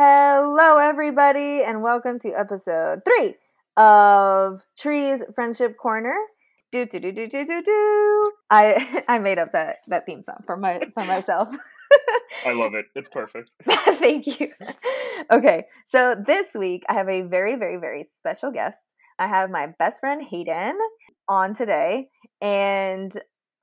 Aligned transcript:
Hello, 0.00 0.78
everybody, 0.78 1.64
and 1.64 1.82
welcome 1.82 2.20
to 2.20 2.28
episode 2.28 3.00
three 3.04 3.34
of 3.76 4.62
Trees 4.78 5.24
Friendship 5.34 5.76
Corner. 5.76 6.16
Do 6.70 6.86
do 6.86 7.00
do 7.00 7.10
do 7.10 7.26
do 7.26 7.44
do 7.44 7.62
do. 7.64 8.32
I 8.48 9.02
I 9.08 9.18
made 9.18 9.40
up 9.40 9.50
that 9.50 9.78
that 9.88 10.06
theme 10.06 10.22
song 10.22 10.44
for 10.46 10.56
my 10.56 10.82
for 10.94 11.04
myself. 11.04 11.48
I 12.46 12.52
love 12.52 12.74
it. 12.74 12.84
It's 12.94 13.08
perfect. 13.08 13.50
Thank 13.98 14.38
you. 14.38 14.52
Okay, 15.32 15.64
so 15.84 16.14
this 16.14 16.54
week 16.54 16.84
I 16.88 16.94
have 16.94 17.08
a 17.08 17.22
very 17.22 17.56
very 17.56 17.76
very 17.76 18.04
special 18.04 18.52
guest. 18.52 18.94
I 19.18 19.26
have 19.26 19.50
my 19.50 19.66
best 19.80 19.98
friend 19.98 20.22
Hayden 20.22 20.78
on 21.28 21.56
today, 21.56 22.06
and 22.40 23.10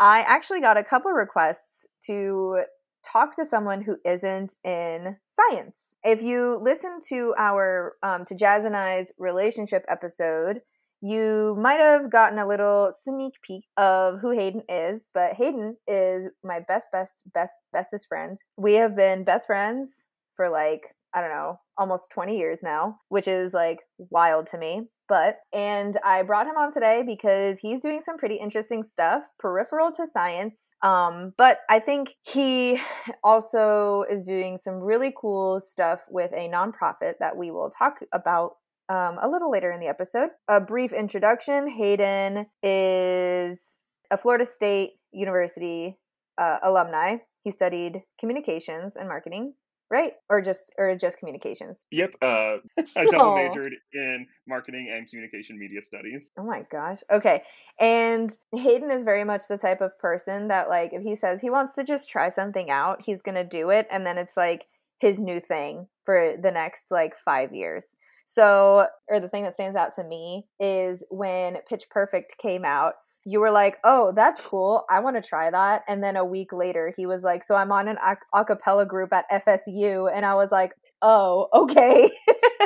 I 0.02 0.20
actually 0.28 0.60
got 0.60 0.76
a 0.76 0.84
couple 0.84 1.12
requests 1.12 1.86
to 2.08 2.64
talk 3.12 3.36
to 3.36 3.46
someone 3.46 3.82
who 3.82 3.98
isn't 4.06 4.56
in 4.64 5.18
science. 5.30 5.98
If 6.04 6.22
you 6.22 6.60
listen 6.62 7.00
to 7.10 7.34
our 7.38 7.94
um, 8.04 8.26
to 8.26 8.36
Jazz 8.36 8.66
and 8.66 8.76
I's 8.76 9.12
relationship 9.18 9.86
episode, 9.90 10.62
you 11.02 11.56
might 11.60 11.80
have 11.80 12.12
gotten 12.12 12.40
a 12.40 12.48
little 12.48 12.92
sneak 12.92 13.34
peek 13.44 13.66
of 13.78 14.20
who 14.22 14.32
Hayden 14.32 14.64
is. 14.68 15.10
But 15.14 15.34
Hayden 15.34 15.78
is 15.88 16.30
my 16.44 16.60
best, 16.68 16.90
best, 16.92 17.24
best, 17.34 17.54
bestest 17.72 18.08
friend. 18.08 18.38
We 18.58 18.74
have 18.74 18.96
been 18.96 19.24
best 19.24 19.48
friends 19.48 20.06
for 20.36 20.50
like 20.50 20.96
I 21.14 21.22
don't 21.22 21.32
know, 21.32 21.60
almost 21.78 22.12
20 22.12 22.38
years 22.38 22.60
now, 22.62 23.00
which 23.08 23.28
is 23.28 23.54
like 23.54 23.80
wild 23.98 24.48
to 24.48 24.58
me. 24.58 24.90
But, 25.08 25.38
and 25.54 25.98
I 26.04 26.24
brought 26.24 26.48
him 26.48 26.58
on 26.58 26.72
today 26.72 27.04
because 27.06 27.60
he's 27.60 27.82
doing 27.82 28.02
some 28.02 28.18
pretty 28.18 28.36
interesting 28.36 28.84
stuff, 28.84 29.24
peripheral 29.40 29.92
to 29.94 30.08
science. 30.08 30.74
Um, 30.82 31.34
but 31.38 31.60
I 31.70 31.80
think 31.80 32.16
he 32.24 32.80
also 33.24 34.06
is 34.10 34.24
doing 34.24 34.58
some 34.58 34.76
really 34.76 35.14
cool 35.16 35.60
stuff 35.60 36.02
with 36.10 36.32
a 36.34 36.50
nonprofit 36.50 37.14
that 37.20 37.38
we 37.38 37.52
will 37.52 37.70
talk 37.70 38.00
about 38.14 38.54
um, 38.90 39.18
a 39.22 39.30
little 39.30 39.52
later 39.52 39.72
in 39.72 39.80
the 39.80 39.88
episode. 39.88 40.30
A 40.48 40.62
brief 40.62 40.94
introduction 40.94 41.68
Hayden 41.68 42.48
is 42.62 43.78
a 44.12 44.18
Florida 44.18 44.46
State 44.46 44.92
University 45.12 45.98
uh, 46.38 46.58
alumni. 46.64 47.18
He 47.44 47.52
studied 47.52 48.04
communications 48.20 48.96
and 48.96 49.08
marketing 49.08 49.54
right? 49.90 50.14
Or 50.30 50.42
just 50.42 50.74
or 50.78 50.96
just 50.96 51.20
communications. 51.20 51.86
Yep 51.92 52.12
uh 52.22 52.58
i 52.98 53.06
double 53.06 53.36
majored 53.36 53.74
in 53.94 54.28
marketing 54.48 54.92
and 54.92 55.10
communication 55.10 55.58
media 55.60 55.82
studies. 55.82 56.32
Oh 56.38 56.44
my 56.44 56.66
gosh 56.72 57.00
okay 57.12 57.44
and 57.80 58.36
hayden 58.54 58.92
is 58.92 59.04
very 59.04 59.24
much 59.24 59.48
the 59.48 59.58
type 59.58 59.82
of 59.82 59.98
person 60.00 60.48
that 60.48 60.70
like 60.70 60.94
if 60.94 61.04
he 61.04 61.16
says 61.16 61.42
he 61.42 61.50
wants 61.50 61.76
to 61.76 61.84
just 61.84 62.10
try 62.10 62.30
something 62.30 62.70
out 62.70 63.02
he's 63.02 63.22
gonna 63.22 63.44
do 63.44 63.70
it 63.70 63.88
and 63.92 64.06
then 64.06 64.18
it's 64.18 64.38
like 64.38 64.66
his 65.00 65.20
new 65.20 65.40
thing 65.40 65.88
for 66.04 66.36
the 66.42 66.52
next 66.52 66.92
like 66.92 67.16
five 67.18 67.54
years. 67.54 67.98
So 68.26 68.88
or 69.10 69.20
the 69.20 69.28
thing 69.28 69.44
that 69.44 69.56
stands 69.56 69.76
out 69.76 69.94
to 69.96 70.04
me 70.04 70.48
is 70.60 71.04
when 71.10 71.58
pitch 71.70 71.86
perfect 71.90 72.38
came 72.38 72.66
out 72.66 72.94
you 73.26 73.40
were 73.40 73.52
like, 73.52 73.78
"Oh, 73.84 74.14
that's 74.16 74.42
cool. 74.42 74.86
I 74.90 75.00
want 75.00 75.16
to 75.18 75.28
try 75.28 75.50
that." 75.52 75.84
And 75.88 76.04
then 76.04 76.16
a 76.16 76.26
week 76.26 76.54
later, 76.54 76.94
he 76.96 77.06
was 77.06 77.24
like, 77.24 77.44
"So 77.44 77.56
I'm 77.56 77.72
on 77.72 77.88
an 77.88 77.98
a- 78.04 78.18
acapella 78.44 78.88
group 78.88 79.14
at 79.14 79.26
FSU," 79.32 80.08
and 80.08 80.26
I 80.26 80.36
was 80.36 80.52
like, 80.52 80.74
"Oh, 81.02 81.48
okay." 81.54 82.10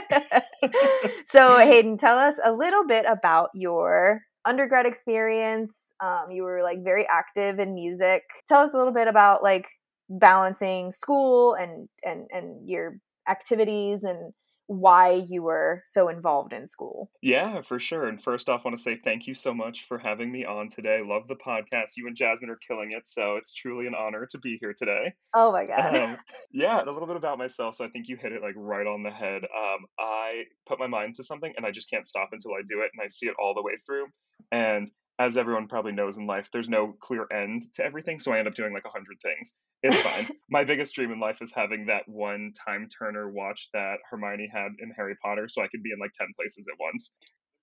so 1.32 1.58
Hayden, 1.58 1.98
tell 1.98 2.18
us 2.18 2.36
a 2.44 2.52
little 2.52 2.86
bit 2.88 3.06
about 3.08 3.50
your 3.54 4.22
undergrad 4.46 4.86
experience. 4.86 5.94
Um, 6.04 6.32
you 6.32 6.44
were 6.44 6.64
like 6.64 6.84
very 6.84 7.06
active 7.10 7.60
in 7.60 7.74
music. 7.74 8.24
Tell 8.48 8.62
us 8.62 8.74
a 8.74 8.78
little 8.78 8.94
bit 8.94 9.08
about 9.08 9.44
like 9.44 9.66
balancing 10.10 10.92
school 10.92 11.54
and 11.54 11.88
and 12.04 12.28
and 12.32 12.68
your 12.68 12.98
activities 13.28 14.04
and 14.04 14.34
why 14.70 15.26
you 15.28 15.42
were 15.42 15.82
so 15.84 16.10
involved 16.10 16.54
in 16.54 16.68
school. 16.68 17.10
Yeah, 17.24 17.64
for 17.64 17.80
sure. 17.80 18.06
And 18.06 18.22
first 18.22 18.50
off, 18.50 18.62
I 18.64 18.70
want 18.70 18.78
to 18.78 18.84
say 18.84 19.00
thank 19.04 19.26
you 19.26 19.34
so 19.34 19.52
much 19.52 19.88
for 19.88 19.98
having 19.98 20.32
me 20.32 20.46
on 20.46 20.70
today. 20.70 21.00
Love 21.04 21.28
the 21.28 21.36
podcast. 21.36 21.98
You 21.98 22.06
and 22.06 22.16
Jasmine 22.16 22.52
are 22.52 22.60
killing 22.68 22.92
it. 22.92 23.08
So 23.08 23.38
it's 23.38 23.52
truly 23.52 23.88
an 23.88 23.96
honor 23.96 24.28
to 24.30 24.38
be 24.38 24.60
here 24.62 24.76
today. 24.78 25.14
Oh 25.34 25.52
my 25.52 25.66
God. 25.66 25.98
Um, 25.98 26.18
yeah, 26.52 26.84
a 26.84 26.86
little 26.86 27.08
bit 27.08 27.16
about 27.16 27.40
myself. 27.40 27.78
So 27.78 27.86
I 27.86 27.90
think 27.90 28.10
you 28.10 28.16
hit 28.16 28.32
it 28.32 28.44
like 28.44 28.54
right 28.56 28.86
on 28.86 29.02
the 29.02 29.10
head. 29.10 29.42
Um, 29.44 29.86
I 29.98 30.44
put 30.68 30.78
my 30.78 30.86
mind 30.86 31.16
to 31.16 31.24
something 31.24 31.52
and 31.58 31.66
I 31.66 31.72
just 31.72 31.90
can't 31.90 32.06
stop 32.06 32.30
until 32.32 32.52
I 32.52 32.62
do 32.68 32.82
it 32.82 32.92
and 32.94 33.04
I 33.04 33.08
see 33.08 33.26
it 33.26 33.34
all 33.42 33.56
the 33.56 33.64
way 33.64 33.74
through. 33.88 34.06
And 34.52 34.88
as 35.20 35.36
everyone 35.36 35.68
probably 35.68 35.92
knows 35.92 36.18
in 36.18 36.26
life, 36.26 36.48
there's 36.54 36.70
no 36.70 36.94
clear 37.02 37.28
end 37.32 37.64
to 37.74 37.84
everything. 37.84 38.20
So 38.20 38.32
I 38.32 38.40
end 38.40 38.48
up 38.48 38.56
doing 38.56 38.74
like 38.74 38.86
a 38.86 38.90
hundred 38.90 39.18
things. 39.22 39.56
It's 39.84 40.00
fine. 40.00 40.30
My 40.50 40.64
biggest 40.64 40.96
dream 40.96 41.12
in 41.12 41.20
life 41.20 41.42
is 41.42 41.54
having 41.54 41.88
that 41.88 42.04
one 42.08 42.54
time 42.66 42.88
turner 42.88 43.30
watch 43.30 43.70
that 43.74 43.98
Hermione 44.10 44.50
had 44.52 44.72
in 44.80 44.92
Harry 44.96 45.16
Potter 45.22 45.48
so 45.50 45.62
I 45.62 45.68
could 45.68 45.84
be 45.84 45.92
in 45.92 46.00
like 46.00 46.14
10 46.14 46.28
places 46.38 46.68
at 46.72 46.80
once. 46.80 47.14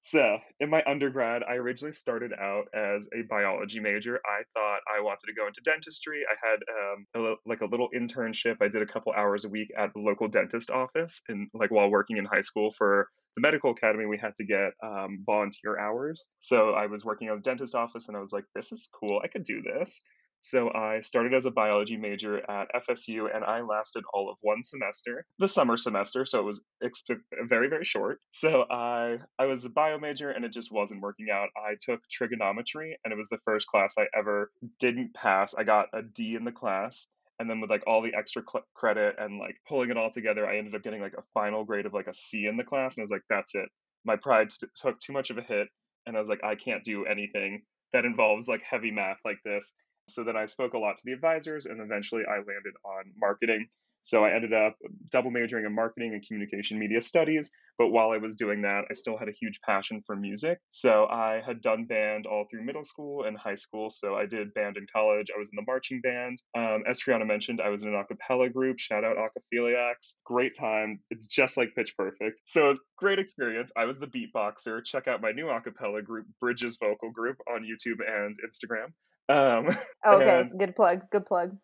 So, 0.06 0.38
in 0.60 0.70
my 0.70 0.84
undergrad, 0.86 1.42
I 1.42 1.54
originally 1.54 1.90
started 1.90 2.32
out 2.32 2.68
as 2.72 3.08
a 3.12 3.22
biology 3.22 3.80
major. 3.80 4.20
I 4.24 4.44
thought 4.54 4.78
I 4.86 5.00
wanted 5.00 5.26
to 5.26 5.34
go 5.34 5.48
into 5.48 5.60
dentistry. 5.62 6.22
I 6.30 6.48
had 6.48 6.60
um, 6.70 7.06
a, 7.16 7.34
like 7.44 7.60
a 7.60 7.64
little 7.64 7.88
internship. 7.90 8.58
I 8.60 8.68
did 8.68 8.82
a 8.82 8.86
couple 8.86 9.12
hours 9.14 9.44
a 9.44 9.48
week 9.48 9.72
at 9.76 9.92
the 9.94 9.98
local 9.98 10.28
dentist 10.28 10.70
office, 10.70 11.22
and 11.28 11.48
like 11.54 11.72
while 11.72 11.90
working 11.90 12.18
in 12.18 12.24
high 12.24 12.42
school 12.42 12.72
for 12.78 13.08
the 13.34 13.40
medical 13.40 13.72
academy, 13.72 14.06
we 14.06 14.16
had 14.16 14.36
to 14.36 14.44
get 14.44 14.74
um, 14.80 15.24
volunteer 15.26 15.76
hours. 15.76 16.28
So 16.38 16.70
I 16.70 16.86
was 16.86 17.04
working 17.04 17.26
at 17.26 17.34
the 17.34 17.40
dentist 17.42 17.74
office, 17.74 18.06
and 18.06 18.16
I 18.16 18.20
was 18.20 18.32
like, 18.32 18.44
"This 18.54 18.70
is 18.70 18.88
cool. 19.00 19.20
I 19.24 19.26
could 19.26 19.42
do 19.42 19.60
this." 19.60 20.02
So 20.46 20.70
I 20.72 21.00
started 21.00 21.34
as 21.34 21.44
a 21.44 21.50
biology 21.50 21.96
major 21.96 22.38
at 22.48 22.68
FSU 22.72 23.34
and 23.34 23.44
I 23.44 23.62
lasted 23.62 24.04
all 24.14 24.30
of 24.30 24.36
one 24.42 24.62
semester, 24.62 25.26
the 25.40 25.48
summer 25.48 25.76
semester. 25.76 26.24
So 26.24 26.38
it 26.38 26.44
was 26.44 26.64
exp- 26.84 27.18
very, 27.48 27.68
very 27.68 27.84
short. 27.84 28.20
So 28.30 28.64
I, 28.70 29.18
I 29.40 29.46
was 29.46 29.64
a 29.64 29.70
bio 29.70 29.98
major 29.98 30.30
and 30.30 30.44
it 30.44 30.52
just 30.52 30.70
wasn't 30.70 31.00
working 31.00 31.30
out. 31.32 31.48
I 31.56 31.74
took 31.84 31.98
trigonometry 32.08 32.96
and 33.04 33.12
it 33.12 33.16
was 33.16 33.28
the 33.28 33.40
first 33.44 33.66
class 33.66 33.94
I 33.98 34.06
ever 34.16 34.52
didn't 34.78 35.14
pass. 35.14 35.52
I 35.52 35.64
got 35.64 35.86
a 35.92 36.02
D 36.02 36.36
in 36.36 36.44
the 36.44 36.52
class 36.52 37.08
and 37.40 37.50
then 37.50 37.60
with 37.60 37.68
like 37.68 37.82
all 37.88 38.00
the 38.00 38.14
extra 38.16 38.42
cl- 38.48 38.64
credit 38.72 39.16
and 39.18 39.40
like 39.40 39.56
pulling 39.68 39.90
it 39.90 39.98
all 39.98 40.10
together 40.10 40.46
i 40.46 40.56
ended 40.56 40.74
up 40.74 40.82
getting 40.82 41.02
like 41.02 41.12
a 41.18 41.24
final 41.34 41.64
grade 41.64 41.84
of 41.84 41.92
like 41.92 42.06
a 42.06 42.14
c 42.14 42.46
in 42.46 42.56
the 42.56 42.64
class 42.64 42.96
and 42.96 43.02
i 43.02 43.04
was 43.04 43.10
like 43.10 43.20
that's 43.28 43.54
it 43.54 43.68
my 44.06 44.16
pride 44.16 44.48
t- 44.48 44.66
took 44.74 44.98
too 44.98 45.12
much 45.12 45.28
of 45.28 45.36
a 45.36 45.42
hit 45.42 45.68
and 46.06 46.16
i 46.16 46.18
was 46.18 46.30
like 46.30 46.42
i 46.42 46.54
can't 46.54 46.82
do 46.82 47.04
anything 47.04 47.60
that 47.92 48.06
involves 48.06 48.48
like 48.48 48.62
heavy 48.62 48.90
math 48.90 49.18
like 49.22 49.36
this 49.44 49.74
so 50.08 50.24
then 50.24 50.36
I 50.36 50.46
spoke 50.46 50.74
a 50.74 50.78
lot 50.78 50.96
to 50.96 51.02
the 51.04 51.12
advisors, 51.12 51.66
and 51.66 51.80
eventually 51.80 52.22
I 52.28 52.36
landed 52.36 52.74
on 52.84 53.12
marketing. 53.18 53.68
So 54.06 54.24
I 54.24 54.30
ended 54.32 54.52
up 54.52 54.76
double 55.10 55.32
majoring 55.32 55.64
in 55.66 55.74
marketing 55.74 56.14
and 56.14 56.24
communication 56.24 56.78
media 56.78 57.02
studies. 57.02 57.50
But 57.76 57.88
while 57.88 58.10
I 58.12 58.18
was 58.18 58.36
doing 58.36 58.62
that, 58.62 58.84
I 58.88 58.94
still 58.94 59.18
had 59.18 59.28
a 59.28 59.32
huge 59.32 59.60
passion 59.66 60.00
for 60.06 60.14
music. 60.14 60.60
So 60.70 61.06
I 61.06 61.42
had 61.44 61.60
done 61.60 61.86
band 61.86 62.24
all 62.24 62.46
through 62.48 62.62
middle 62.62 62.84
school 62.84 63.24
and 63.24 63.36
high 63.36 63.56
school. 63.56 63.90
So 63.90 64.14
I 64.14 64.26
did 64.26 64.54
band 64.54 64.76
in 64.76 64.86
college. 64.94 65.26
I 65.34 65.38
was 65.40 65.48
in 65.48 65.56
the 65.56 65.64
marching 65.66 66.00
band. 66.02 66.40
Um, 66.56 66.84
as 66.88 67.00
Triana 67.00 67.26
mentioned, 67.26 67.60
I 67.60 67.68
was 67.68 67.82
in 67.82 67.88
an 67.88 68.00
acapella 68.00 68.52
group. 68.52 68.78
Shout 68.78 69.02
out 69.02 69.16
Acaphiliacs. 69.16 70.14
Great 70.24 70.56
time. 70.56 71.00
It's 71.10 71.26
just 71.26 71.56
like 71.56 71.74
Pitch 71.74 71.96
Perfect. 71.96 72.40
So 72.46 72.76
great 72.96 73.18
experience. 73.18 73.72
I 73.76 73.86
was 73.86 73.98
the 73.98 74.06
beatboxer. 74.06 74.84
Check 74.84 75.08
out 75.08 75.20
my 75.20 75.32
new 75.32 75.46
acapella 75.46 76.04
group, 76.04 76.26
Bridges 76.40 76.78
Vocal 76.80 77.10
Group, 77.10 77.38
on 77.50 77.62
YouTube 77.62 77.98
and 78.06 78.36
Instagram. 78.46 78.92
Um, 79.28 79.69
okay, 80.06 80.48
good 80.59 80.76
plug. 80.76 81.03
Good 81.10 81.26
plug. 81.26 81.56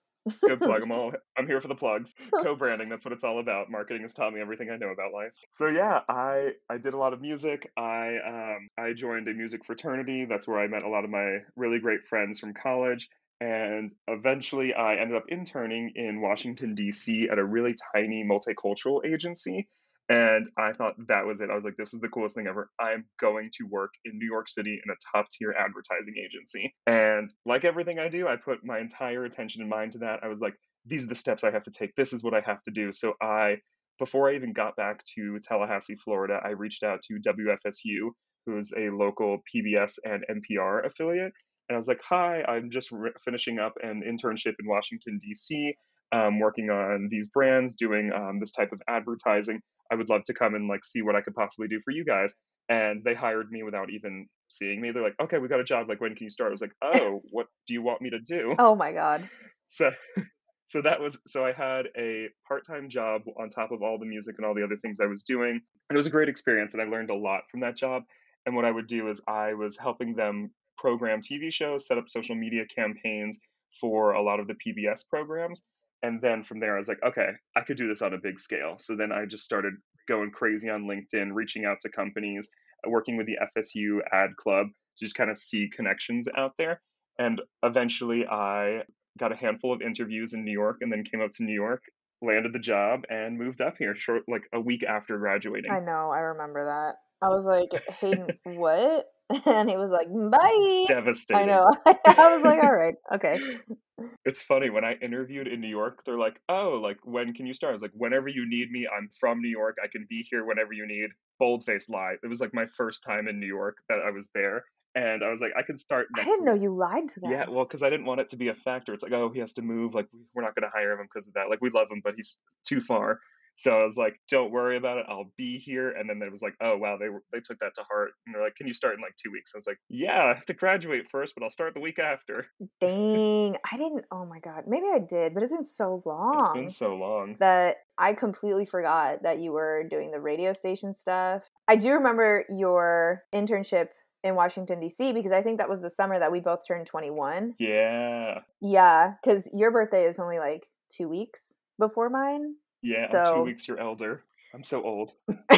good 0.43 0.61
plug. 0.61 0.83
I'm 0.83 0.93
all. 0.93 1.13
I'm 1.39 1.47
here 1.47 1.61
for 1.61 1.69
the 1.69 1.75
plugs. 1.75 2.15
Co-branding. 2.43 2.89
That's 2.89 3.05
what 3.05 3.13
it's 3.13 3.25
all 3.25 3.41
about. 3.41 3.71
Marketing 3.71 4.03
has 4.03 4.13
taught 4.13 4.33
me 4.33 4.41
everything 4.41 4.71
I 4.71 4.77
know 4.77 4.91
about 4.91 5.13
life. 5.13 5.33
So 5.51 5.69
yeah, 5.69 6.01
I 6.09 6.53
I 6.69 6.79
did 6.79 6.95
a 6.95 6.99
lot 6.99 7.13
of 7.13 7.21
music. 7.21 7.71
I 7.77 8.17
um 8.27 8.69
I 8.79 8.93
joined 8.93 9.29
a 9.29 9.35
music 9.35 9.65
fraternity. 9.65 10.27
That's 10.29 10.47
where 10.47 10.61
I 10.61 10.69
met 10.69 10.83
a 10.83 10.89
lot 10.89 11.05
of 11.05 11.11
my 11.11 11.39
really 11.57 11.79
great 11.79 12.07
friends 12.09 12.41
from 12.41 12.55
college. 12.55 13.09
And 13.41 13.93
eventually, 14.07 14.73
I 14.73 14.95
ended 14.95 15.17
up 15.17 15.25
interning 15.29 15.93
in 15.97 16.21
Washington 16.21 16.77
D.C. 16.77 17.29
at 17.29 17.39
a 17.39 17.45
really 17.45 17.75
tiny 17.93 18.23
multicultural 18.25 19.05
agency 19.05 19.69
and 20.09 20.49
I 20.59 20.73
thought 20.73 20.95
that 21.09 21.27
was 21.27 21.41
it. 21.41 21.51
I 21.51 21.55
was 21.55 21.65
like, 21.65 21.77
this 21.77 21.95
is 21.95 22.01
the 22.01 22.09
coolest 22.09 22.35
thing 22.35 22.47
ever. 22.47 22.71
I'm 22.79 23.05
going 23.21 23.51
to 23.59 23.65
work 23.65 23.93
in 24.05 24.19
New 24.19 24.27
York 24.27 24.49
City 24.49 24.81
in 24.85 24.91
a 24.91 24.97
top 25.17 25.27
tier 25.31 25.55
advertising 25.59 26.15
agency. 26.23 26.75
And 26.87 27.33
like 27.47 27.65
everything 27.65 27.99
I 27.99 28.09
do, 28.09 28.27
I 28.27 28.37
put 28.37 28.65
my 28.65 28.79
entire 28.79 29.25
attention 29.25 29.63
and 29.63 29.71
mind 29.71 29.93
to 29.93 29.99
that. 29.99 30.21
I 30.23 30.29
was 30.29 30.41
like, 30.41 30.55
these 30.85 31.05
are 31.05 31.09
the 31.09 31.15
steps 31.15 31.45
I 31.45 31.53
have 31.53 31.63
to 31.65 31.71
take. 31.71 31.95
This 31.95 32.13
is 32.13 32.25
what 32.25 32.35
I 32.35 32.41
have 32.41 32.63
to 32.65 32.73
do. 32.73 32.93
So 32.93 33.15
I, 33.23 33.59
before 33.99 34.29
I 34.29 34.35
even 34.35 34.53
got 34.53 34.77
back 34.77 35.03
to 35.15 35.39
Tallahassee, 35.39 35.97
Florida, 35.97 36.41
I 36.45 36.51
reached 36.51 36.83
out 36.83 37.01
to 37.03 37.21
WFSU, 37.21 38.11
who's 38.47 38.73
a 38.77 38.91
local 38.91 39.39
PBS 39.55 39.99
and 40.05 40.25
NPR 40.29 40.85
affiliate. 40.85 41.33
And 41.69 41.77
I 41.77 41.77
was 41.77 41.87
like, 41.87 42.01
hi, 42.07 42.43
I'm 42.43 42.71
just 42.71 42.91
re- 42.91 43.13
finishing 43.25 43.61
up 43.61 43.75
an 43.83 44.03
internship 44.03 44.55
in 44.59 44.67
Washington, 44.67 45.19
D.C 45.19 45.77
um, 46.13 46.39
working 46.39 46.71
on 46.71 47.09
these 47.11 47.29
brands, 47.29 47.77
doing 47.77 48.13
um, 48.13 48.39
this 48.39 48.53
type 48.53 48.73
of 48.73 48.81
advertising. 48.89 49.61
I 49.91 49.95
would 49.95 50.09
love 50.09 50.25
to 50.25 50.35
come 50.35 50.55
and 50.55 50.69
like 50.69 50.85
see 50.85 51.03
what 51.03 51.17
I 51.17 51.21
could 51.21 51.35
possibly 51.35 51.69
do 51.69 51.81
for 51.85 51.91
you 51.91 52.05
guys. 52.05 52.35
And 52.69 53.01
they 53.01 53.15
hired 53.15 53.51
me 53.51 53.63
without 53.63 53.91
even 53.91 54.27
seeing 54.49 54.81
me. 54.81 54.91
They're 54.91 55.03
like, 55.03 55.17
okay, 55.21 55.39
we 55.39 55.49
got 55.49 55.61
a 55.61 55.65
job. 55.65 55.89
Like, 55.89 56.01
when 56.01 56.15
can 56.15 56.25
you 56.25 56.31
start? 56.31 56.49
I 56.49 56.53
was 56.53 56.61
like, 56.61 56.75
oh, 56.83 57.23
what 57.31 57.47
do 57.67 57.75
you 57.75 57.83
want 57.83 58.01
me 58.01 58.11
to 58.11 58.21
do? 58.21 58.55
Oh 58.59 58.75
my 58.75 58.93
God. 58.93 59.29
So 59.69 59.91
so 60.67 60.83
that 60.83 61.01
was 61.01 61.21
so 61.27 61.45
I 61.45 61.53
had 61.53 61.89
a 61.99 62.29
part-time 62.47 62.89
job 62.89 63.23
on 63.39 63.49
top 63.49 63.73
of 63.73 63.83
all 63.83 63.99
the 63.99 64.07
music 64.07 64.37
and 64.39 64.47
all 64.47 64.55
the 64.55 64.65
other 64.65 64.77
things 64.77 65.01
I 65.01 65.07
was 65.07 65.23
doing. 65.23 65.51
And 65.51 65.97
it 65.97 65.97
was 65.97 66.07
a 66.07 66.11
great 66.11 66.29
experience 66.29 66.75
and 66.75 66.83
I 66.83 66.87
learned 66.87 67.11
a 67.11 67.17
lot 67.17 67.43
from 67.51 67.61
that 67.61 67.77
job. 67.77 68.05
And 68.47 68.57
what 68.57 68.65
I 68.65 68.71
would 68.71 68.87
do 68.87 69.09
is 69.09 69.21
I 69.29 69.55
was 69.55 69.79
helping 69.79 70.15
them 70.15 70.51
program 70.79 71.21
TV 71.21 71.53
shows, 71.53 71.87
set 71.87 71.99
up 71.99 72.09
social 72.09 72.35
media 72.35 72.65
campaigns 72.67 73.41
for 73.81 74.13
a 74.13 74.23
lot 74.23 74.41
of 74.41 74.47
the 74.47 74.55
PBS 74.55 75.09
programs. 75.09 75.63
And 76.03 76.21
then 76.21 76.43
from 76.43 76.61
there, 76.61 76.75
I 76.75 76.79
was 76.79 76.89
like, 76.89 77.03
okay, 77.07 77.31
I 77.57 77.61
could 77.61 77.77
do 77.77 77.89
this 77.89 78.03
on 78.03 78.15
a 78.15 78.19
big 78.19 78.39
scale. 78.39 78.75
So 78.79 78.97
then 78.97 79.13
I 79.13 79.25
just 79.25 79.45
started 79.45 79.75
going 80.09 80.31
crazy 80.31 80.69
on 80.69 80.85
LinkedIn, 80.85 81.31
reaching 81.33 81.65
out 81.65 81.79
to 81.83 81.89
companies, 81.89 82.51
uh, 82.85 82.91
working 82.91 83.17
with 83.17 83.27
the 83.27 83.39
FSU 83.57 84.01
ad 84.13 84.31
club 84.37 84.67
to 84.99 85.05
just 85.05 85.15
kind 85.15 85.31
of 85.31 85.39
see 85.39 85.69
connections 85.69 86.29
out 86.37 86.53
there. 86.59 86.81
And 87.19 87.41
eventually 87.63 88.27
I 88.27 88.83
got 89.19 89.33
a 89.33 89.37
handful 89.37 89.73
of 89.73 89.83
interviews 89.83 90.33
in 90.33 90.45
New 90.45 90.53
York 90.53 90.79
and 90.81 90.91
then 90.91 91.05
came 91.05 91.21
up 91.21 91.31
to 91.33 91.45
New 91.45 91.55
York, 91.55 91.83
landed 92.21 92.53
the 92.53 92.59
job, 92.59 93.03
and 93.09 93.39
moved 93.39 93.61
up 93.61 93.77
here 93.79 93.95
short 93.95 94.23
like 94.27 94.49
a 94.53 94.61
week 94.61 94.83
after 94.83 95.19
graduating. 95.19 95.71
I 95.71 95.81
know, 95.81 96.11
I 96.11 96.21
remember 96.21 96.65
that. 96.65 96.97
I 97.23 97.29
was 97.29 97.47
like, 97.47 97.71
Hayden, 98.01 98.29
what? 98.45 99.07
And 99.47 99.71
he 99.71 99.79
was 99.79 99.91
like, 99.91 100.09
bye. 100.13 100.85
Devastating. 100.89 101.45
I 101.45 101.47
know. 101.47 101.67
I 101.87 102.37
was 102.37 102.45
like, 102.45 102.63
all 102.63 102.75
right, 102.75 102.97
okay. 103.15 103.41
It's 104.25 104.43
funny 104.43 104.69
when 104.69 104.85
I 104.85 104.95
interviewed 104.95 105.47
in 105.47 105.61
New 105.61 105.69
York, 105.69 106.03
they're 106.05 106.19
like, 106.19 106.41
"Oh, 106.49 106.81
like 106.83 106.99
when 107.05 107.35
can 107.35 107.47
you 107.47 107.55
start?" 107.55 107.71
I 107.71 107.75
was 107.75 107.83
like, 107.83 107.93
"Whenever 107.95 108.29
you 108.29 108.49
need 108.49 108.71
me. 108.71 108.89
I'm 108.89 109.09
from 109.21 109.41
New 109.41 109.49
York. 109.49 109.77
I 109.83 109.87
can 109.87 110.07
be 110.09 110.27
here 110.29 110.45
whenever 110.45 110.73
you 110.73 110.87
need." 110.87 111.11
Bold 111.39 111.65
faced 111.65 111.89
lie. 111.89 112.17
It 112.23 112.27
was 112.27 112.41
like 112.41 112.53
my 112.53 112.67
first 112.67 113.05
time 113.05 113.29
in 113.29 113.39
New 113.39 113.47
York 113.47 113.79
that 113.89 114.01
I 114.05 114.11
was 114.11 114.29
there, 114.35 114.65
and 114.97 115.23
I 115.23 115.31
was 115.31 115.41
like, 115.41 115.53
"I 115.57 115.63
can 115.63 115.77
start." 115.77 116.09
I 116.17 116.25
didn't 116.25 116.45
know 116.45 116.55
week." 116.55 116.63
you 116.63 116.75
lied 116.75 117.09
to 117.11 117.21
them. 117.21 117.31
Yeah, 117.31 117.49
well, 117.49 117.65
because 117.65 117.83
I 117.85 117.91
didn't 117.91 118.07
want 118.07 118.21
it 118.21 118.29
to 118.31 118.37
be 118.37 118.49
a 118.49 118.55
factor. 118.55 118.93
It's 118.93 119.03
like, 119.05 119.13
oh, 119.13 119.31
he 119.31 119.39
has 119.41 119.53
to 119.55 119.63
move. 119.63 119.95
Like, 119.95 120.09
we're 120.35 120.43
not 120.43 120.57
going 120.57 120.69
to 120.69 120.77
hire 120.77 120.93
him 120.93 121.07
because 121.07 121.29
of 121.29 121.35
that. 121.35 121.49
Like, 121.49 121.61
we 121.61 121.71
love 121.71 121.89
him, 121.91 122.01
but 122.03 122.15
he's 122.17 122.41
too 122.65 122.81
far. 122.81 123.21
So 123.55 123.79
I 123.79 123.85
was 123.85 123.97
like, 123.97 124.19
don't 124.29 124.51
worry 124.51 124.77
about 124.77 124.99
it. 124.99 125.07
I'll 125.09 125.31
be 125.37 125.59
here. 125.59 125.91
And 125.91 126.09
then 126.09 126.23
it 126.23 126.31
was 126.31 126.43
like, 126.43 126.55
oh 126.61 126.77
wow, 126.77 126.97
they 126.99 127.09
they 127.33 127.41
took 127.41 127.59
that 127.61 127.75
to 127.77 127.83
heart. 127.83 128.13
And 128.27 128.35
they're 128.35 128.43
like, 128.43 128.57
can 128.57 128.67
you 128.67 128.73
start 128.73 128.95
in 128.95 129.01
like 129.01 129.15
two 129.17 129.31
weeks? 129.31 129.53
I 129.55 129.59
was 129.59 129.67
like, 129.67 129.79
yeah, 129.89 130.25
I 130.25 130.35
have 130.35 130.47
to 130.47 130.55
graduate 130.55 131.11
first, 131.11 131.35
but 131.35 131.43
I'll 131.45 131.51
start 131.51 131.75
the 131.75 131.81
week 131.81 131.99
after. 131.99 132.47
Dang. 132.81 133.57
I 133.71 133.77
didn't 133.77 134.05
oh 134.11 134.25
my 134.25 134.39
god. 134.41 134.65
Maybe 134.67 134.87
I 134.93 134.99
did, 134.99 135.35
but 135.35 135.43
it's 135.43 135.55
been 135.55 135.65
so 135.65 136.03
long. 136.05 136.41
It's 136.41 136.53
been 136.53 136.69
so 136.69 136.97
long. 136.97 137.37
that 137.41 137.77
I 137.99 138.15
completely 138.15 138.67
forgot 138.67 139.23
that 139.23 139.39
you 139.39 139.53
were 139.53 139.85
doing 139.89 140.11
the 140.11 140.21
radio 140.21 140.53
station 140.53 140.95
stuff. 140.95 141.43
I 141.69 141.77
do 141.77 141.93
remember 141.93 142.45
your 142.49 143.23
internship 143.35 143.89
in 144.25 144.35
Washington 144.35 144.81
DC 144.81 145.13
because 145.15 145.33
I 145.33 145.43
think 145.43 145.59
that 145.59 145.69
was 145.69 145.83
the 145.83 145.91
summer 145.91 146.19
that 146.19 146.33
we 146.33 146.41
both 146.41 146.61
turned 146.67 146.87
21. 146.87 147.55
Yeah, 147.59 148.41
Yeah, 148.61 149.15
cuz 149.25 149.49
your 149.53 149.71
birthday 149.71 150.05
is 150.05 150.19
only 150.19 150.39
like 150.39 150.69
2 150.91 151.09
weeks 151.09 151.55
before 151.79 152.09
mine. 152.09 152.57
Yeah. 152.83 153.07
I'm 153.13 153.37
two 153.37 153.43
weeks 153.43 153.69
your 153.69 153.79
elder. 153.79 154.23
I'm 154.55 154.65
so 154.65 154.83
old. 154.83 155.13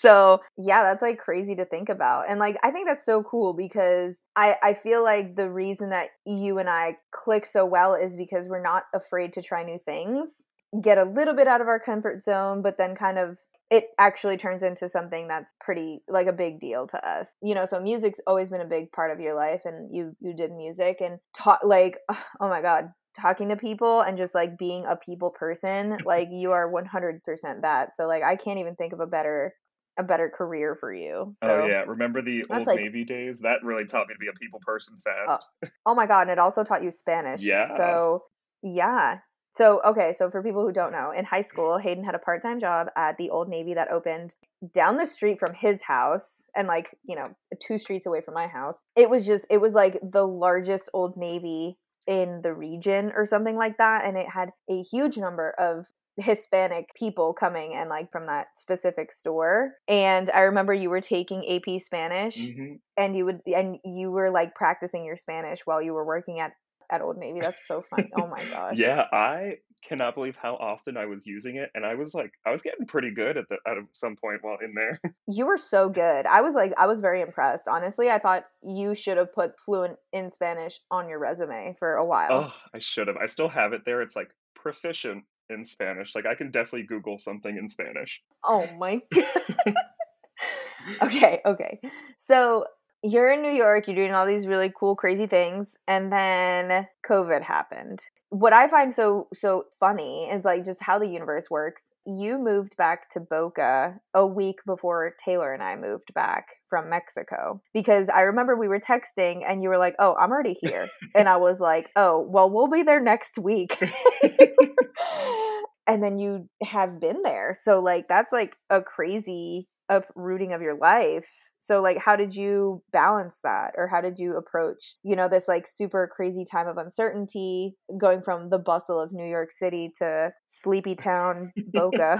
so 0.00 0.40
yeah 0.56 0.82
that's 0.82 1.02
like 1.02 1.18
crazy 1.18 1.54
to 1.54 1.64
think 1.64 1.88
about 1.88 2.28
and 2.28 2.38
like 2.38 2.56
i 2.62 2.70
think 2.70 2.86
that's 2.86 3.04
so 3.04 3.22
cool 3.22 3.54
because 3.54 4.20
i 4.34 4.56
i 4.62 4.74
feel 4.74 5.02
like 5.02 5.36
the 5.36 5.50
reason 5.50 5.90
that 5.90 6.08
you 6.24 6.58
and 6.58 6.68
i 6.68 6.96
click 7.12 7.46
so 7.46 7.64
well 7.64 7.94
is 7.94 8.16
because 8.16 8.46
we're 8.48 8.62
not 8.62 8.84
afraid 8.94 9.32
to 9.32 9.42
try 9.42 9.62
new 9.62 9.78
things 9.84 10.44
get 10.80 10.98
a 10.98 11.04
little 11.04 11.34
bit 11.34 11.48
out 11.48 11.60
of 11.60 11.68
our 11.68 11.80
comfort 11.80 12.22
zone 12.22 12.62
but 12.62 12.78
then 12.78 12.94
kind 12.94 13.18
of 13.18 13.36
it 13.68 13.88
actually 13.98 14.36
turns 14.36 14.62
into 14.62 14.88
something 14.88 15.26
that's 15.26 15.52
pretty 15.60 16.00
like 16.08 16.28
a 16.28 16.32
big 16.32 16.60
deal 16.60 16.86
to 16.86 17.08
us 17.08 17.36
you 17.42 17.54
know 17.54 17.66
so 17.66 17.80
music's 17.80 18.20
always 18.26 18.50
been 18.50 18.60
a 18.60 18.66
big 18.66 18.90
part 18.92 19.10
of 19.10 19.20
your 19.20 19.34
life 19.34 19.62
and 19.64 19.94
you 19.94 20.14
you 20.20 20.34
did 20.34 20.52
music 20.52 21.00
and 21.00 21.18
taught 21.34 21.66
like 21.66 21.98
oh 22.40 22.48
my 22.48 22.62
god 22.62 22.90
talking 23.16 23.48
to 23.48 23.56
people 23.56 24.00
and 24.00 24.16
just 24.16 24.34
like 24.34 24.58
being 24.58 24.84
a 24.84 24.96
people 24.96 25.30
person 25.30 25.96
like 26.04 26.28
you 26.30 26.52
are 26.52 26.70
100% 26.70 27.62
that 27.62 27.96
so 27.96 28.06
like 28.06 28.22
i 28.22 28.36
can't 28.36 28.58
even 28.58 28.74
think 28.76 28.92
of 28.92 29.00
a 29.00 29.06
better 29.06 29.54
a 29.98 30.02
better 30.02 30.28
career 30.28 30.76
for 30.78 30.92
you 30.92 31.14
oh, 31.28 31.32
so 31.42 31.48
oh 31.62 31.66
yeah, 31.66 31.82
remember 31.86 32.20
the 32.20 32.44
old 32.50 32.66
like- 32.66 32.78
Navy 32.78 33.02
days? 33.04 33.40
That 33.40 33.60
really 33.62 33.86
taught 33.86 34.08
me 34.08 34.14
to 34.14 34.18
be 34.18 34.26
a 34.28 34.38
people 34.38 34.60
person 34.60 34.98
uh, 35.06 35.26
fast. 35.28 35.48
oh 35.86 35.94
my 35.94 36.06
god 36.06 36.22
and 36.22 36.30
it 36.30 36.38
also 36.38 36.62
taught 36.64 36.82
you 36.82 36.90
spanish 36.90 37.40
Yeah. 37.40 37.64
so 37.64 38.24
yeah 38.62 39.18
so 39.52 39.80
okay 39.86 40.12
so 40.12 40.30
for 40.30 40.42
people 40.42 40.62
who 40.62 40.72
don't 40.72 40.92
know 40.92 41.12
in 41.16 41.24
high 41.24 41.42
school 41.42 41.78
hayden 41.78 42.04
had 42.04 42.14
a 42.14 42.18
part-time 42.18 42.60
job 42.60 42.88
at 42.96 43.16
the 43.16 43.30
old 43.30 43.48
navy 43.48 43.72
that 43.74 43.90
opened 43.90 44.34
down 44.74 44.96
the 44.96 45.06
street 45.06 45.38
from 45.38 45.54
his 45.54 45.82
house 45.82 46.46
and 46.54 46.68
like 46.68 46.88
you 47.04 47.16
know 47.16 47.28
two 47.60 47.78
streets 47.78 48.04
away 48.06 48.20
from 48.20 48.34
my 48.34 48.46
house 48.46 48.82
it 48.96 49.08
was 49.08 49.24
just 49.24 49.46
it 49.48 49.58
was 49.58 49.72
like 49.72 49.98
the 50.02 50.26
largest 50.26 50.90
old 50.92 51.16
navy 51.16 51.78
in 52.06 52.40
the 52.42 52.52
region 52.52 53.12
or 53.16 53.26
something 53.26 53.56
like 53.56 53.78
that 53.78 54.04
and 54.04 54.16
it 54.16 54.28
had 54.28 54.50
a 54.70 54.82
huge 54.82 55.16
number 55.16 55.54
of 55.58 55.86
hispanic 56.18 56.94
people 56.94 57.34
coming 57.34 57.74
and 57.74 57.90
like 57.90 58.10
from 58.10 58.26
that 58.26 58.46
specific 58.56 59.12
store 59.12 59.72
and 59.86 60.30
i 60.30 60.40
remember 60.40 60.72
you 60.72 60.88
were 60.88 61.00
taking 61.00 61.44
ap 61.48 61.80
spanish 61.80 62.36
hmm 62.36 62.74
and 62.98 63.14
you 63.14 63.26
would 63.26 63.42
and 63.54 63.76
you 63.84 64.10
were 64.10 64.30
like 64.30 64.54
practicing 64.54 65.04
your 65.04 65.18
spanish 65.18 65.60
while 65.66 65.82
you 65.82 65.92
were 65.92 66.06
working 66.06 66.40
at 66.40 66.52
at 66.90 67.02
old 67.02 67.18
navy 67.18 67.40
that's 67.40 67.66
so 67.66 67.82
funny 67.90 68.10
oh 68.16 68.26
my 68.26 68.42
gosh 68.50 68.74
Yeah, 68.76 69.04
I 69.12 69.56
cannot 69.86 70.14
believe 70.14 70.36
how 70.36 70.54
often 70.54 70.96
I 70.96 71.06
was 71.06 71.26
using 71.26 71.56
it, 71.56 71.70
and 71.74 71.84
I 71.84 71.94
was 71.94 72.12
like, 72.14 72.32
I 72.44 72.50
was 72.50 72.62
getting 72.62 72.86
pretty 72.86 73.12
good 73.12 73.36
at 73.36 73.44
the 73.48 73.56
at 73.68 73.76
some 73.92 74.16
point 74.16 74.38
while 74.42 74.58
in 74.62 74.74
there. 74.74 75.00
you 75.28 75.46
were 75.46 75.56
so 75.56 75.88
good 75.88 76.24
i 76.26 76.40
was 76.40 76.54
like 76.54 76.72
i 76.78 76.86
was 76.86 77.00
very 77.00 77.20
impressed 77.20 77.66
honestly 77.66 78.08
i 78.08 78.18
thought 78.18 78.44
you 78.62 78.94
should 78.94 79.16
have 79.16 79.32
put 79.32 79.58
fluent 79.58 79.96
in 80.12 80.30
spanish 80.30 80.78
on 80.90 81.08
your 81.08 81.18
resume 81.18 81.74
for 81.80 81.94
a 81.94 82.06
while 82.06 82.26
Oh, 82.30 82.52
I 82.74 82.78
should 82.78 83.08
have. 83.08 83.16
I 83.16 83.26
still 83.26 83.48
have 83.48 83.72
it 83.72 83.82
there. 83.84 84.02
It's 84.02 84.16
like 84.16 84.30
proficient 84.54 85.24
in 85.50 85.64
Spanish. 85.64 86.14
Like 86.14 86.26
I 86.26 86.34
can 86.34 86.50
definitely 86.50 86.86
Google 86.86 87.18
something 87.18 87.56
in 87.56 87.68
Spanish. 87.68 88.22
Oh 88.44 88.66
my 88.78 89.00
god. 89.12 89.74
okay, 91.02 91.40
okay. 91.46 91.80
So 92.18 92.64
you're 93.06 93.30
in 93.30 93.42
New 93.42 93.52
York, 93.52 93.86
you're 93.86 93.96
doing 93.96 94.12
all 94.12 94.26
these 94.26 94.46
really 94.46 94.72
cool, 94.78 94.96
crazy 94.96 95.26
things, 95.26 95.76
and 95.86 96.12
then 96.12 96.86
COVID 97.06 97.42
happened. 97.42 98.00
What 98.30 98.52
I 98.52 98.66
find 98.66 98.92
so 98.92 99.28
so 99.32 99.66
funny 99.78 100.28
is 100.28 100.44
like 100.44 100.64
just 100.64 100.82
how 100.82 100.98
the 100.98 101.06
universe 101.06 101.48
works. 101.48 101.92
You 102.04 102.38
moved 102.38 102.76
back 102.76 103.08
to 103.10 103.20
Boca 103.20 104.00
a 104.14 104.26
week 104.26 104.56
before 104.66 105.14
Taylor 105.24 105.54
and 105.54 105.62
I 105.62 105.76
moved 105.76 106.12
back 106.12 106.48
from 106.68 106.90
Mexico 106.90 107.62
because 107.72 108.08
I 108.08 108.22
remember 108.22 108.56
we 108.56 108.66
were 108.66 108.80
texting 108.80 109.44
and 109.46 109.62
you 109.62 109.68
were 109.68 109.78
like, 109.78 109.94
"Oh, 110.00 110.16
I'm 110.16 110.32
already 110.32 110.56
here," 110.60 110.88
and 111.14 111.28
I 111.28 111.36
was 111.36 111.60
like, 111.60 111.90
"Oh, 111.94 112.20
well, 112.28 112.50
we'll 112.50 112.68
be 112.68 112.82
there 112.82 113.00
next 113.00 113.38
week." 113.38 113.78
and 115.86 116.02
then 116.02 116.18
you 116.18 116.48
have 116.62 117.00
been 117.00 117.22
there. 117.22 117.54
So 117.58 117.78
like 117.80 118.08
that's 118.08 118.32
like 118.32 118.56
a 118.70 118.82
crazy 118.82 119.68
uprooting 119.88 120.52
of 120.52 120.62
your 120.62 120.76
life. 120.76 121.28
So 121.58 121.80
like 121.80 121.98
how 121.98 122.16
did 122.16 122.34
you 122.34 122.82
balance 122.92 123.40
that 123.42 123.72
or 123.76 123.88
how 123.88 124.00
did 124.00 124.18
you 124.18 124.36
approach, 124.36 124.94
you 125.02 125.16
know, 125.16 125.28
this 125.28 125.48
like 125.48 125.66
super 125.66 126.08
crazy 126.12 126.44
time 126.44 126.68
of 126.68 126.76
uncertainty 126.76 127.74
going 127.98 128.22
from 128.22 128.50
the 128.50 128.58
bustle 128.58 129.00
of 129.00 129.12
New 129.12 129.28
York 129.28 129.50
City 129.50 129.90
to 129.98 130.32
sleepy 130.46 130.94
town 130.94 131.52
Boca? 131.72 132.18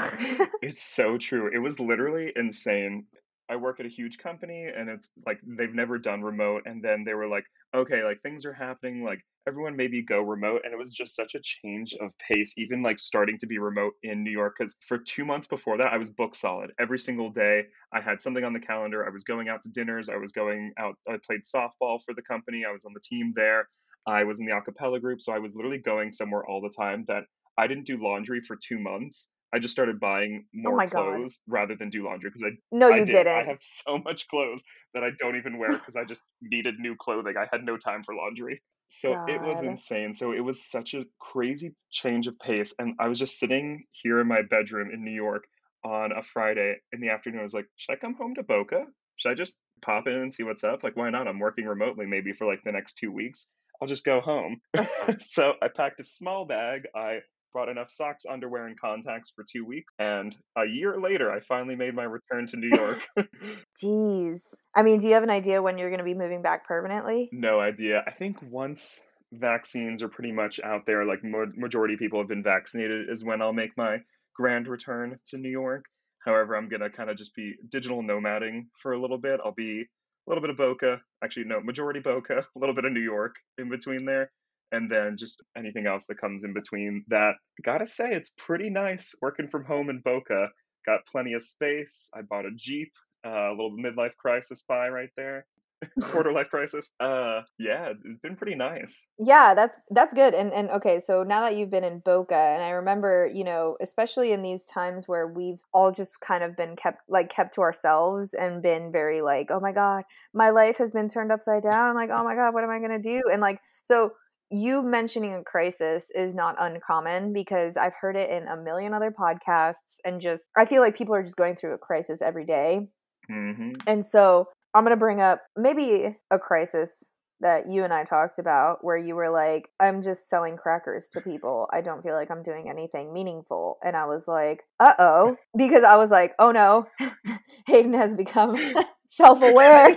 it's 0.63 0.83
so 0.83 1.19
true. 1.19 1.51
It 1.53 1.59
was 1.59 1.79
literally 1.79 2.33
insane. 2.35 3.07
I 3.49 3.57
work 3.57 3.79
at 3.81 3.87
a 3.87 3.91
huge 3.91 4.19
company 4.19 4.67
and 4.67 4.89
it's 4.89 5.11
like 5.25 5.41
they've 5.47 5.75
never 5.75 5.99
done 5.99 6.23
remote 6.23 6.63
and 6.67 6.83
then 6.83 7.05
they 7.05 7.15
were 7.15 7.29
like, 7.29 7.47
okay, 7.75 8.03
like 8.03 8.21
things 8.23 8.45
are 8.45 8.53
happening, 8.53 9.05
like 9.05 9.25
everyone 9.47 9.77
maybe 9.77 10.03
go 10.03 10.21
remote 10.21 10.63
and 10.65 10.73
it 10.73 10.77
was 10.77 10.93
just 10.93 11.15
such 11.15 11.35
a 11.35 11.41
change 11.41 11.95
of 12.01 12.11
pace 12.19 12.59
even 12.59 12.83
like 12.83 12.99
starting 12.99 13.39
to 13.39 13.47
be 13.47 13.59
remote 13.59 13.93
in 14.03 14.25
New 14.25 14.31
York 14.33 14.57
cuz 14.59 14.77
for 14.89 14.99
2 14.99 15.25
months 15.25 15.47
before 15.47 15.79
that 15.79 15.93
I 15.93 15.99
was 15.99 16.11
book 16.11 16.35
solid. 16.35 16.73
Every 16.79 16.99
single 16.99 17.31
day 17.31 17.67
I 17.93 18.01
had 18.01 18.21
something 18.21 18.45
on 18.45 18.53
the 18.53 18.61
calendar. 18.61 19.07
I 19.07 19.11
was 19.11 19.25
going 19.25 19.49
out 19.49 19.63
to 19.63 19.69
dinners, 19.71 20.09
I 20.09 20.17
was 20.17 20.33
going 20.33 20.73
out 20.79 20.97
I 21.09 21.19
played 21.25 21.43
softball 21.43 22.03
for 22.05 22.15
the 22.15 22.23
company, 22.23 22.65
I 22.65 22.73
was 22.73 22.85
on 22.85 22.95
the 22.95 23.01
team 23.01 23.31
there. 23.33 23.69
I 24.09 24.25
was 24.25 24.39
in 24.41 24.47
the 24.47 24.53
acapella 24.53 25.01
group, 25.01 25.21
so 25.21 25.33
I 25.33 25.39
was 25.39 25.57
literally 25.57 25.79
going 25.79 26.13
somewhere 26.13 26.45
all 26.47 26.61
the 26.61 26.71
time 26.71 27.05
that 27.09 27.25
I 27.59 27.67
didn't 27.67 27.87
do 27.87 27.97
laundry 27.97 28.41
for 28.41 28.57
2 28.57 28.79
months. 28.79 29.31
I 29.53 29.59
just 29.59 29.73
started 29.73 30.01
buying 30.01 30.45
oh 30.55 30.59
more 30.59 30.75
Oh 30.75 30.77
my 30.77 30.87
God. 30.87 31.13
clothes 31.13 31.41
rather 31.47 31.77
than 31.77 31.91
do 31.91 32.05
laundry 32.05 32.31
because 32.31 32.43
I 32.45 32.51
no, 32.73 32.89
I 32.89 32.99
you 32.99 33.07
did. 33.07 33.27
not 33.27 33.37
I 33.37 33.45
have 33.45 33.59
so 33.61 33.99
much 33.99 34.29
clothes 34.29 34.63
that 34.95 35.05
I 35.05 35.11
don't 35.19 35.37
even 35.37 35.59
wear 35.59 35.71
because 35.71 35.97
I 35.97 36.05
just 36.05 36.23
needed 36.43 36.79
new 36.79 36.97
clothing. 36.97 37.37
I 37.37 37.47
had 37.51 37.65
no 37.65 37.77
time 37.77 38.03
for 38.03 38.15
laundry. 38.15 38.63
So 38.89 39.17
it 39.27 39.43
was 39.43 39.63
insane. 39.63 40.15
So 40.15 40.33
it 40.33 40.41
was 40.41 40.65
such 40.65 40.95
a 40.95 41.05
crazy 41.19 41.75
change 41.91 42.29
of 42.29 42.39
pace. 42.39 42.75
And 42.79 42.95
I 43.01 43.09
was 43.09 43.19
just 43.19 43.39
sitting 43.39 43.85
here 43.91 44.21
in 44.21 44.29
my 44.29 44.43
bedroom 44.43 44.91
in 44.93 45.05
New 45.05 45.13
York 45.13 45.45
on 45.85 46.13
a 46.13 46.23
Friday 46.23 46.77
in 46.93 47.01
the 47.01 47.11
afternoon. 47.11 47.41
I 47.41 47.45
was 47.45 47.55
like, 47.55 47.67
should 47.77 47.93
I 47.93 47.97
come 47.97 48.15
home 48.15 48.35
to 48.37 48.43
Boca? 48.43 48.85
Should 49.17 49.31
I 49.31 49.35
just 49.35 49.61
pop 49.83 50.07
in 50.07 50.15
and 50.15 50.33
see 50.33 50.45
what's 50.45 50.65
up? 50.65 50.85
Like, 50.85 50.97
why 50.97 51.11
not? 51.11 51.27
I'm 51.27 51.39
working 51.39 51.65
remotely 51.65 52.07
maybe 52.07 52.33
for 52.33 52.47
like 52.47 52.63
the 52.65 52.73
next 52.73 52.95
two 52.99 53.11
weeks. 53.11 53.51
I'll 53.81 53.89
just 53.89 54.05
go 54.05 54.21
home. 54.21 54.61
so 55.19 55.55
I 55.61 55.69
packed 55.69 56.01
a 56.01 56.05
small 56.05 56.45
bag. 56.45 56.87
I 56.95 57.21
brought 57.57 57.71
enough 57.71 57.91
socks, 57.91 58.27
underwear, 58.31 58.67
and 58.67 58.79
contacts 58.79 59.33
for 59.35 59.43
two 59.51 59.65
weeks. 59.65 59.91
And 59.99 60.37
a 60.59 60.67
year 60.67 61.01
later, 61.01 61.33
I 61.33 61.41
finally 61.41 61.75
made 61.75 61.95
my 61.95 62.03
return 62.03 62.47
to 62.49 62.59
New 62.59 62.69
York. 62.71 63.09
Jeez. 63.83 64.53
I 64.75 64.83
mean, 64.83 64.99
do 64.99 65.09
you 65.09 65.15
have 65.15 65.23
an 65.23 65.31
idea 65.31 65.63
when 65.63 65.79
you're 65.79 65.89
going 65.89 66.01
to 66.01 66.05
be 66.05 66.13
moving 66.13 66.43
back 66.43 66.69
permanently? 66.69 67.31
no 67.33 67.59
idea. 67.59 68.05
I 68.07 68.11
think 68.11 68.37
once 68.43 69.03
vaccines 69.33 70.03
are 70.03 70.09
pretty 70.09 70.33
much 70.33 70.61
out 70.61 70.85
there, 70.85 71.07
like 71.07 71.21
majority 71.25 71.97
people 71.97 72.21
have 72.21 72.29
been 72.29 72.43
vaccinated, 72.43 73.09
is 73.09 73.25
when 73.25 73.41
I'll 73.41 73.55
make 73.55 73.75
my 73.75 74.01
grand 74.35 74.69
return 74.69 75.19
to 75.31 75.39
New 75.39 75.49
York. 75.49 75.87
However, 76.27 76.57
I'm 76.57 76.69
gonna 76.69 76.91
kind 76.91 77.09
of 77.09 77.17
just 77.17 77.35
be 77.35 77.55
digital 77.71 78.03
nomading 78.03 78.67
for 78.83 78.93
a 78.93 79.01
little 79.01 79.17
bit. 79.17 79.41
I'll 79.43 79.55
be 79.55 79.81
a 79.81 80.31
little 80.31 80.43
bit 80.43 80.51
of 80.51 80.59
Boca, 80.59 81.01
actually 81.25 81.45
no, 81.45 81.63
majority 81.63 82.01
Boca, 82.01 82.41
a 82.55 82.59
little 82.59 82.75
bit 82.75 82.85
of 82.85 82.93
New 82.93 83.01
York 83.01 83.37
in 83.57 83.71
between 83.71 84.05
there, 84.05 84.31
and 84.73 84.91
then 84.91 85.17
just 85.17 85.43
anything 85.57 85.87
else 85.87 86.07
that 86.07 86.19
comes 86.19 86.45
in 86.45 86.53
between 86.53 87.05
that. 87.09 87.35
Gotta 87.65 87.87
say, 87.87 88.11
it's 88.11 88.35
pretty 88.39 88.71
nice 88.71 89.15
working 89.21 89.49
from 89.49 89.65
home 89.65 89.91
in 89.91 90.01
Boca. 90.05 90.49
Got 90.87 91.07
plenty 91.07 91.33
of 91.35 91.43
space. 91.43 92.11
I 92.15 92.23
bought 92.23 92.47
a 92.47 92.51
Jeep, 92.55 92.93
uh, 93.27 93.51
a 93.51 93.51
little 93.51 93.77
midlife 93.77 94.17
crisis 94.17 94.63
buy 94.69 94.89
right 94.89 95.11
there 95.17 95.47
quarter 96.03 96.33
life 96.33 96.49
crisis. 96.49 96.93
Uh, 97.01 97.43
yeah, 97.59 97.91
it's 97.91 98.03
been 98.23 98.37
pretty 98.37 98.55
nice. 98.55 99.09
Yeah, 99.19 99.55
that's 99.55 99.79
that's 99.91 100.15
good. 100.15 100.35
And 100.35 100.53
and 100.53 100.71
okay, 100.71 101.01
so 101.01 101.23
now 101.23 101.41
that 101.43 101.57
you've 101.57 101.71
been 101.71 101.85
in 101.85 102.01
Boca, 102.01 102.35
and 102.35 102.63
I 102.63 102.71
remember, 102.71 103.31
you 103.33 103.45
know, 103.45 103.77
especially 103.81 104.33
in 104.33 104.43
these 104.43 104.65
times 104.65 105.07
where 105.07 105.27
we've 105.27 105.61
all 105.73 105.93
just 105.93 106.21
kind 106.21 106.43
of 106.43 106.57
been 106.57 106.77
kept 106.77 107.03
like 107.09 107.29
kept 107.29 107.55
to 107.55 107.61
ourselves 107.61 108.35
and 108.35 108.63
been 108.63 108.91
very 108.91 109.23
like, 109.23 109.51
oh 109.51 109.61
my 109.61 109.73
god, 109.73 110.05
my 110.33 110.51
life 110.51 110.79
has 110.79 110.91
been 110.93 111.09
turned 111.09 111.33
upside 111.33 111.63
down. 111.63 111.95
Like, 111.95 112.11
oh 112.13 112.25
my 112.25 112.35
god, 112.35 112.55
what 112.55 112.65
am 112.65 112.71
I 112.71 112.79
gonna 112.79 112.99
do? 112.99 113.23
And 113.31 113.41
like, 113.43 113.61
so 113.83 114.13
you 114.51 114.83
mentioning 114.83 115.35
a 115.35 115.43
crisis 115.43 116.09
is 116.15 116.35
not 116.35 116.57
uncommon 116.59 117.33
because 117.33 117.77
I've 117.77 117.95
heard 118.01 118.17
it 118.17 118.31
in 118.31 118.47
a 118.49 118.57
million 118.57 118.95
other 118.95 119.11
podcasts, 119.11 119.99
and 120.05 120.21
just 120.21 120.45
I 120.57 120.65
feel 120.65 120.83
like 120.83 120.97
people 120.97 121.15
are 121.15 121.23
just 121.23 121.37
going 121.37 121.57
through 121.57 121.75
a 121.75 121.79
crisis 121.79 122.23
every 122.23 122.45
day. 122.45 122.89
Mm-hmm. 123.31 123.73
And 123.87 124.05
so 124.05 124.49
I'm 124.75 124.85
going 124.85 124.93
to 124.93 124.97
bring 124.97 125.21
up 125.21 125.43
maybe 125.57 126.17
a 126.31 126.39
crisis 126.39 127.03
that 127.41 127.69
you 127.69 127.85
and 127.85 127.93
I 127.93 128.05
talked 128.05 128.39
about 128.39 128.79
where 128.83 128.97
you 128.97 129.15
were 129.15 129.31
like, 129.31 129.69
I'm 129.79 130.03
just 130.03 130.29
selling 130.29 130.57
crackers 130.57 131.09
to 131.13 131.21
people. 131.21 131.69
I 131.73 131.81
don't 131.81 132.03
feel 132.03 132.15
like 132.15 132.31
I'm 132.31 132.43
doing 132.43 132.71
anything 132.71 133.13
meaningful. 133.13 133.79
And 133.85 133.97
I 133.97 134.07
was 134.07 134.27
like, 134.27 134.63
uh 134.81 134.95
oh. 134.99 135.37
Because 135.57 135.85
I 135.85 135.97
was 135.97 136.11
like, 136.11 136.35
oh 136.39 136.51
no, 136.51 136.87
Hayden 137.67 137.93
has 137.95 138.15
become 138.15 138.57
self 139.09 139.43
aware. 139.43 139.97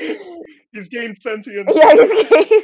he's 0.72 0.88
gained 0.88 1.20
sentience. 1.20 1.70
Yeah, 1.74 1.92
he's 1.92 2.28
gained. 2.30 2.62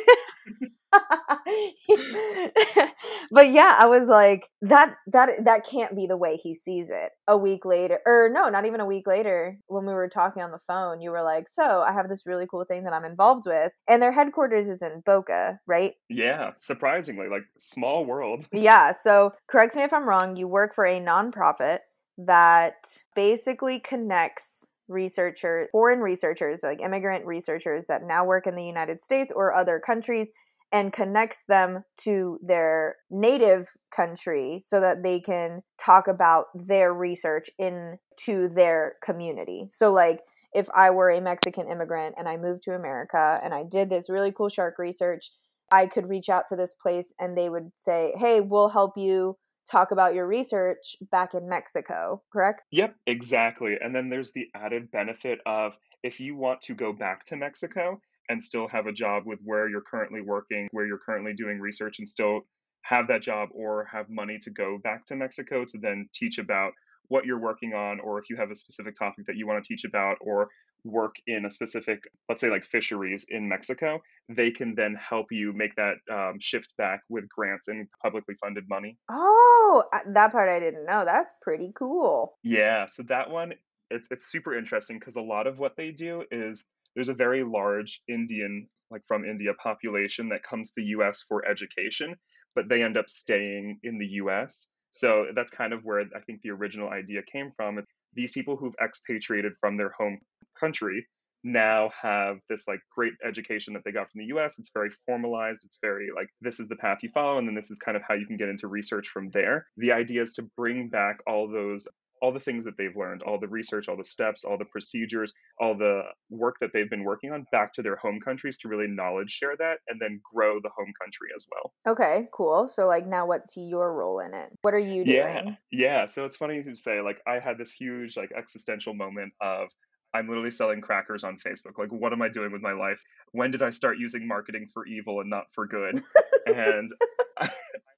but 3.30 3.50
yeah, 3.50 3.76
I 3.78 3.86
was 3.86 4.08
like 4.08 4.48
that 4.62 4.96
that 5.06 5.44
that 5.44 5.64
can't 5.64 5.94
be 5.94 6.06
the 6.06 6.16
way 6.16 6.36
he 6.36 6.54
sees 6.54 6.90
it. 6.90 7.12
A 7.28 7.36
week 7.36 7.64
later 7.64 8.00
or 8.06 8.28
no, 8.32 8.48
not 8.48 8.66
even 8.66 8.80
a 8.80 8.86
week 8.86 9.06
later 9.06 9.56
when 9.68 9.86
we 9.86 9.92
were 9.92 10.08
talking 10.08 10.42
on 10.42 10.50
the 10.50 10.58
phone, 10.66 11.00
you 11.00 11.10
were 11.10 11.22
like, 11.22 11.48
"So, 11.48 11.82
I 11.82 11.92
have 11.92 12.08
this 12.08 12.26
really 12.26 12.46
cool 12.50 12.64
thing 12.64 12.84
that 12.84 12.92
I'm 12.92 13.04
involved 13.04 13.46
with." 13.46 13.72
And 13.88 14.02
their 14.02 14.12
headquarters 14.12 14.68
is 14.68 14.82
in 14.82 15.02
Boca, 15.06 15.60
right? 15.66 15.94
Yeah, 16.08 16.52
surprisingly, 16.58 17.28
like 17.28 17.44
small 17.56 18.04
world. 18.04 18.46
yeah, 18.52 18.92
so 18.92 19.32
correct 19.48 19.76
me 19.76 19.82
if 19.82 19.92
I'm 19.92 20.08
wrong, 20.08 20.36
you 20.36 20.48
work 20.48 20.74
for 20.74 20.86
a 20.86 21.00
nonprofit 21.00 21.78
that 22.18 22.96
basically 23.14 23.78
connects 23.80 24.66
researchers, 24.90 25.68
foreign 25.72 26.00
researchers, 26.00 26.62
like 26.62 26.80
immigrant 26.82 27.24
researchers 27.24 27.86
that 27.86 28.02
now 28.02 28.24
work 28.24 28.46
in 28.46 28.54
the 28.54 28.64
United 28.64 29.00
States 29.00 29.32
or 29.34 29.54
other 29.54 29.80
countries 29.80 30.30
and 30.72 30.92
connects 30.92 31.42
them 31.48 31.84
to 31.96 32.38
their 32.42 32.96
native 33.10 33.70
country 33.90 34.60
so 34.62 34.80
that 34.80 35.02
they 35.02 35.18
can 35.18 35.62
talk 35.78 36.06
about 36.06 36.46
their 36.54 36.94
research 36.94 37.50
into 37.58 38.48
their 38.48 38.94
community. 39.02 39.68
So 39.72 39.92
like 39.92 40.20
if 40.52 40.68
I 40.74 40.90
were 40.90 41.10
a 41.10 41.20
Mexican 41.20 41.68
immigrant 41.68 42.14
and 42.18 42.28
I 42.28 42.36
moved 42.36 42.62
to 42.64 42.74
America 42.74 43.40
and 43.42 43.54
I 43.54 43.64
did 43.64 43.90
this 43.90 44.10
really 44.10 44.32
cool 44.32 44.48
shark 44.48 44.78
research, 44.78 45.30
I 45.72 45.86
could 45.86 46.08
reach 46.08 46.28
out 46.28 46.48
to 46.48 46.56
this 46.56 46.74
place 46.74 47.12
and 47.18 47.36
they 47.36 47.48
would 47.48 47.70
say, 47.76 48.12
"Hey, 48.16 48.40
we'll 48.40 48.68
help 48.68 48.96
you 48.96 49.38
talk 49.70 49.90
about 49.90 50.14
your 50.14 50.26
research 50.26 50.96
back 51.10 51.34
in 51.34 51.48
Mexico, 51.48 52.22
correct? 52.32 52.62
Yep, 52.70 52.94
exactly. 53.06 53.76
And 53.80 53.94
then 53.94 54.08
there's 54.08 54.32
the 54.32 54.48
added 54.54 54.90
benefit 54.90 55.40
of 55.46 55.76
if 56.02 56.20
you 56.20 56.36
want 56.36 56.62
to 56.62 56.74
go 56.74 56.92
back 56.92 57.24
to 57.26 57.36
Mexico, 57.36 58.00
and 58.30 58.40
still 58.40 58.68
have 58.68 58.86
a 58.86 58.92
job 58.92 59.24
with 59.26 59.40
where 59.42 59.68
you're 59.68 59.82
currently 59.82 60.20
working, 60.20 60.68
where 60.70 60.86
you're 60.86 61.00
currently 61.04 61.32
doing 61.34 61.58
research, 61.58 61.98
and 61.98 62.06
still 62.06 62.42
have 62.82 63.08
that 63.08 63.20
job 63.20 63.48
or 63.52 63.84
have 63.90 64.08
money 64.08 64.38
to 64.40 64.50
go 64.50 64.78
back 64.82 65.04
to 65.04 65.16
Mexico 65.16 65.64
to 65.64 65.78
then 65.78 66.08
teach 66.14 66.38
about 66.38 66.72
what 67.08 67.26
you're 67.26 67.40
working 67.40 67.74
on, 67.74 67.98
or 67.98 68.20
if 68.20 68.30
you 68.30 68.36
have 68.36 68.52
a 68.52 68.54
specific 68.54 68.94
topic 68.94 69.26
that 69.26 69.36
you 69.36 69.48
want 69.48 69.62
to 69.62 69.68
teach 69.68 69.84
about, 69.84 70.16
or 70.20 70.48
work 70.84 71.16
in 71.26 71.44
a 71.44 71.50
specific, 71.50 72.08
let's 72.28 72.40
say 72.40 72.50
like 72.50 72.64
fisheries 72.64 73.26
in 73.28 73.48
Mexico, 73.48 74.00
they 74.28 74.50
can 74.50 74.74
then 74.74 74.94
help 74.94 75.26
you 75.30 75.52
make 75.52 75.74
that 75.76 75.96
um, 76.12 76.38
shift 76.40 76.76
back 76.76 77.02
with 77.08 77.28
grants 77.28 77.68
and 77.68 77.88
publicly 78.02 78.34
funded 78.40 78.64
money. 78.68 78.98
Oh, 79.10 79.84
that 80.12 80.32
part 80.32 80.48
I 80.48 80.60
didn't 80.60 80.86
know. 80.86 81.04
That's 81.04 81.34
pretty 81.42 81.72
cool. 81.74 82.34
Yeah. 82.42 82.86
So 82.86 83.02
that 83.04 83.30
one, 83.30 83.54
it's, 83.90 84.08
it's 84.10 84.30
super 84.30 84.56
interesting 84.56 84.98
because 84.98 85.16
a 85.16 85.22
lot 85.22 85.46
of 85.46 85.58
what 85.58 85.76
they 85.76 85.92
do 85.92 86.24
is 86.30 86.66
there's 86.94 87.08
a 87.08 87.14
very 87.14 87.44
large 87.44 88.02
Indian, 88.08 88.68
like 88.90 89.02
from 89.06 89.24
India, 89.24 89.52
population 89.54 90.28
that 90.30 90.42
comes 90.42 90.70
to 90.70 90.80
the 90.80 90.86
US 90.88 91.22
for 91.28 91.46
education, 91.48 92.16
but 92.54 92.68
they 92.68 92.82
end 92.82 92.96
up 92.96 93.08
staying 93.08 93.78
in 93.82 93.98
the 93.98 94.06
US. 94.22 94.70
So 94.90 95.26
that's 95.34 95.50
kind 95.50 95.72
of 95.72 95.84
where 95.84 96.00
I 96.00 96.20
think 96.26 96.42
the 96.42 96.50
original 96.50 96.88
idea 96.88 97.22
came 97.22 97.52
from. 97.56 97.84
These 98.14 98.32
people 98.32 98.56
who've 98.56 98.74
expatriated 98.82 99.52
from 99.60 99.76
their 99.76 99.90
home 99.90 100.18
country 100.60 101.06
now 101.42 101.90
have 102.00 102.38
this 102.48 102.68
like 102.68 102.80
great 102.94 103.14
education 103.26 103.72
that 103.72 103.82
they 103.84 103.92
got 103.92 104.10
from 104.10 104.20
the 104.20 104.36
US. 104.36 104.58
It's 104.58 104.70
very 104.74 104.90
formalized. 105.06 105.64
It's 105.64 105.78
very 105.80 106.08
like 106.14 106.28
this 106.40 106.60
is 106.60 106.68
the 106.68 106.76
path 106.76 106.98
you 107.02 107.10
follow, 107.14 107.38
and 107.38 107.48
then 107.48 107.54
this 107.54 107.70
is 107.70 107.78
kind 107.78 107.96
of 107.96 108.02
how 108.06 108.14
you 108.14 108.26
can 108.26 108.36
get 108.36 108.48
into 108.48 108.68
research 108.68 109.08
from 109.08 109.30
there. 109.30 109.66
The 109.76 109.92
idea 109.92 110.22
is 110.22 110.32
to 110.34 110.42
bring 110.56 110.88
back 110.88 111.18
all 111.26 111.48
those 111.48 111.88
all 112.22 112.32
the 112.32 112.40
things 112.40 112.64
that 112.64 112.76
they've 112.76 112.96
learned, 112.96 113.22
all 113.22 113.40
the 113.40 113.48
research, 113.48 113.88
all 113.88 113.96
the 113.96 114.04
steps, 114.04 114.44
all 114.44 114.58
the 114.58 114.64
procedures, 114.66 115.32
all 115.58 115.74
the 115.74 116.02
work 116.28 116.56
that 116.60 116.70
they've 116.72 116.90
been 116.90 117.04
working 117.04 117.32
on 117.32 117.46
back 117.50 117.72
to 117.72 117.82
their 117.82 117.96
home 117.96 118.20
countries 118.20 118.58
to 118.58 118.68
really 118.68 118.86
knowledge 118.86 119.30
share 119.30 119.56
that 119.58 119.78
and 119.88 120.00
then 120.00 120.20
grow 120.34 120.60
the 120.60 120.68
home 120.76 120.92
country 121.00 121.28
as 121.34 121.46
well. 121.50 121.72
Okay, 121.92 122.28
cool. 122.32 122.68
So 122.68 122.86
like 122.86 123.06
now 123.06 123.26
what's 123.26 123.56
your 123.56 123.94
role 123.94 124.20
in 124.20 124.34
it? 124.34 124.50
What 124.62 124.74
are 124.74 124.78
you 124.78 125.04
doing? 125.04 125.06
Yeah. 125.16 125.42
Yeah, 125.72 126.06
so 126.06 126.24
it's 126.24 126.36
funny 126.36 126.62
to 126.62 126.74
say 126.74 127.00
like 127.00 127.20
I 127.26 127.38
had 127.38 127.56
this 127.56 127.72
huge 127.72 128.16
like 128.16 128.32
existential 128.36 128.92
moment 128.92 129.32
of 129.40 129.68
I'm 130.14 130.28
literally 130.28 130.50
selling 130.50 130.80
crackers 130.80 131.24
on 131.24 131.36
Facebook. 131.36 131.78
Like, 131.78 131.92
what 131.92 132.12
am 132.12 132.22
I 132.22 132.28
doing 132.28 132.52
with 132.52 132.62
my 132.62 132.72
life? 132.72 133.02
When 133.32 133.50
did 133.50 133.62
I 133.62 133.70
start 133.70 133.98
using 133.98 134.26
marketing 134.26 134.68
for 134.72 134.86
evil 134.86 135.20
and 135.20 135.30
not 135.30 135.52
for 135.52 135.66
good? 135.66 136.02
and 136.46 136.90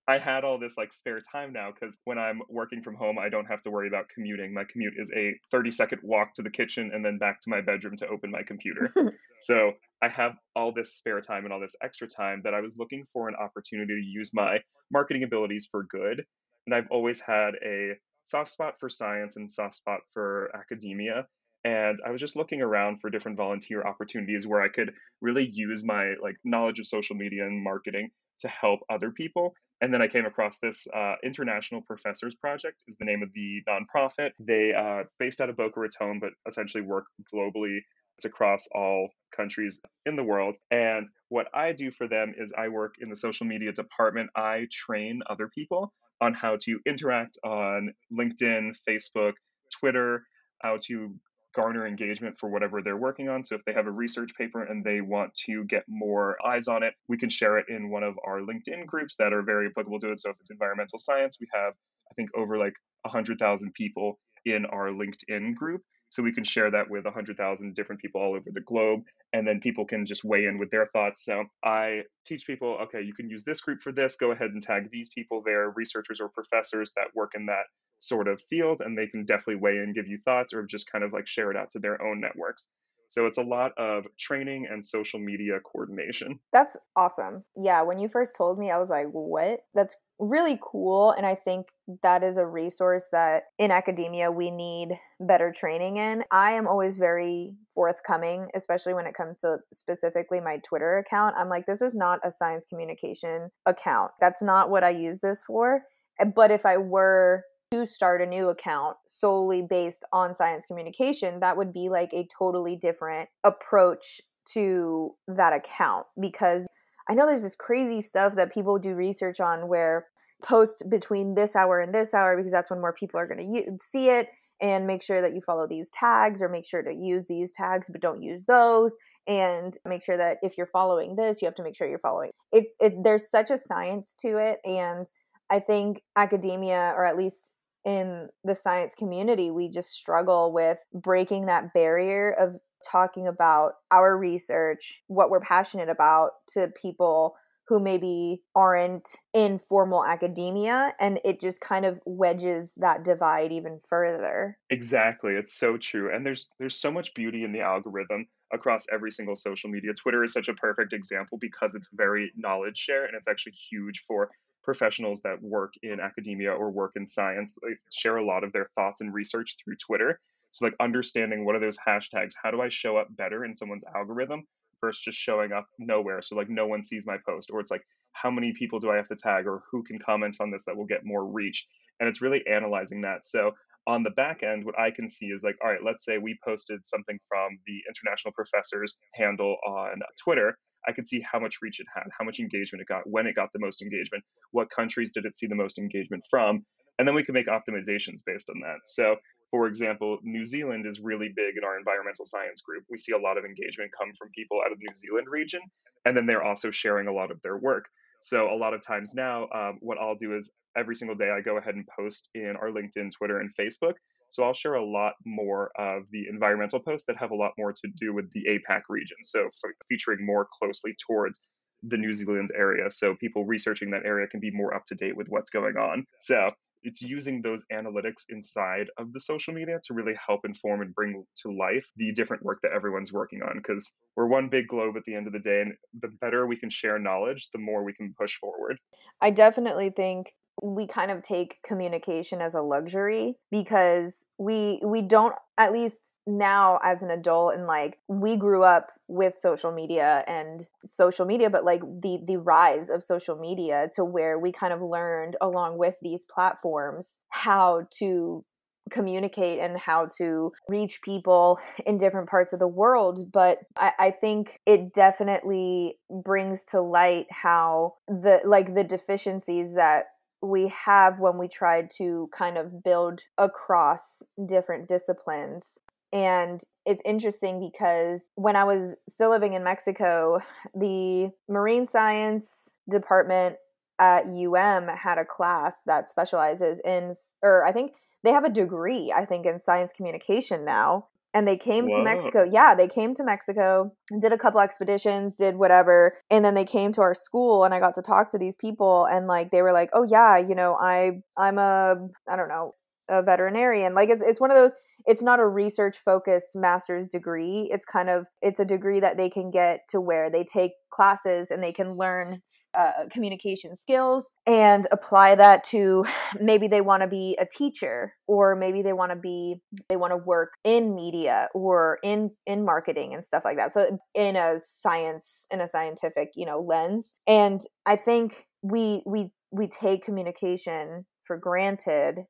I 0.09 0.19
had 0.19 0.45
all 0.45 0.59
this 0.59 0.77
like 0.77 0.93
spare 0.93 1.21
time 1.21 1.53
now 1.53 1.71
because 1.73 1.99
when 2.05 2.19
I'm 2.19 2.43
working 2.49 2.83
from 2.83 2.97
home, 2.97 3.19
I 3.19 3.29
don't 3.29 3.47
have 3.47 3.63
to 3.63 3.71
worry 3.71 3.87
about 3.87 4.09
commuting. 4.09 4.53
My 4.53 4.65
commute 4.65 4.95
is 4.99 5.13
a 5.15 5.39
30 5.51 5.71
second 5.71 6.01
walk 6.03 6.35
to 6.35 6.43
the 6.43 6.51
kitchen 6.51 6.91
and 6.93 7.05
then 7.05 7.19
back 7.19 7.41
to 7.41 7.51
my 7.51 7.61
bedroom 7.61 7.97
to 7.99 8.09
open 8.09 8.31
my 8.31 8.43
computer. 8.43 8.93
so 9.41 9.73
I 10.03 10.09
have 10.09 10.35
all 10.57 10.73
this 10.73 10.95
spare 10.95 11.21
time 11.21 11.45
and 11.45 11.53
all 11.53 11.61
this 11.61 11.77
extra 11.83 12.09
time 12.09 12.43
that 12.45 12.55
I 12.55 12.61
was 12.61 12.77
looking 12.77 13.05
for 13.13 13.29
an 13.29 13.37
opportunity 13.37 13.95
to 13.95 14.07
use 14.07 14.33
my 14.35 14.59
marketing 14.91 15.23
abilities 15.23 15.69
for 15.71 15.85
good. 15.85 16.25
And 16.67 16.75
I've 16.75 16.89
always 16.91 17.21
had 17.21 17.55
a 17.65 17.93
soft 18.25 18.51
spot 18.51 18.75
for 18.81 18.89
science 18.89 19.37
and 19.37 19.51
soft 19.51 19.77
spot 19.77 20.01
for 20.13 20.51
academia 20.55 21.27
and 21.65 21.99
i 22.07 22.11
was 22.11 22.21
just 22.21 22.37
looking 22.37 22.61
around 22.61 23.01
for 23.01 23.11
different 23.11 23.37
volunteer 23.37 23.83
opportunities 23.83 24.47
where 24.47 24.63
i 24.63 24.69
could 24.69 24.93
really 25.21 25.47
use 25.47 25.85
my 25.85 26.15
like 26.23 26.37
knowledge 26.45 26.79
of 26.79 26.87
social 26.87 27.17
media 27.17 27.47
and 27.47 27.63
marketing 27.63 28.11
to 28.41 28.49
help 28.49 28.81
other 28.91 29.11
people 29.11 29.55
and 29.83 29.93
then 29.93 30.01
I 30.01 30.07
came 30.07 30.27
across 30.27 30.61
this 30.61 30.87
uh, 30.95 31.17
International 31.25 31.83
Professors 31.83 32.37
Project 32.37 32.85
is 32.87 32.97
the 32.99 33.05
name 33.05 33.21
of 33.25 33.31
the 33.35 33.63
nonprofit. 33.69 34.31
They 34.39 34.73
uh, 34.73 35.09
based 35.19 35.41
out 35.41 35.51
of 35.51 35.57
Boca 35.57 35.81
Raton, 35.81 36.21
but 36.21 36.31
essentially 36.47 36.85
work 36.85 37.07
globally. 37.35 37.81
It's 38.17 38.25
across 38.25 38.69
all 38.73 39.09
countries 39.35 39.81
in 40.07 40.15
the 40.15 40.23
world. 40.23 40.57
And 40.71 41.09
what 41.31 41.49
I 41.53 41.73
do 41.73 41.91
for 41.91 42.07
them 42.07 42.33
is 42.39 42.55
I 42.57 42.69
work 42.69 42.95
in 43.01 43.11
the 43.11 43.17
social 43.17 43.45
media 43.45 43.73
department. 43.73 44.31
I 44.37 44.69
train 44.71 45.21
other 45.29 45.49
people 45.53 45.93
on 46.21 46.33
how 46.33 46.59
to 46.61 46.79
interact 46.87 47.39
on 47.43 47.93
LinkedIn, 48.17 48.77
Facebook, 48.89 49.33
Twitter, 49.81 50.23
how 50.63 50.79
to 50.85 51.17
garner 51.55 51.87
engagement 51.87 52.37
for 52.39 52.49
whatever 52.49 52.83
they're 52.83 52.97
working 52.97 53.29
on. 53.29 53.45
So 53.45 53.57
if 53.57 53.65
they 53.65 53.73
have 53.73 53.87
a 53.87 53.91
research 53.91 54.31
paper 54.37 54.63
and 54.63 54.85
they 54.85 55.01
want 55.01 55.35
to 55.47 55.65
get 55.65 55.85
more 55.89 56.37
eyes 56.47 56.69
on 56.69 56.83
it, 56.83 56.95
we 57.09 57.19
can 57.19 57.29
share 57.29 57.59
it 57.59 57.67
in 57.69 57.91
one 57.91 58.03
of 58.03 58.15
our 58.27 58.41
LinkedIn 58.41 58.87
groups 58.87 59.17
that 59.17 59.33
are 59.33 59.43
very 59.43 59.67
applicable 59.67 59.99
to 60.01 60.13
it. 60.13 60.21
So 60.21 60.31
if 60.31 60.37
it's 60.41 60.51
environmental 60.51 60.99
science, 60.99 61.39
we 61.41 61.47
have, 61.53 61.75
I 62.11 62.15
think, 62.15 62.31
over 62.37 62.59
like 62.59 62.75
100,000 63.03 63.75
people 63.75 64.19
in 64.45 64.67
our 64.67 64.89
LinkedIn 64.89 65.55
group. 65.55 65.83
So 66.13 66.23
we 66.23 66.35
can 66.35 66.45
share 66.45 66.71
that 66.71 66.91
with 66.91 67.07
100,000 67.07 67.75
different 67.75 68.03
people 68.03 68.21
all 68.21 68.35
over 68.35 68.51
the 68.53 68.61
globe, 68.61 69.01
and 69.33 69.49
then 69.49 69.61
people 69.61 69.87
can 69.87 70.05
just 70.05 70.25
weigh 70.25 70.45
in 70.45 70.59
with 70.59 70.71
their 70.71 70.85
thoughts. 70.93 71.25
So 71.25 71.45
I 71.65 72.03
teach 72.27 72.47
people, 72.47 72.77
okay, 72.83 73.01
you 73.01 73.15
can 73.15 73.31
use 73.31 73.45
this 73.45 73.63
group 73.63 73.81
for 73.83 73.93
this. 73.93 74.17
Go 74.17 74.31
ahead 74.31 74.51
and 74.51 74.61
tag 74.61 74.91
these 74.93 75.09
people 75.09 75.43
there, 75.43 75.71
researchers 75.75 76.21
or 76.21 76.29
professors 76.29 76.93
that 76.97 77.15
work 77.15 77.31
in 77.35 77.47
that 77.47 77.65
sort 77.97 78.29
of 78.29 78.43
field, 78.51 78.83
and 78.83 78.97
they 78.97 79.07
can 79.07 79.25
definitely 79.25 79.63
weigh 79.63 79.79
in, 79.79 79.95
give 79.95 80.07
you 80.07 80.19
thoughts, 80.23 80.53
or 80.53 80.67
just 80.67 80.93
kind 80.93 81.03
of 81.03 81.15
like 81.15 81.27
share 81.27 81.51
it 81.51 81.57
out 81.57 81.71
to 81.71 81.79
their 81.79 82.03
own 82.03 82.21
networks. 82.21 82.69
So 83.13 83.27
it's 83.27 83.37
a 83.37 83.43
lot 83.43 83.73
of 83.77 84.07
training 84.19 84.67
and 84.71 84.83
social 84.83 85.21
media 85.21 85.59
coordination. 85.61 86.41
That's 86.51 86.79
awesome. 86.97 87.45
Yeah, 87.63 87.83
when 87.83 87.99
you 87.99 88.09
first 88.09 88.35
told 88.35 88.59
me, 88.59 88.71
I 88.71 88.79
was 88.79 88.89
like, 88.89 89.09
what? 89.13 89.61
That's 89.75 89.99
really 90.19 90.59
cool. 90.63 91.11
And 91.11 91.27
I 91.27 91.35
think 91.35 91.67
that 92.03 92.23
is 92.23 92.39
a 92.39 92.47
resource 92.47 93.11
that 93.13 93.43
in 93.59 93.71
academia 93.71 94.33
we 94.33 94.51
need 94.51 94.99
better 95.21 95.53
training 95.53 95.99
in. 95.99 96.25
I 96.31 96.53
am 96.53 96.67
always 96.67 96.97
very 96.97 97.55
forthcoming, 97.75 98.49
especially 98.55 98.95
when 98.95 99.07
it 99.07 99.15
comes 99.15 99.41
to 99.41 99.59
specifically 99.75 100.41
my 100.41 100.57
Twitter 100.67 100.97
account. 100.97 101.35
I'm 101.37 101.51
like, 101.51 101.67
this 101.67 101.83
is 101.83 101.95
not 101.95 102.21
a 102.25 102.33
science 102.33 102.65
communication 102.67 103.51
account. 103.67 104.13
That's 104.23 104.41
not 104.43 104.71
what 104.71 104.85
I 104.85 104.91
use 104.91 105.21
this 105.21 105.45
for. 105.47 105.83
Eh, 106.19 106.25
but 106.35 106.51
if 106.51 106.65
I 106.65 106.79
were 106.79 107.45
to 107.73 107.87
start 107.87 108.21
a 108.21 108.27
new 108.27 108.49
account 108.49 108.97
solely 109.07 109.63
based 109.63 110.05
on 110.13 110.35
science 110.35 110.67
communication, 110.67 111.41
that 111.41 111.57
would 111.57 111.73
be 111.73 111.89
like 111.89 112.13
a 112.13 112.29
totally 112.39 112.77
different 112.77 113.29
approach 113.45 114.21
to 114.53 115.15
that 115.29 115.53
account 115.53 116.07
because 116.21 116.67
I 117.09 117.15
know 117.15 117.27
there's 117.27 117.43
this 117.43 117.57
crazy 117.57 118.01
stuff 118.01 118.35
that 118.37 118.53
people 118.53 118.79
do 118.79 118.95
research 118.95 119.41
on 119.41 119.69
where 119.69 120.07
post 120.43 120.85
between 120.91 121.35
this 121.35 121.57
hour 121.57 121.81
and 121.81 121.95
this 121.95 122.13
hour 122.13 122.37
because 122.37 122.53
that's 122.53 122.69
when 122.69 122.81
more 122.81 122.93
people 122.93 123.19
are 123.19 123.27
going 123.27 123.53
to 123.55 123.77
see 123.81 124.09
it 124.09 124.29
and 124.61 124.87
make 124.87 125.03
sure 125.03 125.21
that 125.23 125.35
you 125.35 125.41
follow 125.41 125.67
these 125.67 125.91
tags 125.91 126.43
or 126.43 126.49
make 126.49 126.67
sure 126.67 126.83
to 126.83 126.93
use 126.93 127.27
these 127.29 127.53
tags 127.53 127.89
but 127.91 128.01
don't 128.01 128.23
use 128.23 128.45
those 128.47 128.97
and 129.27 129.75
make 129.87 130.03
sure 130.03 130.17
that 130.17 130.39
if 130.43 130.59
you're 130.59 130.67
following 130.67 131.15
this 131.17 131.41
you 131.41 131.47
have 131.47 131.55
to 131.55 131.63
make 131.63 131.77
sure 131.77 131.89
you're 131.89 131.99
following. 131.99 132.31
It's 132.53 132.77
it, 132.81 132.95
there's 133.03 133.31
such 133.31 133.51
a 133.51 133.59
science 133.59 134.15
to 134.21 134.39
it 134.39 134.59
and 134.65 135.07
i 135.51 135.59
think 135.59 136.01
academia 136.17 136.93
or 136.97 137.05
at 137.05 137.17
least 137.17 137.53
in 137.85 138.29
the 138.45 138.55
science 138.55 138.95
community, 138.95 139.51
we 139.51 139.69
just 139.69 139.91
struggle 139.91 140.53
with 140.53 140.79
breaking 140.93 141.47
that 141.47 141.73
barrier 141.75 142.33
of 142.33 142.57
talking 142.91 143.29
about 143.29 143.73
our 143.91 144.17
research, 144.17 145.03
what 145.07 145.31
we're 145.31 145.41
passionate 145.41 145.89
about 145.89 146.31
to 146.49 146.69
people 146.81 147.37
who 147.69 147.79
maybe 147.79 148.43
aren't 148.55 149.09
in 149.33 149.59
formal 149.59 150.05
academia 150.05 150.93
and 151.01 151.21
it 151.25 151.41
just 151.41 151.61
kind 151.61 151.85
of 151.85 152.01
wedges 152.05 152.75
that 152.77 153.05
divide 153.05 153.53
even 153.53 153.81
further. 153.89 154.59
Exactly. 154.69 155.35
It's 155.35 155.55
so 155.55 155.77
true. 155.77 156.15
And 156.15 156.27
there's 156.27 156.49
there's 156.59 156.79
so 156.79 156.91
much 156.91 157.15
beauty 157.15 157.45
in 157.45 157.53
the 157.53 157.61
algorithm 157.61 158.27
across 158.53 158.87
every 158.93 159.11
single 159.11 159.37
social 159.37 159.71
media. 159.71 159.95
Twitter 159.95 160.25
is 160.25 160.33
such 160.33 160.49
a 160.49 160.55
perfect 160.55 160.93
example 160.93 161.39
because 161.41 161.75
it's 161.75 161.89
very 161.93 162.33
knowledge 162.37 162.77
share 162.77 163.05
and 163.05 163.15
it's 163.17 163.29
actually 163.29 163.55
huge 163.71 164.03
for 164.07 164.31
professionals 164.63 165.21
that 165.23 165.43
work 165.43 165.75
in 165.83 166.01
academia 166.01 166.53
or 166.53 166.71
work 166.71 166.93
in 166.97 167.07
science 167.07 167.59
like, 167.63 167.79
share 167.93 168.17
a 168.17 168.25
lot 168.25 168.45
of 168.45 168.53
their 168.53 168.69
thoughts 168.75 169.01
and 169.01 169.13
research 169.13 169.57
through 169.65 169.77
Twitter. 169.77 170.21
So, 170.51 170.67
like, 170.67 170.75
understanding 170.81 171.45
what 171.45 171.57
are 171.57 171.61
those 171.61 171.79
hashtags? 171.79 172.35
How 172.41 172.51
do 172.51 172.61
I 172.61 172.69
show 172.69 172.97
up 172.97 173.09
better 173.17 173.45
in 173.45 173.55
someone's 173.55 173.85
algorithm 173.97 174.47
versus 174.81 175.03
just 175.03 175.19
showing 175.19 175.53
up 175.53 175.67
nowhere? 175.79 176.21
So, 176.21 176.37
like, 176.37 176.51
no 176.51 176.67
one 176.67 176.83
sees 176.83 177.07
my 177.07 177.17
post, 177.27 177.51
or 177.51 177.61
it's 177.61 177.71
like, 177.71 177.83
how 178.13 178.31
many 178.31 178.53
people 178.53 178.79
do 178.79 178.91
I 178.91 178.97
have 178.97 179.09
to 179.09 179.17
tag, 179.17 179.47
or 179.47 179.63
who 179.71 179.83
can 179.83 179.99
comment 179.99 180.37
on 180.41 180.51
this 180.51 180.65
that 180.67 180.77
will 180.77 180.85
get 180.85 181.07
more 181.07 181.25
reach? 181.25 181.67
And 182.01 182.09
it's 182.09 182.21
really 182.21 182.47
analyzing 182.47 183.01
that. 183.01 183.25
So, 183.25 183.53
on 183.87 184.03
the 184.03 184.11
back 184.11 184.43
end, 184.43 184.65
what 184.65 184.79
I 184.79 184.91
can 184.91 185.09
see 185.09 185.27
is 185.27 185.43
like, 185.43 185.57
all 185.63 185.71
right, 185.71 185.83
let's 185.83 186.05
say 186.05 186.19
we 186.19 186.39
posted 186.45 186.85
something 186.85 187.19
from 187.29 187.59
the 187.67 187.81
International 187.89 188.33
Professors 188.33 188.97
handle 189.15 189.57
on 189.67 190.01
Twitter 190.23 190.57
I 190.87 190.93
could 190.93 191.07
see 191.07 191.25
how 191.31 191.39
much 191.39 191.57
reach 191.63 191.81
it 191.81 191.87
had, 191.95 192.05
how 192.17 192.25
much 192.25 192.41
engagement 192.41 192.83
it 192.83 192.89
got, 192.89 193.03
when 193.05 193.27
it 193.27 193.35
got 193.35 193.53
the 193.53 193.59
most 193.59 193.83
engagement, 193.83 194.25
what 194.51 194.71
countries 194.71 195.13
did 195.13 195.25
it 195.25 195.35
see 195.35 195.47
the 195.47 195.55
most 195.55 195.79
engagement 195.79 196.25
from, 196.29 196.65
and 196.99 197.07
then 197.07 197.15
we 197.15 197.23
could 197.23 197.35
make 197.35 197.47
optimizations 197.47 198.21
based 198.25 198.51
on 198.51 198.61
that. 198.61 198.81
So, 198.85 199.17
for 199.51 199.67
example, 199.67 200.19
New 200.23 200.45
Zealand 200.45 200.87
is 200.87 201.01
really 201.01 201.29
big 201.35 201.57
in 201.57 201.65
our 201.65 201.79
environmental 201.79 202.25
science 202.25 202.61
group. 202.63 202.85
We 202.91 202.97
see 202.97 203.13
a 203.13 203.19
lot 203.19 203.39
of 203.39 203.45
engagement 203.45 203.93
come 203.97 204.13
from 204.19 204.31
people 204.35 204.61
out 204.65 204.73
of 204.73 204.79
the 204.79 204.87
New 204.89 204.97
Zealand 204.97 205.27
region, 205.31 205.61
and 206.05 206.17
then 206.17 206.27
they're 206.27 206.45
also 206.45 206.71
sharing 206.71 207.09
a 207.09 207.13
lot 207.13 207.31
of 207.31 207.41
their 207.43 207.57
work. 207.57 207.87
So, 208.21 208.49
a 208.49 208.57
lot 208.57 208.75
of 208.75 208.85
times 208.87 209.15
now, 209.15 209.49
um, 209.55 209.79
what 209.81 209.99
I'll 209.99 210.15
do 210.15 210.35
is 210.37 210.53
every 210.77 210.95
single 210.95 211.17
day 211.17 211.31
I 211.31 211.41
go 211.41 211.59
ahead 211.59 211.75
and 211.75 211.87
post 211.99 212.29
in 212.35 212.55
our 212.61 212.71
LinkedIn, 212.71 213.11
Twitter, 213.17 213.41
and 213.41 213.51
Facebook 213.59 213.95
so 214.33 214.45
I'll 214.45 214.55
share 214.55 214.75
a 214.75 214.85
lot 214.85 215.15
more 215.27 215.71
of 215.79 216.05
the 216.11 216.27
environmental 216.29 216.81
posts 216.81 217.07
that 217.07 217.19
have 217.19 217.33
a 217.33 217.35
lot 217.35 217.53
more 217.59 217.73
to 217.73 217.89
do 217.97 218.15
with 218.15 218.31
the 218.33 218.45
APAC 218.49 218.83
region. 218.89 219.19
So 219.23 219.51
featuring 219.91 220.25
more 220.25 220.49
closely 220.59 220.97
towards 221.07 221.43
the 221.83 221.99
New 221.99 222.13
Zealand 222.13 222.51
area. 222.57 222.91
So 222.91 223.15
people 223.15 223.45
researching 223.45 223.91
that 223.91 224.07
area 224.07 224.27
can 224.29 224.41
be 224.41 224.51
more 224.51 224.75
up 224.75 224.87
to 224.87 224.95
date 224.95 225.17
with 225.17 225.27
what's 225.29 225.51
going 225.51 225.77
on. 225.77 226.07
So 226.19 226.53
it's 226.83 227.03
using 227.03 227.43
those 227.43 227.65
analytics 227.73 228.25
inside 228.31 228.89
of 228.99 229.13
the 229.13 229.21
social 229.21 229.53
media 229.53 229.79
to 229.85 229.95
really 229.95 230.15
help 230.27 230.41
inform 230.45 230.81
and 230.81 230.95
bring 230.95 231.25
to 231.43 231.53
life 231.53 231.87
the 231.97 232.13
different 232.13 232.43
work 232.43 232.59
that 232.63 232.73
everyone's 232.73 233.13
working 233.13 233.43
on 233.43 233.59
because 233.59 233.97
we're 234.17 234.27
one 234.27 234.49
big 234.49 234.67
globe 234.67 234.97
at 234.97 235.05
the 235.05 235.15
end 235.15 235.27
of 235.27 235.33
the 235.33 235.39
day 235.39 235.61
and 235.61 235.75
the 236.01 236.09
better 236.21 236.47
we 236.47 236.57
can 236.57 236.71
share 236.71 236.99
knowledge 236.99 237.51
the 237.53 237.59
more 237.59 237.85
we 237.85 237.93
can 237.93 238.15
push 238.19 238.37
forward 238.37 238.79
i 239.21 239.31
definitely 239.31 239.91
think 239.91 240.35
we 240.61 240.87
kind 240.87 241.11
of 241.11 241.23
take 241.23 241.63
communication 241.63 242.41
as 242.41 242.55
a 242.55 242.61
luxury 242.61 243.37
because 243.51 244.25
we 244.39 244.81
we 244.85 245.03
don't 245.03 245.35
at 245.59 245.73
least 245.73 246.13
now 246.27 246.79
as 246.83 247.03
an 247.03 247.11
adult 247.11 247.55
and 247.55 247.67
like 247.67 247.99
we 248.09 248.37
grew 248.37 248.63
up 248.63 248.93
with 249.09 249.35
social 249.37 249.73
media 249.73 250.25
and 250.27 250.67
social 250.85 251.27
media 251.27 251.49
but 251.49 251.65
like 251.65 251.81
the 251.81 252.19
the 252.27 252.37
rise 252.37 252.91
of 252.91 253.03
social 253.03 253.37
media 253.37 253.91
to 253.95 254.05
where 254.05 254.39
we 254.39 254.53
kind 254.53 254.73
of 254.73 254.83
learned 254.83 255.37
along 255.41 255.79
with 255.79 255.97
these 256.03 256.25
platforms 256.27 257.21
how 257.31 257.87
to 257.91 258.45
communicate 258.91 259.59
and 259.59 259.79
how 259.79 260.07
to 260.19 260.53
reach 260.69 261.01
people 261.03 261.59
in 261.87 261.97
different 261.97 262.29
parts 262.29 262.53
of 262.53 262.59
the 262.59 262.69
world. 262.69 263.33
But 263.33 263.61
I, 263.77 263.93
I, 263.99 264.11
think 264.11 264.61
it 264.67 264.93
definitely 264.93 265.99
brings 266.11 266.65
to 266.67 266.81
light 266.81 267.27
how 267.31 267.95
the 268.09 268.41
like 268.45 268.75
the 268.75 268.85
deficiencies 268.85 269.75
that 269.75 270.07
we 270.43 270.69
have 270.69 271.21
when 271.21 271.39
we 271.39 271.49
tried 271.49 271.91
to 271.99 272.29
kind 272.37 272.59
of 272.59 272.83
build 272.83 273.23
across 273.39 274.23
different 274.47 274.89
disciplines. 274.89 275.79
And 276.13 276.61
it's 276.85 277.03
interesting 277.05 277.59
because 277.59 278.31
when 278.35 278.57
I 278.57 278.65
was 278.65 278.97
still 279.09 279.31
living 279.31 279.55
in 279.55 279.65
Mexico, 279.65 280.41
the 280.75 281.31
marine 281.49 281.87
science 281.87 282.75
department 282.91 283.57
at 283.99 284.27
UM 284.27 284.89
had 284.89 285.19
a 285.19 285.25
class 285.25 285.81
that 285.87 286.11
specializes 286.11 286.81
in, 286.85 287.15
or 287.43 287.65
I 287.65 287.73
think 287.73 287.93
they 288.25 288.33
have 288.33 288.45
a 288.45 288.51
degree, 288.51 289.13
I 289.15 289.25
think, 289.25 289.47
in 289.47 289.61
science 289.61 289.93
communication 289.93 290.65
now 290.65 291.07
and 291.35 291.47
they 291.49 291.57
came 291.57 291.87
Whoa. 291.87 291.99
to 291.99 292.05
Mexico. 292.05 292.45
Yeah, 292.51 292.75
they 292.75 292.89
came 292.89 293.15
to 293.15 293.25
Mexico, 293.25 293.93
did 294.21 294.33
a 294.33 294.39
couple 294.39 294.61
expeditions, 294.61 295.37
did 295.37 295.57
whatever, 295.57 296.19
and 296.31 296.45
then 296.45 296.55
they 296.55 296.65
came 296.65 296.93
to 296.93 297.01
our 297.01 297.15
school 297.15 297.65
and 297.65 297.75
I 297.75 297.81
got 297.81 297.95
to 297.97 298.03
talk 298.03 298.31
to 298.31 298.39
these 298.39 298.57
people 298.57 299.07
and 299.07 299.27
like 299.27 299.51
they 299.51 299.63
were 299.63 299.73
like, 299.73 299.91
"Oh 299.93 300.05
yeah, 300.05 300.37
you 300.39 300.55
know, 300.55 300.77
I 300.81 301.23
I'm 301.37 301.59
a 301.59 301.97
I 302.29 302.37
don't 302.37 302.49
know, 302.49 302.75
a 303.09 303.23
veterinarian." 303.23 303.95
Like 303.95 304.11
it's 304.11 304.23
it's 304.23 304.41
one 304.41 304.51
of 304.51 304.57
those 304.57 304.73
it's 305.07 305.23
not 305.23 305.41
a 305.41 305.47
research 305.47 305.99
focused 305.99 306.55
master's 306.55 307.07
degree. 307.07 307.69
It's 307.71 307.85
kind 307.85 308.09
of 308.09 308.27
it's 308.41 308.61
a 308.61 308.65
degree 308.65 309.01
that 309.01 309.17
they 309.17 309.29
can 309.29 309.51
get 309.51 309.81
to 309.89 310.01
where 310.01 310.31
they 310.31 310.45
take 310.45 310.73
classes 310.93 311.51
and 311.51 311.63
they 311.63 311.73
can 311.73 311.97
learn 311.97 312.43
uh, 312.75 313.05
communication 313.11 313.75
skills 313.75 314.35
and 314.47 314.87
apply 314.93 315.35
that 315.35 315.65
to 315.65 316.05
maybe 316.41 316.69
they 316.69 316.81
want 316.81 317.03
to 317.03 317.09
be 317.09 317.37
a 317.41 317.47
teacher 317.47 318.15
or 318.27 318.55
maybe 318.55 318.83
they 318.83 318.93
want 318.93 319.11
to 319.11 319.17
be 319.17 319.57
they 319.89 319.97
want 319.97 320.13
to 320.13 320.17
work 320.17 320.53
in 320.65 320.95
media 320.95 321.49
or 321.55 321.99
in 322.03 322.31
in 322.47 322.65
marketing 322.65 323.15
and 323.15 323.25
stuff 323.25 323.43
like 323.45 323.57
that. 323.57 323.73
So 323.73 323.99
in 324.15 324.37
a 324.37 324.59
science 324.59 325.47
in 325.51 325.61
a 325.61 325.69
scientific 325.69 326.31
you 326.37 326.47
know 326.47 326.61
lens. 326.61 327.13
And 327.27 327.61
i 327.87 327.97
think 327.97 328.47
we 328.63 329.03
we 329.07 329.31
we 329.51 329.69
take 329.69 330.05
communication 330.05 331.05
for 331.25 331.37
granted 331.37 332.21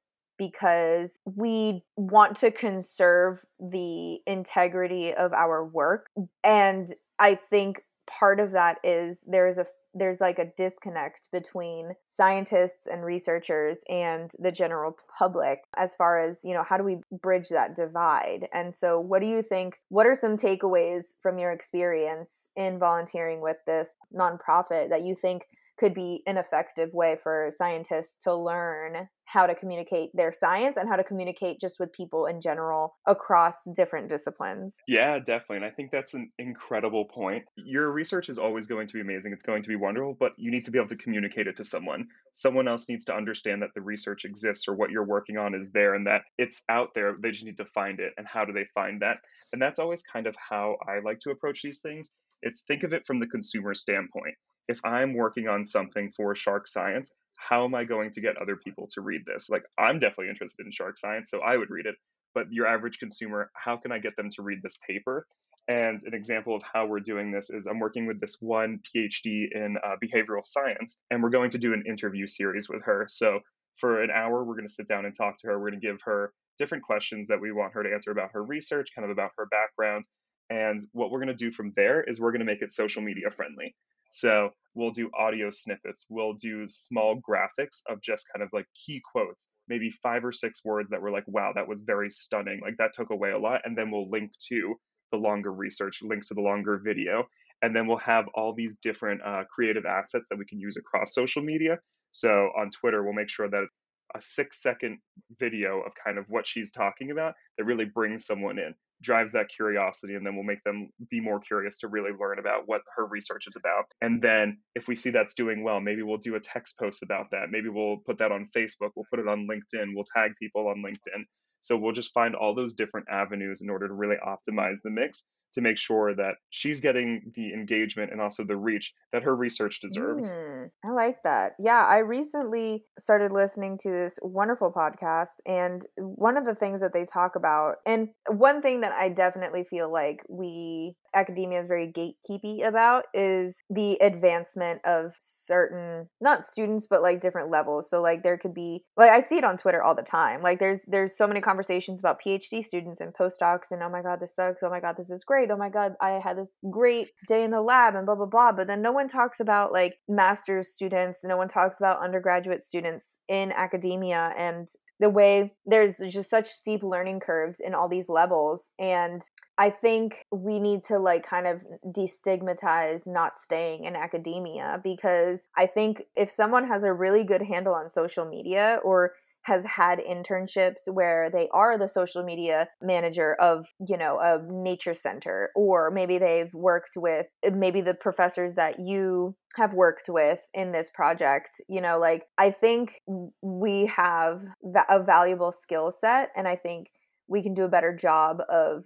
because 0.50 1.20
we 1.24 1.84
want 1.96 2.36
to 2.36 2.50
conserve 2.50 3.44
the 3.60 4.18
integrity 4.26 5.14
of 5.14 5.32
our 5.32 5.64
work 5.64 6.08
and 6.42 6.94
i 7.18 7.34
think 7.34 7.84
part 8.08 8.40
of 8.40 8.52
that 8.52 8.78
is 8.82 9.24
there's 9.28 9.58
a 9.58 9.66
there's 9.94 10.20
like 10.20 10.38
a 10.38 10.50
disconnect 10.56 11.28
between 11.32 11.92
scientists 12.04 12.86
and 12.86 13.04
researchers 13.04 13.84
and 13.88 14.32
the 14.38 14.50
general 14.50 14.96
public 15.18 15.64
as 15.76 15.94
far 15.94 16.18
as 16.18 16.44
you 16.44 16.54
know 16.54 16.62
how 16.62 16.76
do 16.76 16.84
we 16.84 16.98
bridge 17.20 17.48
that 17.50 17.74
divide? 17.74 18.48
And 18.52 18.74
so 18.74 18.98
what 18.98 19.20
do 19.20 19.28
you 19.28 19.42
think 19.42 19.80
what 19.88 20.06
are 20.06 20.14
some 20.14 20.36
takeaways 20.36 21.14
from 21.22 21.38
your 21.38 21.52
experience 21.52 22.48
in 22.56 22.78
volunteering 22.78 23.40
with 23.40 23.58
this 23.66 23.96
nonprofit 24.14 24.88
that 24.90 25.02
you 25.02 25.14
think 25.14 25.46
could 25.78 25.94
be 25.94 26.22
an 26.26 26.36
effective 26.36 26.90
way 26.92 27.16
for 27.16 27.48
scientists 27.50 28.16
to 28.22 28.34
learn 28.34 29.08
how 29.24 29.46
to 29.46 29.54
communicate 29.54 30.10
their 30.12 30.32
science 30.32 30.76
and 30.76 30.88
how 30.88 30.96
to 30.96 31.04
communicate 31.04 31.58
just 31.58 31.80
with 31.80 31.90
people 31.92 32.26
in 32.26 32.40
general 32.40 32.94
across 33.06 33.64
different 33.74 34.08
disciplines. 34.08 34.76
Yeah, 34.86 35.18
definitely. 35.18 35.56
And 35.56 35.64
I 35.64 35.70
think 35.70 35.90
that's 35.90 36.12
an 36.12 36.30
incredible 36.38 37.06
point. 37.06 37.44
Your 37.56 37.90
research 37.90 38.28
is 38.28 38.38
always 38.38 38.66
going 38.66 38.86
to 38.88 38.94
be 38.94 39.00
amazing. 39.00 39.32
It's 39.32 39.44
going 39.44 39.62
to 39.62 39.68
be 39.68 39.76
wonderful, 39.76 40.16
but 40.20 40.32
you 40.36 40.50
need 40.50 40.64
to 40.64 40.70
be 40.70 40.78
able 40.78 40.88
to 40.88 40.96
communicate 40.96 41.46
it 41.46 41.56
to 41.56 41.64
someone. 41.64 42.08
Someone 42.34 42.68
else 42.68 42.88
needs 42.88 43.06
to 43.06 43.14
understand 43.14 43.62
that 43.62 43.70
the 43.74 43.80
research 43.80 44.24
exists 44.26 44.68
or 44.68 44.74
what 44.74 44.90
you're 44.90 45.06
working 45.06 45.38
on 45.38 45.54
is 45.54 45.72
there 45.72 45.94
and 45.94 46.06
that 46.06 46.22
it's 46.36 46.64
out 46.68 46.88
there. 46.94 47.14
They 47.18 47.30
just 47.30 47.46
need 47.46 47.56
to 47.56 47.66
find 47.66 48.00
it. 48.00 48.12
And 48.18 48.26
how 48.26 48.44
do 48.44 48.52
they 48.52 48.66
find 48.74 49.00
that? 49.00 49.16
And 49.52 49.62
that's 49.62 49.78
always 49.78 50.02
kind 50.02 50.26
of 50.26 50.34
how 50.36 50.76
I 50.86 50.98
like 51.02 51.20
to 51.20 51.30
approach 51.30 51.62
these 51.62 51.80
things. 51.80 52.10
It's 52.42 52.62
think 52.62 52.82
of 52.82 52.92
it 52.92 53.06
from 53.06 53.20
the 53.20 53.26
consumer 53.26 53.74
standpoint. 53.74 54.34
If 54.68 54.80
I'm 54.84 55.14
working 55.14 55.48
on 55.48 55.64
something 55.64 56.12
for 56.16 56.34
shark 56.34 56.68
science, 56.68 57.12
how 57.36 57.64
am 57.64 57.74
I 57.74 57.84
going 57.84 58.10
to 58.12 58.20
get 58.20 58.36
other 58.36 58.56
people 58.56 58.88
to 58.94 59.00
read 59.00 59.22
this? 59.26 59.50
Like, 59.50 59.64
I'm 59.78 59.98
definitely 59.98 60.28
interested 60.28 60.64
in 60.64 60.72
shark 60.72 60.98
science, 60.98 61.30
so 61.30 61.40
I 61.40 61.56
would 61.56 61.70
read 61.70 61.86
it. 61.86 61.96
But 62.34 62.46
your 62.50 62.66
average 62.66 62.98
consumer, 62.98 63.50
how 63.54 63.76
can 63.76 63.92
I 63.92 63.98
get 63.98 64.16
them 64.16 64.30
to 64.30 64.42
read 64.42 64.60
this 64.62 64.78
paper? 64.88 65.26
And 65.68 66.00
an 66.04 66.14
example 66.14 66.56
of 66.56 66.62
how 66.62 66.86
we're 66.86 67.00
doing 67.00 67.30
this 67.30 67.50
is 67.50 67.66
I'm 67.66 67.78
working 67.78 68.06
with 68.06 68.20
this 68.20 68.36
one 68.40 68.80
PhD 68.94 69.46
in 69.52 69.76
uh, 69.84 69.96
behavioral 70.02 70.44
science, 70.44 70.98
and 71.10 71.22
we're 71.22 71.30
going 71.30 71.50
to 71.50 71.58
do 71.58 71.72
an 71.72 71.84
interview 71.86 72.26
series 72.26 72.68
with 72.68 72.82
her. 72.84 73.06
So 73.08 73.40
for 73.76 74.02
an 74.02 74.10
hour, 74.10 74.44
we're 74.44 74.54
going 74.54 74.66
to 74.66 74.72
sit 74.72 74.88
down 74.88 75.04
and 75.04 75.14
talk 75.14 75.38
to 75.38 75.48
her. 75.48 75.58
We're 75.58 75.70
going 75.70 75.80
to 75.80 75.86
give 75.86 76.00
her 76.04 76.32
different 76.58 76.84
questions 76.84 77.28
that 77.28 77.40
we 77.40 77.52
want 77.52 77.74
her 77.74 77.82
to 77.82 77.92
answer 77.92 78.10
about 78.10 78.30
her 78.32 78.42
research, 78.42 78.88
kind 78.94 79.04
of 79.04 79.10
about 79.10 79.30
her 79.38 79.46
background. 79.46 80.04
And 80.50 80.80
what 80.92 81.10
we're 81.10 81.20
going 81.20 81.36
to 81.36 81.44
do 81.44 81.50
from 81.50 81.70
there 81.76 82.02
is 82.02 82.20
we're 82.20 82.32
going 82.32 82.40
to 82.40 82.46
make 82.46 82.62
it 82.62 82.72
social 82.72 83.02
media 83.02 83.30
friendly. 83.30 83.74
So 84.14 84.50
we'll 84.74 84.90
do 84.90 85.10
audio 85.18 85.48
snippets, 85.50 86.04
we'll 86.10 86.34
do 86.34 86.68
small 86.68 87.18
graphics 87.26 87.80
of 87.88 88.02
just 88.02 88.26
kind 88.30 88.42
of 88.42 88.50
like 88.52 88.66
key 88.74 89.00
quotes, 89.10 89.50
maybe 89.68 89.90
five 90.02 90.22
or 90.22 90.32
six 90.32 90.62
words 90.66 90.90
that 90.90 91.00
were 91.00 91.10
like, 91.10 91.24
wow, 91.26 91.52
that 91.54 91.66
was 91.66 91.80
very 91.80 92.10
stunning. 92.10 92.60
Like 92.62 92.76
that 92.76 92.92
took 92.92 93.08
away 93.08 93.30
a 93.30 93.38
lot. 93.38 93.62
And 93.64 93.76
then 93.76 93.90
we'll 93.90 94.10
link 94.10 94.32
to 94.48 94.74
the 95.12 95.16
longer 95.16 95.50
research, 95.50 96.00
link 96.02 96.26
to 96.28 96.34
the 96.34 96.42
longer 96.42 96.78
video. 96.84 97.24
And 97.62 97.74
then 97.74 97.86
we'll 97.86 97.96
have 97.98 98.26
all 98.34 98.52
these 98.54 98.76
different 98.78 99.22
uh, 99.22 99.44
creative 99.50 99.86
assets 99.86 100.28
that 100.28 100.38
we 100.38 100.44
can 100.44 100.60
use 100.60 100.76
across 100.76 101.14
social 101.14 101.42
media. 101.42 101.78
So 102.10 102.28
on 102.28 102.68
Twitter, 102.68 103.02
we'll 103.02 103.14
make 103.14 103.30
sure 103.30 103.48
that 103.48 103.66
a 104.14 104.20
six 104.20 104.60
second 104.60 104.98
video 105.40 105.80
of 105.80 105.92
kind 105.94 106.18
of 106.18 106.26
what 106.28 106.46
she's 106.46 106.70
talking 106.70 107.12
about 107.12 107.32
that 107.56 107.64
really 107.64 107.86
brings 107.86 108.26
someone 108.26 108.58
in 108.58 108.74
drives 109.02 109.32
that 109.32 109.48
curiosity 109.48 110.14
and 110.14 110.24
then 110.24 110.34
we'll 110.34 110.44
make 110.44 110.62
them 110.64 110.88
be 111.10 111.20
more 111.20 111.40
curious 111.40 111.78
to 111.78 111.88
really 111.88 112.12
learn 112.18 112.38
about 112.38 112.62
what 112.66 112.82
her 112.96 113.06
research 113.06 113.46
is 113.46 113.56
about. 113.56 113.84
And 114.00 114.22
then 114.22 114.58
if 114.74 114.88
we 114.88 114.96
see 114.96 115.10
that's 115.10 115.34
doing 115.34 115.64
well 115.64 115.80
maybe 115.80 116.02
we'll 116.02 116.18
do 116.18 116.36
a 116.36 116.40
text 116.40 116.78
post 116.78 117.02
about 117.02 117.30
that. 117.32 117.50
Maybe 117.50 117.68
we'll 117.68 117.98
put 118.06 118.18
that 118.18 118.32
on 118.32 118.48
facebook. 118.56 118.90
We'll 118.94 119.06
put 119.10 119.18
it 119.18 119.28
on 119.28 119.48
linkedin. 119.48 119.94
We'll 119.94 120.06
tag 120.16 120.32
people 120.40 120.68
on 120.68 120.82
linkedin 120.82 121.24
so 121.62 121.76
we'll 121.76 121.92
just 121.92 122.12
find 122.12 122.34
all 122.34 122.54
those 122.54 122.74
different 122.74 123.06
avenues 123.08 123.62
in 123.62 123.70
order 123.70 123.88
to 123.88 123.94
really 123.94 124.16
optimize 124.26 124.82
the 124.82 124.90
mix 124.90 125.26
to 125.52 125.60
make 125.60 125.78
sure 125.78 126.14
that 126.14 126.34
she's 126.50 126.80
getting 126.80 127.30
the 127.34 127.52
engagement 127.52 128.10
and 128.10 128.20
also 128.20 128.42
the 128.44 128.56
reach 128.56 128.94
that 129.12 129.22
her 129.22 129.36
research 129.36 129.80
deserves. 129.80 130.32
Mm, 130.32 130.70
I 130.84 130.90
like 130.92 131.22
that. 131.24 131.52
Yeah, 131.58 131.84
I 131.84 131.98
recently 131.98 132.84
started 132.98 133.32
listening 133.32 133.78
to 133.82 133.90
this 133.90 134.18
wonderful 134.22 134.72
podcast, 134.72 135.40
and 135.46 135.84
one 135.98 136.36
of 136.36 136.44
the 136.44 136.54
things 136.54 136.80
that 136.80 136.92
they 136.92 137.04
talk 137.04 137.36
about, 137.36 137.76
and 137.86 138.08
one 138.28 138.62
thing 138.62 138.80
that 138.80 138.92
I 138.92 139.10
definitely 139.10 139.64
feel 139.64 139.92
like 139.92 140.22
we 140.28 140.96
academia 141.14 141.60
is 141.60 141.68
very 141.68 141.92
gatekeepy 141.92 142.66
about 142.66 143.04
is 143.14 143.62
the 143.70 143.94
advancement 144.00 144.80
of 144.84 145.14
certain 145.18 146.08
not 146.20 146.46
students 146.46 146.86
but 146.88 147.02
like 147.02 147.20
different 147.20 147.50
levels 147.50 147.88
so 147.90 148.00
like 148.00 148.22
there 148.22 148.38
could 148.38 148.54
be 148.54 148.84
like 148.96 149.10
i 149.10 149.20
see 149.20 149.36
it 149.36 149.44
on 149.44 149.56
twitter 149.56 149.82
all 149.82 149.94
the 149.94 150.02
time 150.02 150.42
like 150.42 150.58
there's 150.58 150.80
there's 150.86 151.16
so 151.16 151.26
many 151.26 151.40
conversations 151.40 152.00
about 152.00 152.20
phd 152.24 152.64
students 152.64 153.00
and 153.00 153.12
postdocs 153.14 153.70
and 153.70 153.82
oh 153.82 153.90
my 153.90 154.02
god 154.02 154.20
this 154.20 154.34
sucks 154.34 154.62
oh 154.62 154.70
my 154.70 154.80
god 154.80 154.96
this 154.96 155.10
is 155.10 155.24
great. 155.24 155.50
Oh 155.50 155.56
my 155.56 155.68
God, 155.68 155.94
I 156.00 156.20
had 156.22 156.38
this 156.38 156.50
great 156.70 157.08
day 157.28 157.44
in 157.44 157.50
the 157.50 157.60
lab 157.60 157.94
and 157.94 158.06
blah, 158.06 158.14
blah, 158.14 158.26
blah. 158.26 158.52
But 158.52 158.66
then 158.66 158.82
no 158.82 158.92
one 158.92 159.08
talks 159.08 159.40
about 159.40 159.72
like 159.72 159.94
master's 160.08 160.68
students, 160.68 161.20
no 161.24 161.36
one 161.36 161.48
talks 161.48 161.80
about 161.80 162.02
undergraduate 162.02 162.64
students 162.64 163.18
in 163.28 163.52
academia 163.52 164.32
and 164.36 164.68
the 165.00 165.10
way 165.10 165.52
there's 165.66 165.96
just 166.10 166.30
such 166.30 166.48
steep 166.48 166.82
learning 166.84 167.18
curves 167.18 167.58
in 167.58 167.74
all 167.74 167.88
these 167.88 168.08
levels. 168.08 168.70
And 168.78 169.20
I 169.58 169.70
think 169.70 170.26
we 170.30 170.60
need 170.60 170.84
to 170.84 170.98
like 171.02 171.26
kind 171.26 171.46
of 171.46 171.60
destigmatize 171.86 173.06
not 173.06 173.36
staying 173.36 173.84
in 173.84 173.96
academia 173.96 174.80
because 174.82 175.48
I 175.56 175.66
think 175.66 176.02
if 176.16 176.30
someone 176.30 176.66
has 176.68 176.84
a 176.84 176.92
really 176.92 177.24
good 177.24 177.42
handle 177.42 177.74
on 177.74 177.90
social 177.90 178.24
media 178.24 178.78
or 178.84 179.12
has 179.42 179.64
had 179.64 179.98
internships 179.98 180.80
where 180.86 181.28
they 181.30 181.48
are 181.52 181.76
the 181.76 181.88
social 181.88 182.22
media 182.22 182.68
manager 182.80 183.34
of 183.34 183.66
you 183.86 183.96
know 183.96 184.18
a 184.20 184.40
nature 184.50 184.94
center 184.94 185.50
or 185.54 185.90
maybe 185.90 186.18
they've 186.18 186.52
worked 186.54 186.96
with 186.96 187.26
maybe 187.52 187.80
the 187.80 187.94
professors 187.94 188.54
that 188.54 188.78
you 188.78 189.34
have 189.56 189.74
worked 189.74 190.08
with 190.08 190.38
in 190.54 190.72
this 190.72 190.90
project 190.94 191.60
you 191.68 191.80
know 191.80 191.98
like 191.98 192.24
i 192.38 192.50
think 192.50 193.00
we 193.42 193.86
have 193.86 194.42
a 194.88 195.02
valuable 195.02 195.52
skill 195.52 195.90
set 195.90 196.30
and 196.36 196.46
i 196.46 196.56
think 196.56 196.88
we 197.28 197.42
can 197.42 197.54
do 197.54 197.64
a 197.64 197.68
better 197.68 197.94
job 197.94 198.38
of 198.48 198.84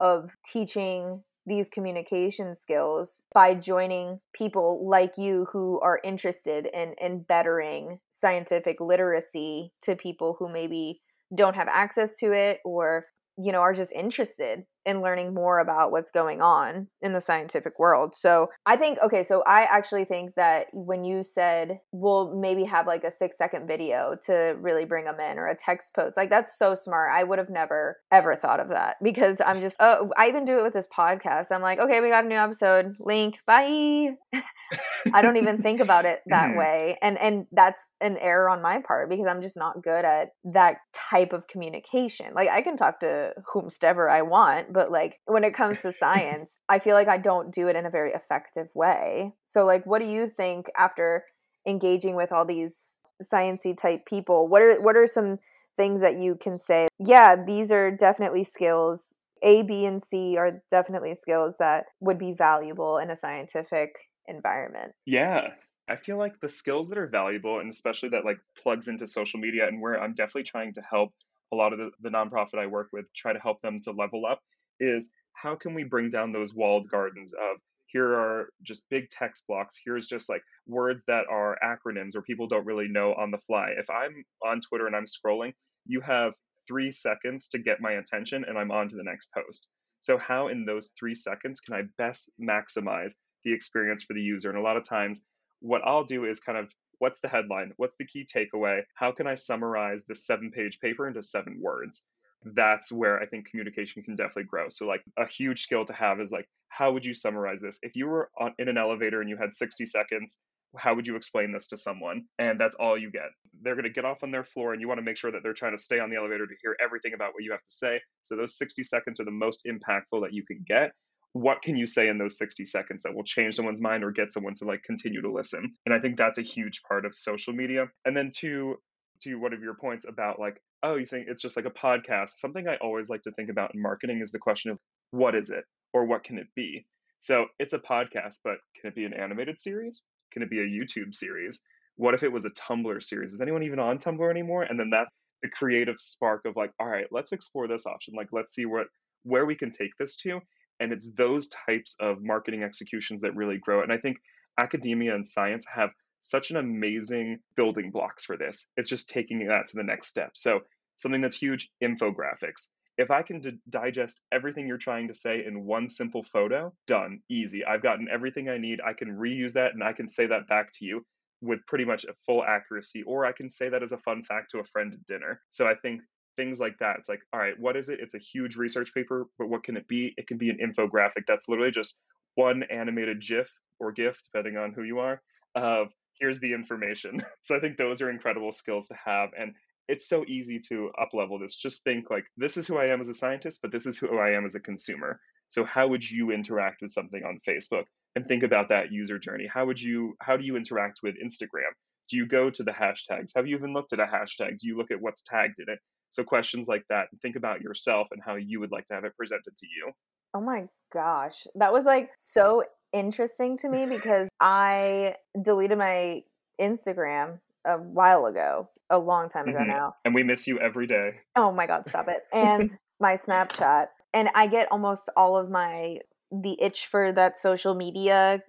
of 0.00 0.36
teaching 0.44 1.22
these 1.46 1.68
communication 1.68 2.56
skills 2.56 3.22
by 3.34 3.54
joining 3.54 4.20
people 4.32 4.88
like 4.88 5.18
you 5.18 5.46
who 5.52 5.80
are 5.80 6.00
interested 6.04 6.66
in 6.72 6.94
in 7.00 7.22
bettering 7.22 7.98
scientific 8.10 8.80
literacy 8.80 9.72
to 9.82 9.96
people 9.96 10.36
who 10.38 10.48
maybe 10.48 11.00
don't 11.34 11.56
have 11.56 11.68
access 11.68 12.16
to 12.16 12.32
it 12.32 12.60
or 12.64 13.06
you 13.36 13.52
know 13.52 13.60
are 13.60 13.74
just 13.74 13.92
interested 13.92 14.64
in 14.86 15.02
learning 15.02 15.34
more 15.34 15.58
about 15.58 15.90
what's 15.90 16.10
going 16.10 16.42
on 16.42 16.88
in 17.02 17.12
the 17.12 17.20
scientific 17.20 17.78
world. 17.78 18.14
So 18.14 18.48
I 18.66 18.76
think, 18.76 18.98
okay, 19.02 19.22
so 19.22 19.42
I 19.46 19.62
actually 19.62 20.04
think 20.04 20.34
that 20.36 20.66
when 20.72 21.04
you 21.04 21.22
said 21.22 21.80
we'll 21.92 22.34
maybe 22.34 22.64
have 22.64 22.86
like 22.86 23.04
a 23.04 23.10
six 23.10 23.36
second 23.38 23.66
video 23.66 24.16
to 24.26 24.56
really 24.60 24.84
bring 24.84 25.04
them 25.04 25.20
in 25.20 25.38
or 25.38 25.48
a 25.48 25.56
text 25.56 25.94
post, 25.94 26.16
like 26.16 26.30
that's 26.30 26.58
so 26.58 26.74
smart. 26.74 27.10
I 27.12 27.24
would 27.24 27.38
have 27.38 27.50
never 27.50 27.98
ever 28.12 28.36
thought 28.36 28.60
of 28.60 28.68
that 28.68 28.96
because 29.02 29.38
I'm 29.44 29.60
just, 29.60 29.76
oh, 29.80 30.10
I 30.16 30.28
even 30.28 30.44
do 30.44 30.58
it 30.58 30.62
with 30.62 30.74
this 30.74 30.86
podcast. 30.96 31.46
I'm 31.50 31.62
like, 31.62 31.78
okay, 31.78 32.00
we 32.00 32.10
got 32.10 32.24
a 32.24 32.28
new 32.28 32.36
episode, 32.36 32.94
link, 32.98 33.38
bye. 33.46 34.10
I 35.12 35.22
don't 35.22 35.36
even 35.36 35.60
think 35.60 35.80
about 35.80 36.04
it 36.04 36.20
that 36.26 36.48
mm-hmm. 36.48 36.58
way. 36.58 36.98
And 37.02 37.18
and 37.18 37.46
that's 37.52 37.82
an 38.00 38.16
error 38.18 38.48
on 38.48 38.62
my 38.62 38.80
part 38.80 39.10
because 39.10 39.26
I'm 39.26 39.42
just 39.42 39.56
not 39.56 39.82
good 39.82 40.04
at 40.04 40.30
that 40.44 40.76
type 40.92 41.32
of 41.32 41.46
communication. 41.46 42.34
Like 42.34 42.48
I 42.48 42.62
can 42.62 42.76
talk 42.76 43.00
to 43.00 43.32
whomstever 43.52 44.10
I 44.10 44.22
want, 44.22 44.72
but 44.74 44.90
like 44.90 45.20
when 45.24 45.44
it 45.44 45.54
comes 45.54 45.78
to 45.80 45.92
science, 45.98 46.58
I 46.68 46.80
feel 46.80 46.94
like 46.94 47.08
I 47.08 47.16
don't 47.16 47.54
do 47.54 47.68
it 47.68 47.76
in 47.76 47.86
a 47.86 47.90
very 47.90 48.12
effective 48.12 48.68
way. 48.74 49.32
So 49.44 49.64
like 49.64 49.86
what 49.86 50.00
do 50.00 50.06
you 50.06 50.28
think 50.28 50.66
after 50.76 51.24
engaging 51.66 52.16
with 52.16 52.32
all 52.32 52.44
these 52.44 53.00
sciency 53.22 53.74
type 53.74 54.04
people? 54.04 54.48
What 54.48 54.60
are 54.60 54.80
what 54.82 54.96
are 54.96 55.06
some 55.06 55.38
things 55.76 56.02
that 56.02 56.18
you 56.18 56.36
can 56.36 56.58
say, 56.58 56.88
yeah, 56.98 57.36
these 57.36 57.70
are 57.70 57.90
definitely 57.90 58.44
skills 58.44 59.14
a, 59.42 59.62
B, 59.62 59.84
and 59.84 60.02
C 60.02 60.36
are 60.38 60.62
definitely 60.70 61.14
skills 61.14 61.56
that 61.58 61.84
would 62.00 62.18
be 62.18 62.32
valuable 62.32 62.98
in 62.98 63.10
a 63.10 63.16
scientific 63.16 63.90
environment. 64.26 64.92
Yeah. 65.04 65.48
I 65.86 65.96
feel 65.96 66.16
like 66.16 66.40
the 66.40 66.48
skills 66.48 66.88
that 66.88 66.96
are 66.96 67.06
valuable 67.06 67.58
and 67.58 67.70
especially 67.70 68.08
that 68.10 68.24
like 68.24 68.38
plugs 68.62 68.88
into 68.88 69.06
social 69.06 69.38
media 69.38 69.68
and 69.68 69.82
where 69.82 70.00
I'm 70.00 70.14
definitely 70.14 70.44
trying 70.44 70.72
to 70.74 70.82
help 70.88 71.12
a 71.52 71.56
lot 71.56 71.74
of 71.74 71.78
the, 71.78 71.90
the 72.00 72.08
nonprofit 72.08 72.58
I 72.58 72.66
work 72.66 72.88
with 72.90 73.04
try 73.14 73.34
to 73.34 73.38
help 73.38 73.60
them 73.60 73.80
to 73.82 73.92
level 73.92 74.24
up 74.24 74.40
is 74.80 75.10
how 75.32 75.54
can 75.54 75.74
we 75.74 75.84
bring 75.84 76.08
down 76.10 76.32
those 76.32 76.54
walled 76.54 76.88
gardens 76.88 77.34
of 77.34 77.58
here 77.86 78.14
are 78.14 78.48
just 78.62 78.88
big 78.90 79.08
text 79.08 79.46
blocks 79.46 79.80
here's 79.84 80.06
just 80.06 80.28
like 80.28 80.42
words 80.66 81.04
that 81.06 81.26
are 81.30 81.58
acronyms 81.62 82.16
or 82.16 82.22
people 82.22 82.46
don't 82.46 82.66
really 82.66 82.88
know 82.88 83.14
on 83.14 83.30
the 83.30 83.38
fly. 83.38 83.70
If 83.78 83.88
i'm 83.90 84.24
on 84.44 84.60
twitter 84.60 84.86
and 84.86 84.96
i'm 84.96 85.04
scrolling 85.04 85.52
you 85.86 86.00
have 86.00 86.34
three 86.66 86.90
seconds 86.90 87.48
to 87.50 87.58
get 87.58 87.80
my 87.80 87.92
attention 87.92 88.44
and 88.46 88.58
i'm 88.58 88.70
on 88.70 88.88
to 88.88 88.96
the 88.96 89.04
next 89.04 89.30
post. 89.32 89.68
So 90.00 90.18
how 90.18 90.48
in 90.48 90.64
those 90.64 90.92
three 90.98 91.14
seconds 91.14 91.60
can 91.60 91.74
i 91.74 91.82
best 91.98 92.32
maximize 92.40 93.14
the 93.44 93.52
experience 93.52 94.02
for 94.02 94.14
the 94.14 94.22
user? 94.22 94.48
And 94.48 94.58
a 94.58 94.62
lot 94.62 94.76
of 94.76 94.88
times 94.88 95.24
what 95.60 95.82
i'll 95.84 96.04
do 96.04 96.24
is 96.24 96.40
kind 96.40 96.58
of 96.58 96.68
what's 96.98 97.20
the 97.20 97.28
headline? 97.28 97.72
What's 97.76 97.96
the 97.96 98.06
key 98.06 98.26
takeaway? 98.26 98.82
How 98.94 99.12
can 99.12 99.26
i 99.26 99.34
summarize 99.34 100.04
the 100.04 100.14
seven 100.14 100.50
page 100.50 100.78
paper 100.80 101.06
into 101.06 101.22
seven 101.22 101.58
words 101.60 102.06
that's 102.44 102.92
where 102.92 103.20
I 103.20 103.26
think 103.26 103.50
communication 103.50 104.02
can 104.02 104.16
definitely 104.16 104.44
grow. 104.44 104.68
So 104.68 104.86
like 104.86 105.02
a 105.18 105.26
huge 105.26 105.62
skill 105.62 105.84
to 105.86 105.92
have 105.92 106.20
is 106.20 106.32
like 106.32 106.46
how 106.68 106.92
would 106.92 107.04
you 107.04 107.14
summarize 107.14 107.60
this? 107.60 107.78
If 107.82 107.94
you 107.96 108.06
were 108.06 108.30
on, 108.38 108.54
in 108.58 108.68
an 108.68 108.76
elevator 108.78 109.20
and 109.20 109.30
you 109.30 109.36
had 109.36 109.52
60 109.54 109.86
seconds, 109.86 110.40
how 110.76 110.94
would 110.94 111.06
you 111.06 111.14
explain 111.14 111.52
this 111.52 111.68
to 111.68 111.76
someone? 111.76 112.24
And 112.38 112.58
that's 112.60 112.74
all 112.74 112.98
you 112.98 113.10
get. 113.10 113.28
They're 113.62 113.76
going 113.76 113.84
to 113.84 113.90
get 113.90 114.04
off 114.04 114.24
on 114.24 114.32
their 114.32 114.42
floor 114.42 114.72
and 114.72 114.80
you 114.80 114.88
want 114.88 114.98
to 114.98 115.04
make 115.04 115.16
sure 115.16 115.30
that 115.30 115.44
they're 115.44 115.52
trying 115.52 115.76
to 115.76 115.82
stay 115.82 116.00
on 116.00 116.10
the 116.10 116.16
elevator 116.16 116.46
to 116.46 116.54
hear 116.60 116.76
everything 116.84 117.14
about 117.14 117.32
what 117.32 117.44
you 117.44 117.52
have 117.52 117.62
to 117.62 117.70
say. 117.70 118.00
So 118.22 118.36
those 118.36 118.58
60 118.58 118.82
seconds 118.82 119.20
are 119.20 119.24
the 119.24 119.30
most 119.30 119.66
impactful 119.66 120.22
that 120.22 120.32
you 120.32 120.44
can 120.44 120.64
get. 120.66 120.92
what 121.34 121.62
can 121.62 121.76
you 121.76 121.84
say 121.84 122.08
in 122.08 122.16
those 122.16 122.38
60 122.38 122.64
seconds 122.64 123.02
that 123.02 123.14
will 123.14 123.24
change 123.24 123.56
someone's 123.56 123.80
mind 123.80 124.04
or 124.04 124.12
get 124.12 124.30
someone 124.32 124.54
to 124.54 124.64
like 124.64 124.82
continue 124.84 125.20
to 125.20 125.32
listen 125.32 125.74
and 125.84 125.94
i 125.94 125.98
think 125.98 126.16
that's 126.16 126.38
a 126.38 126.42
huge 126.42 126.80
part 126.88 127.04
of 127.04 127.14
social 127.14 127.52
media 127.52 127.88
and 128.04 128.16
then 128.16 128.30
to 128.30 128.76
to 129.24 129.36
one 129.36 129.52
of 129.52 129.62
your 129.62 129.74
points 129.74 130.06
about 130.08 130.38
like 130.38 130.60
oh 130.82 130.96
you 130.96 131.06
think 131.06 131.26
it's 131.28 131.42
just 131.42 131.56
like 131.56 131.66
a 131.66 131.70
podcast. 131.70 132.30
Something 132.30 132.68
i 132.68 132.76
always 132.76 133.08
like 133.08 133.22
to 133.22 133.32
think 133.32 133.50
about 133.50 133.74
in 133.74 133.82
marketing 133.82 134.20
is 134.22 134.32
the 134.32 134.38
question 134.38 134.70
of 134.70 134.78
what 135.10 135.34
is 135.34 135.50
it? 135.50 135.64
Or 135.92 136.06
what 136.06 136.24
can 136.24 136.38
it 136.38 136.48
be? 136.54 136.86
So 137.18 137.46
it's 137.58 137.72
a 137.72 137.78
podcast 137.78 138.38
but 138.44 138.56
can 138.76 138.88
it 138.88 138.94
be 138.94 139.04
an 139.04 139.14
animated 139.14 139.60
series? 139.60 140.02
Can 140.32 140.42
it 140.42 140.50
be 140.50 140.60
a 140.60 140.62
youtube 140.62 141.14
series? 141.14 141.62
What 141.96 142.14
if 142.14 142.22
it 142.22 142.32
was 142.32 142.44
a 142.44 142.50
tumblr 142.50 143.02
series? 143.02 143.32
Is 143.32 143.40
anyone 143.40 143.62
even 143.62 143.78
on 143.78 143.98
tumblr 143.98 144.30
anymore? 144.30 144.62
And 144.62 144.78
then 144.78 144.90
that 144.90 145.08
the 145.42 145.50
creative 145.50 145.96
spark 145.98 146.44
of 146.46 146.56
like 146.56 146.70
all 146.80 146.88
right 146.88 147.06
let's 147.10 147.32
explore 147.32 147.68
this 147.68 147.86
option. 147.86 148.14
Like 148.16 148.28
let's 148.32 148.54
see 148.54 148.66
what 148.66 148.86
where 149.22 149.46
we 149.46 149.54
can 149.54 149.70
take 149.70 149.96
this 149.98 150.16
to. 150.16 150.40
And 150.80 150.92
it's 150.92 151.10
those 151.16 151.48
types 151.48 151.96
of 152.00 152.18
marketing 152.20 152.62
executions 152.62 153.22
that 153.22 153.36
really 153.36 153.58
grow. 153.58 153.80
It 153.80 153.84
and 153.84 153.92
i 153.92 153.98
think 153.98 154.18
academia 154.58 155.14
and 155.14 155.26
science 155.26 155.66
have 155.72 155.90
such 156.24 156.50
an 156.50 156.56
amazing 156.56 157.38
building 157.56 157.90
blocks 157.90 158.24
for 158.24 158.36
this 158.36 158.70
it's 158.76 158.88
just 158.88 159.08
taking 159.08 159.46
that 159.46 159.66
to 159.66 159.76
the 159.76 159.82
next 159.82 160.08
step 160.08 160.30
so 160.34 160.60
something 160.96 161.20
that's 161.20 161.36
huge 161.36 161.70
infographics 161.82 162.70
if 162.96 163.10
i 163.10 163.22
can 163.22 163.40
d- 163.40 163.58
digest 163.68 164.20
everything 164.32 164.66
you're 164.66 164.78
trying 164.78 165.08
to 165.08 165.14
say 165.14 165.44
in 165.44 165.64
one 165.64 165.86
simple 165.86 166.22
photo 166.22 166.72
done 166.86 167.20
easy 167.30 167.64
i've 167.64 167.82
gotten 167.82 168.08
everything 168.12 168.48
i 168.48 168.58
need 168.58 168.80
i 168.84 168.92
can 168.92 169.08
reuse 169.08 169.52
that 169.52 169.72
and 169.72 169.82
i 169.82 169.92
can 169.92 170.08
say 170.08 170.26
that 170.26 170.48
back 170.48 170.70
to 170.72 170.84
you 170.84 171.04
with 171.40 171.66
pretty 171.66 171.84
much 171.84 172.04
a 172.04 172.14
full 172.26 172.42
accuracy 172.42 173.02
or 173.02 173.26
i 173.26 173.32
can 173.32 173.48
say 173.48 173.68
that 173.68 173.82
as 173.82 173.92
a 173.92 173.98
fun 173.98 174.22
fact 174.24 174.50
to 174.50 174.58
a 174.58 174.64
friend 174.64 174.94
at 174.94 175.06
dinner 175.06 175.40
so 175.48 175.66
i 175.66 175.74
think 175.74 176.00
things 176.36 176.60
like 176.60 176.78
that. 176.78 176.96
It's 176.98 177.08
like, 177.08 177.20
all 177.32 177.40
right, 177.40 177.58
what 177.58 177.76
is 177.76 177.88
it? 177.88 178.00
It's 178.00 178.14
a 178.14 178.18
huge 178.18 178.56
research 178.56 178.92
paper, 178.94 179.26
but 179.38 179.48
what 179.48 179.62
can 179.62 179.76
it 179.76 179.86
be? 179.88 180.14
It 180.16 180.26
can 180.26 180.38
be 180.38 180.50
an 180.50 180.58
infographic 180.58 181.26
that's 181.26 181.48
literally 181.48 181.70
just 181.70 181.96
one 182.34 182.64
animated 182.64 183.20
GIF 183.20 183.52
or 183.78 183.92
GIF, 183.92 184.20
depending 184.24 184.56
on 184.56 184.72
who 184.72 184.82
you 184.82 184.98
are, 184.98 185.20
of 185.54 185.88
here's 186.18 186.40
the 186.40 186.52
information. 186.52 187.24
so 187.40 187.56
I 187.56 187.60
think 187.60 187.76
those 187.76 188.02
are 188.02 188.10
incredible 188.10 188.52
skills 188.52 188.88
to 188.88 188.96
have. 189.04 189.30
And 189.38 189.54
it's 189.88 190.08
so 190.08 190.24
easy 190.26 190.58
to 190.68 190.90
up 191.00 191.10
level 191.12 191.38
this. 191.38 191.56
Just 191.56 191.84
think 191.84 192.10
like, 192.10 192.24
this 192.36 192.56
is 192.56 192.66
who 192.66 192.78
I 192.78 192.86
am 192.86 193.00
as 193.00 193.08
a 193.08 193.14
scientist, 193.14 193.60
but 193.62 193.72
this 193.72 193.86
is 193.86 193.98
who 193.98 194.18
I 194.18 194.30
am 194.30 194.44
as 194.44 194.54
a 194.54 194.60
consumer. 194.60 195.20
So 195.48 195.64
how 195.64 195.86
would 195.88 196.08
you 196.08 196.30
interact 196.30 196.82
with 196.82 196.90
something 196.90 197.22
on 197.24 197.40
Facebook? 197.46 197.84
And 198.16 198.26
think 198.26 198.42
about 198.44 198.68
that 198.68 198.92
user 198.92 199.18
journey. 199.18 199.48
How 199.52 199.66
would 199.66 199.80
you 199.80 200.14
how 200.20 200.36
do 200.36 200.44
you 200.44 200.56
interact 200.56 201.00
with 201.02 201.16
Instagram? 201.16 201.72
Do 202.08 202.16
you 202.16 202.26
go 202.26 202.48
to 202.48 202.62
the 202.62 202.70
hashtags? 202.70 203.32
Have 203.34 203.46
you 203.46 203.56
even 203.56 203.72
looked 203.72 203.92
at 203.92 203.98
a 203.98 204.04
hashtag? 204.04 204.58
Do 204.58 204.68
you 204.68 204.76
look 204.76 204.90
at 204.90 205.00
what's 205.00 205.22
tagged 205.22 205.58
in 205.58 205.72
it? 205.72 205.80
So 206.10 206.22
questions 206.22 206.68
like 206.68 206.84
that, 206.90 207.08
and 207.10 207.20
think 207.20 207.34
about 207.34 207.60
yourself 207.60 208.08
and 208.12 208.22
how 208.24 208.36
you 208.36 208.60
would 208.60 208.70
like 208.70 208.84
to 208.86 208.94
have 208.94 209.04
it 209.04 209.16
presented 209.16 209.56
to 209.56 209.66
you. 209.66 209.90
Oh 210.32 210.40
my 210.40 210.66
gosh. 210.92 211.46
That 211.56 211.72
was 211.72 211.84
like 211.84 212.10
so 212.16 212.64
interesting 212.94 213.58
to 213.58 213.68
me 213.68 213.84
because 213.84 214.28
I 214.40 215.16
deleted 215.42 215.76
my 215.76 216.22
Instagram 216.60 217.40
a 217.66 217.76
while 217.76 218.26
ago, 218.26 218.70
a 218.88 218.98
long 218.98 219.28
time 219.28 219.48
ago 219.48 219.58
mm-hmm. 219.58 219.70
now. 219.70 219.96
And 220.04 220.14
we 220.14 220.22
miss 220.22 220.46
you 220.46 220.58
every 220.60 220.86
day. 220.86 221.16
Oh 221.36 221.52
my 221.52 221.66
god, 221.66 221.88
stop 221.88 222.08
it. 222.08 222.22
And 222.32 222.74
my 223.00 223.14
Snapchat. 223.14 223.88
And 224.12 224.30
I 224.34 224.46
get 224.46 224.68
almost 224.70 225.10
all 225.16 225.36
of 225.36 225.50
my 225.50 225.98
the 226.30 226.60
itch 226.60 226.86
for 226.86 227.12
that 227.12 227.38
social 227.38 227.74
media 227.74 228.42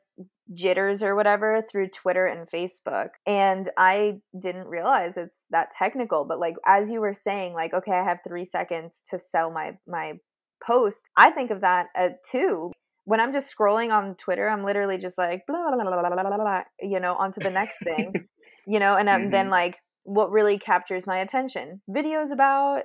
jitters 0.54 1.02
or 1.02 1.16
whatever 1.16 1.64
through 1.70 1.90
Twitter 1.90 2.28
and 2.28 2.50
Facebook. 2.50 3.10
And 3.26 3.70
I 3.78 4.22
didn't 4.40 4.68
realize 4.68 5.18
it's 5.18 5.36
that 5.50 5.72
technical, 5.72 6.24
but 6.26 6.40
like 6.40 6.56
as 6.66 6.90
you 6.90 7.02
were 7.02 7.16
saying 7.16 7.54
like 7.54 7.74
okay, 7.74 7.94
I 7.94 8.04
have 8.04 8.20
3 8.28 8.46
seconds 8.46 9.02
to 9.10 9.18
sell 9.18 9.52
my 9.52 9.78
my 9.88 10.20
post. 10.66 11.10
I 11.18 11.32
think 11.32 11.52
of 11.52 11.62
that 11.62 11.88
uh, 11.98 12.10
too. 12.30 12.72
When 13.06 13.20
I'm 13.20 13.34
just 13.34 13.56
scrolling 13.56 13.94
on 13.94 14.16
Twitter, 14.16 14.50
I'm 14.50 14.66
literally 14.66 14.98
just 14.98 15.18
like 15.18 15.46
blah 15.48 15.58
blah 15.58 15.84
blah 15.84 16.10
blah 16.10 16.24
blah, 16.24 16.38
blah, 16.38 16.62
you 16.82 17.00
know, 17.00 17.16
onto 17.16 17.40
the 17.40 17.50
next 17.50 17.80
thing. 17.80 18.14
you 18.68 18.80
know, 18.80 18.98
and 18.98 19.08
mm-hmm. 19.08 19.32
then 19.32 19.50
like 19.50 19.78
what 20.04 20.32
really 20.32 20.58
captures 20.58 21.08
my 21.08 21.20
attention? 21.20 21.82
Videos 21.90 22.32
about 22.32 22.84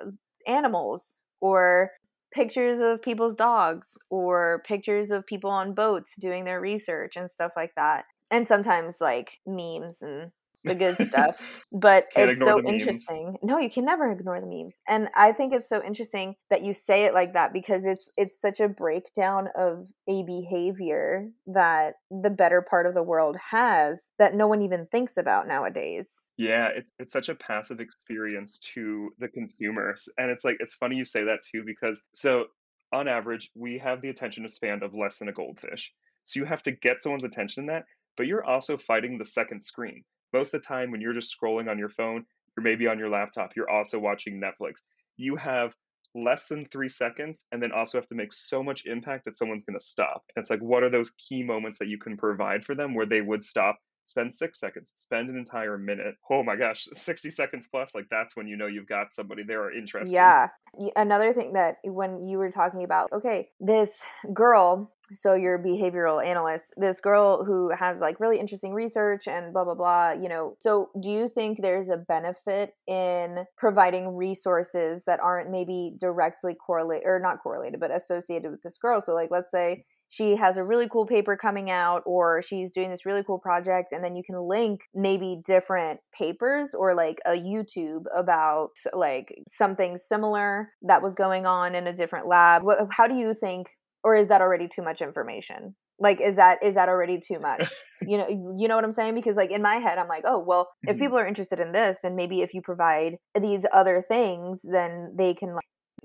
uh, 0.00 0.10
animals 0.46 1.20
or 1.40 1.90
pictures 2.32 2.80
of 2.80 3.00
people's 3.02 3.34
dogs 3.34 3.94
or 4.10 4.62
pictures 4.66 5.10
of 5.10 5.26
people 5.26 5.50
on 5.50 5.74
boats 5.74 6.12
doing 6.20 6.44
their 6.44 6.60
research 6.60 7.14
and 7.16 7.30
stuff 7.30 7.52
like 7.56 7.72
that. 7.76 8.04
And 8.30 8.46
sometimes 8.46 8.96
like 9.00 9.38
memes 9.46 9.96
and 10.02 10.32
the 10.66 10.74
good 10.74 10.96
stuff. 11.06 11.40
But 11.72 12.06
it's 12.14 12.38
so 12.38 12.66
interesting. 12.66 13.36
No, 13.42 13.58
you 13.58 13.70
can 13.70 13.84
never 13.84 14.10
ignore 14.10 14.40
the 14.40 14.46
memes. 14.46 14.80
And 14.88 15.08
I 15.14 15.32
think 15.32 15.52
it's 15.52 15.68
so 15.68 15.82
interesting 15.82 16.34
that 16.50 16.62
you 16.62 16.74
say 16.74 17.04
it 17.04 17.14
like 17.14 17.32
that 17.34 17.52
because 17.52 17.86
it's 17.86 18.10
it's 18.16 18.40
such 18.40 18.60
a 18.60 18.68
breakdown 18.68 19.48
of 19.56 19.86
a 20.08 20.22
behavior 20.24 21.28
that 21.46 21.94
the 22.10 22.30
better 22.30 22.62
part 22.62 22.86
of 22.86 22.94
the 22.94 23.02
world 23.02 23.36
has 23.50 24.06
that 24.18 24.34
no 24.34 24.46
one 24.46 24.62
even 24.62 24.86
thinks 24.86 25.16
about 25.16 25.48
nowadays. 25.48 26.26
Yeah, 26.36 26.68
it's 26.74 26.92
it's 26.98 27.12
such 27.12 27.28
a 27.28 27.34
passive 27.34 27.80
experience 27.80 28.58
to 28.74 29.10
the 29.18 29.28
consumers. 29.28 30.08
And 30.18 30.30
it's 30.30 30.44
like 30.44 30.56
it's 30.60 30.74
funny 30.74 30.96
you 30.96 31.04
say 31.04 31.24
that 31.24 31.40
too 31.42 31.62
because 31.64 32.02
so 32.14 32.46
on 32.92 33.08
average, 33.08 33.50
we 33.54 33.78
have 33.78 34.00
the 34.00 34.08
attention 34.08 34.48
span 34.48 34.82
of 34.82 34.94
less 34.94 35.18
than 35.18 35.28
a 35.28 35.32
goldfish. 35.32 35.92
So 36.22 36.40
you 36.40 36.46
have 36.46 36.62
to 36.64 36.72
get 36.72 37.00
someone's 37.00 37.24
attention 37.24 37.64
in 37.64 37.66
that, 37.68 37.84
but 38.16 38.26
you're 38.26 38.44
also 38.44 38.76
fighting 38.76 39.18
the 39.18 39.24
second 39.24 39.62
screen 39.62 40.04
most 40.32 40.54
of 40.54 40.60
the 40.60 40.66
time 40.66 40.90
when 40.90 41.00
you're 41.00 41.12
just 41.12 41.34
scrolling 41.34 41.70
on 41.70 41.78
your 41.78 41.88
phone, 41.88 42.24
you're 42.56 42.64
maybe 42.64 42.86
on 42.86 42.98
your 42.98 43.10
laptop, 43.10 43.50
you're 43.56 43.70
also 43.70 43.98
watching 43.98 44.40
Netflix. 44.40 44.76
You 45.16 45.36
have 45.36 45.74
less 46.14 46.48
than 46.48 46.64
three 46.64 46.88
seconds 46.88 47.46
and 47.52 47.62
then 47.62 47.72
also 47.72 47.98
have 47.98 48.08
to 48.08 48.14
make 48.14 48.32
so 48.32 48.62
much 48.62 48.86
impact 48.86 49.26
that 49.26 49.36
someone's 49.36 49.64
going 49.64 49.78
to 49.78 49.84
stop. 49.84 50.22
And 50.34 50.42
it's 50.42 50.50
like, 50.50 50.60
what 50.60 50.82
are 50.82 50.90
those 50.90 51.12
key 51.28 51.42
moments 51.42 51.78
that 51.78 51.88
you 51.88 51.98
can 51.98 52.16
provide 52.16 52.64
for 52.64 52.74
them 52.74 52.94
where 52.94 53.06
they 53.06 53.20
would 53.20 53.42
stop 53.42 53.78
spend 54.06 54.32
six 54.32 54.58
seconds, 54.60 54.92
spend 54.96 55.28
an 55.28 55.36
entire 55.36 55.76
minute. 55.76 56.14
Oh 56.30 56.42
my 56.42 56.56
gosh, 56.56 56.86
60 56.92 57.30
seconds 57.30 57.68
plus, 57.70 57.94
like 57.94 58.06
that's 58.10 58.36
when 58.36 58.46
you 58.46 58.56
know 58.56 58.66
you've 58.66 58.88
got 58.88 59.12
somebody 59.12 59.42
there 59.42 59.62
are 59.62 59.72
interested. 59.72 60.14
Yeah. 60.14 60.48
Another 60.94 61.32
thing 61.32 61.54
that 61.54 61.76
when 61.84 62.22
you 62.28 62.38
were 62.38 62.50
talking 62.50 62.84
about, 62.84 63.10
okay, 63.12 63.48
this 63.60 64.02
girl, 64.34 64.92
so 65.14 65.34
you're 65.34 65.54
a 65.54 65.62
behavioral 65.62 66.24
analyst, 66.24 66.74
this 66.76 67.00
girl 67.00 67.44
who 67.44 67.70
has 67.70 67.98
like 67.98 68.20
really 68.20 68.38
interesting 68.38 68.74
research 68.74 69.26
and 69.26 69.52
blah, 69.52 69.64
blah, 69.64 69.74
blah, 69.74 70.12
you 70.12 70.28
know. 70.28 70.56
So 70.58 70.90
do 71.00 71.10
you 71.10 71.28
think 71.28 71.62
there's 71.62 71.88
a 71.88 71.96
benefit 71.96 72.74
in 72.86 73.44
providing 73.56 74.16
resources 74.16 75.04
that 75.06 75.20
aren't 75.20 75.50
maybe 75.50 75.94
directly 75.98 76.54
correlated 76.54 77.06
or 77.06 77.20
not 77.20 77.42
correlated, 77.42 77.80
but 77.80 77.90
associated 77.90 78.50
with 78.50 78.62
this 78.62 78.76
girl? 78.76 79.00
So, 79.00 79.14
like, 79.14 79.30
let's 79.30 79.50
say, 79.50 79.84
she 80.08 80.36
has 80.36 80.56
a 80.56 80.64
really 80.64 80.88
cool 80.88 81.06
paper 81.06 81.36
coming 81.36 81.70
out 81.70 82.02
or 82.06 82.42
she's 82.42 82.70
doing 82.70 82.90
this 82.90 83.04
really 83.04 83.22
cool 83.26 83.38
project 83.38 83.92
and 83.92 84.04
then 84.04 84.14
you 84.14 84.22
can 84.24 84.40
link 84.40 84.80
maybe 84.94 85.40
different 85.44 86.00
papers 86.16 86.74
or 86.74 86.94
like 86.94 87.18
a 87.26 87.32
YouTube 87.32 88.04
about 88.14 88.70
like 88.92 89.34
something 89.48 89.98
similar 89.98 90.70
that 90.82 91.02
was 91.02 91.14
going 91.14 91.46
on 91.46 91.74
in 91.74 91.86
a 91.86 91.94
different 91.94 92.28
lab. 92.28 92.62
How 92.90 93.06
do 93.06 93.16
you 93.16 93.34
think 93.34 93.66
or 94.04 94.14
is 94.14 94.28
that 94.28 94.40
already 94.40 94.68
too 94.68 94.82
much 94.82 95.00
information? 95.02 95.74
Like 95.98 96.20
is 96.20 96.36
that 96.36 96.62
is 96.62 96.74
that 96.74 96.88
already 96.88 97.18
too 97.18 97.40
much? 97.40 97.66
you 98.02 98.18
know 98.18 98.28
you 98.28 98.68
know 98.68 98.76
what 98.76 98.84
I'm 98.84 98.92
saying 98.92 99.14
because 99.14 99.36
like 99.36 99.50
in 99.50 99.62
my 99.62 99.76
head 99.76 99.98
I'm 99.98 100.08
like, 100.08 100.24
"Oh, 100.26 100.44
well, 100.46 100.68
if 100.82 100.90
mm-hmm. 100.90 101.02
people 101.02 101.18
are 101.18 101.26
interested 101.26 101.58
in 101.58 101.72
this 101.72 102.00
and 102.04 102.14
maybe 102.14 102.42
if 102.42 102.52
you 102.52 102.60
provide 102.62 103.16
these 103.40 103.64
other 103.72 104.04
things, 104.08 104.60
then 104.62 105.14
they 105.16 105.32
can 105.34 105.54
like 105.54 105.64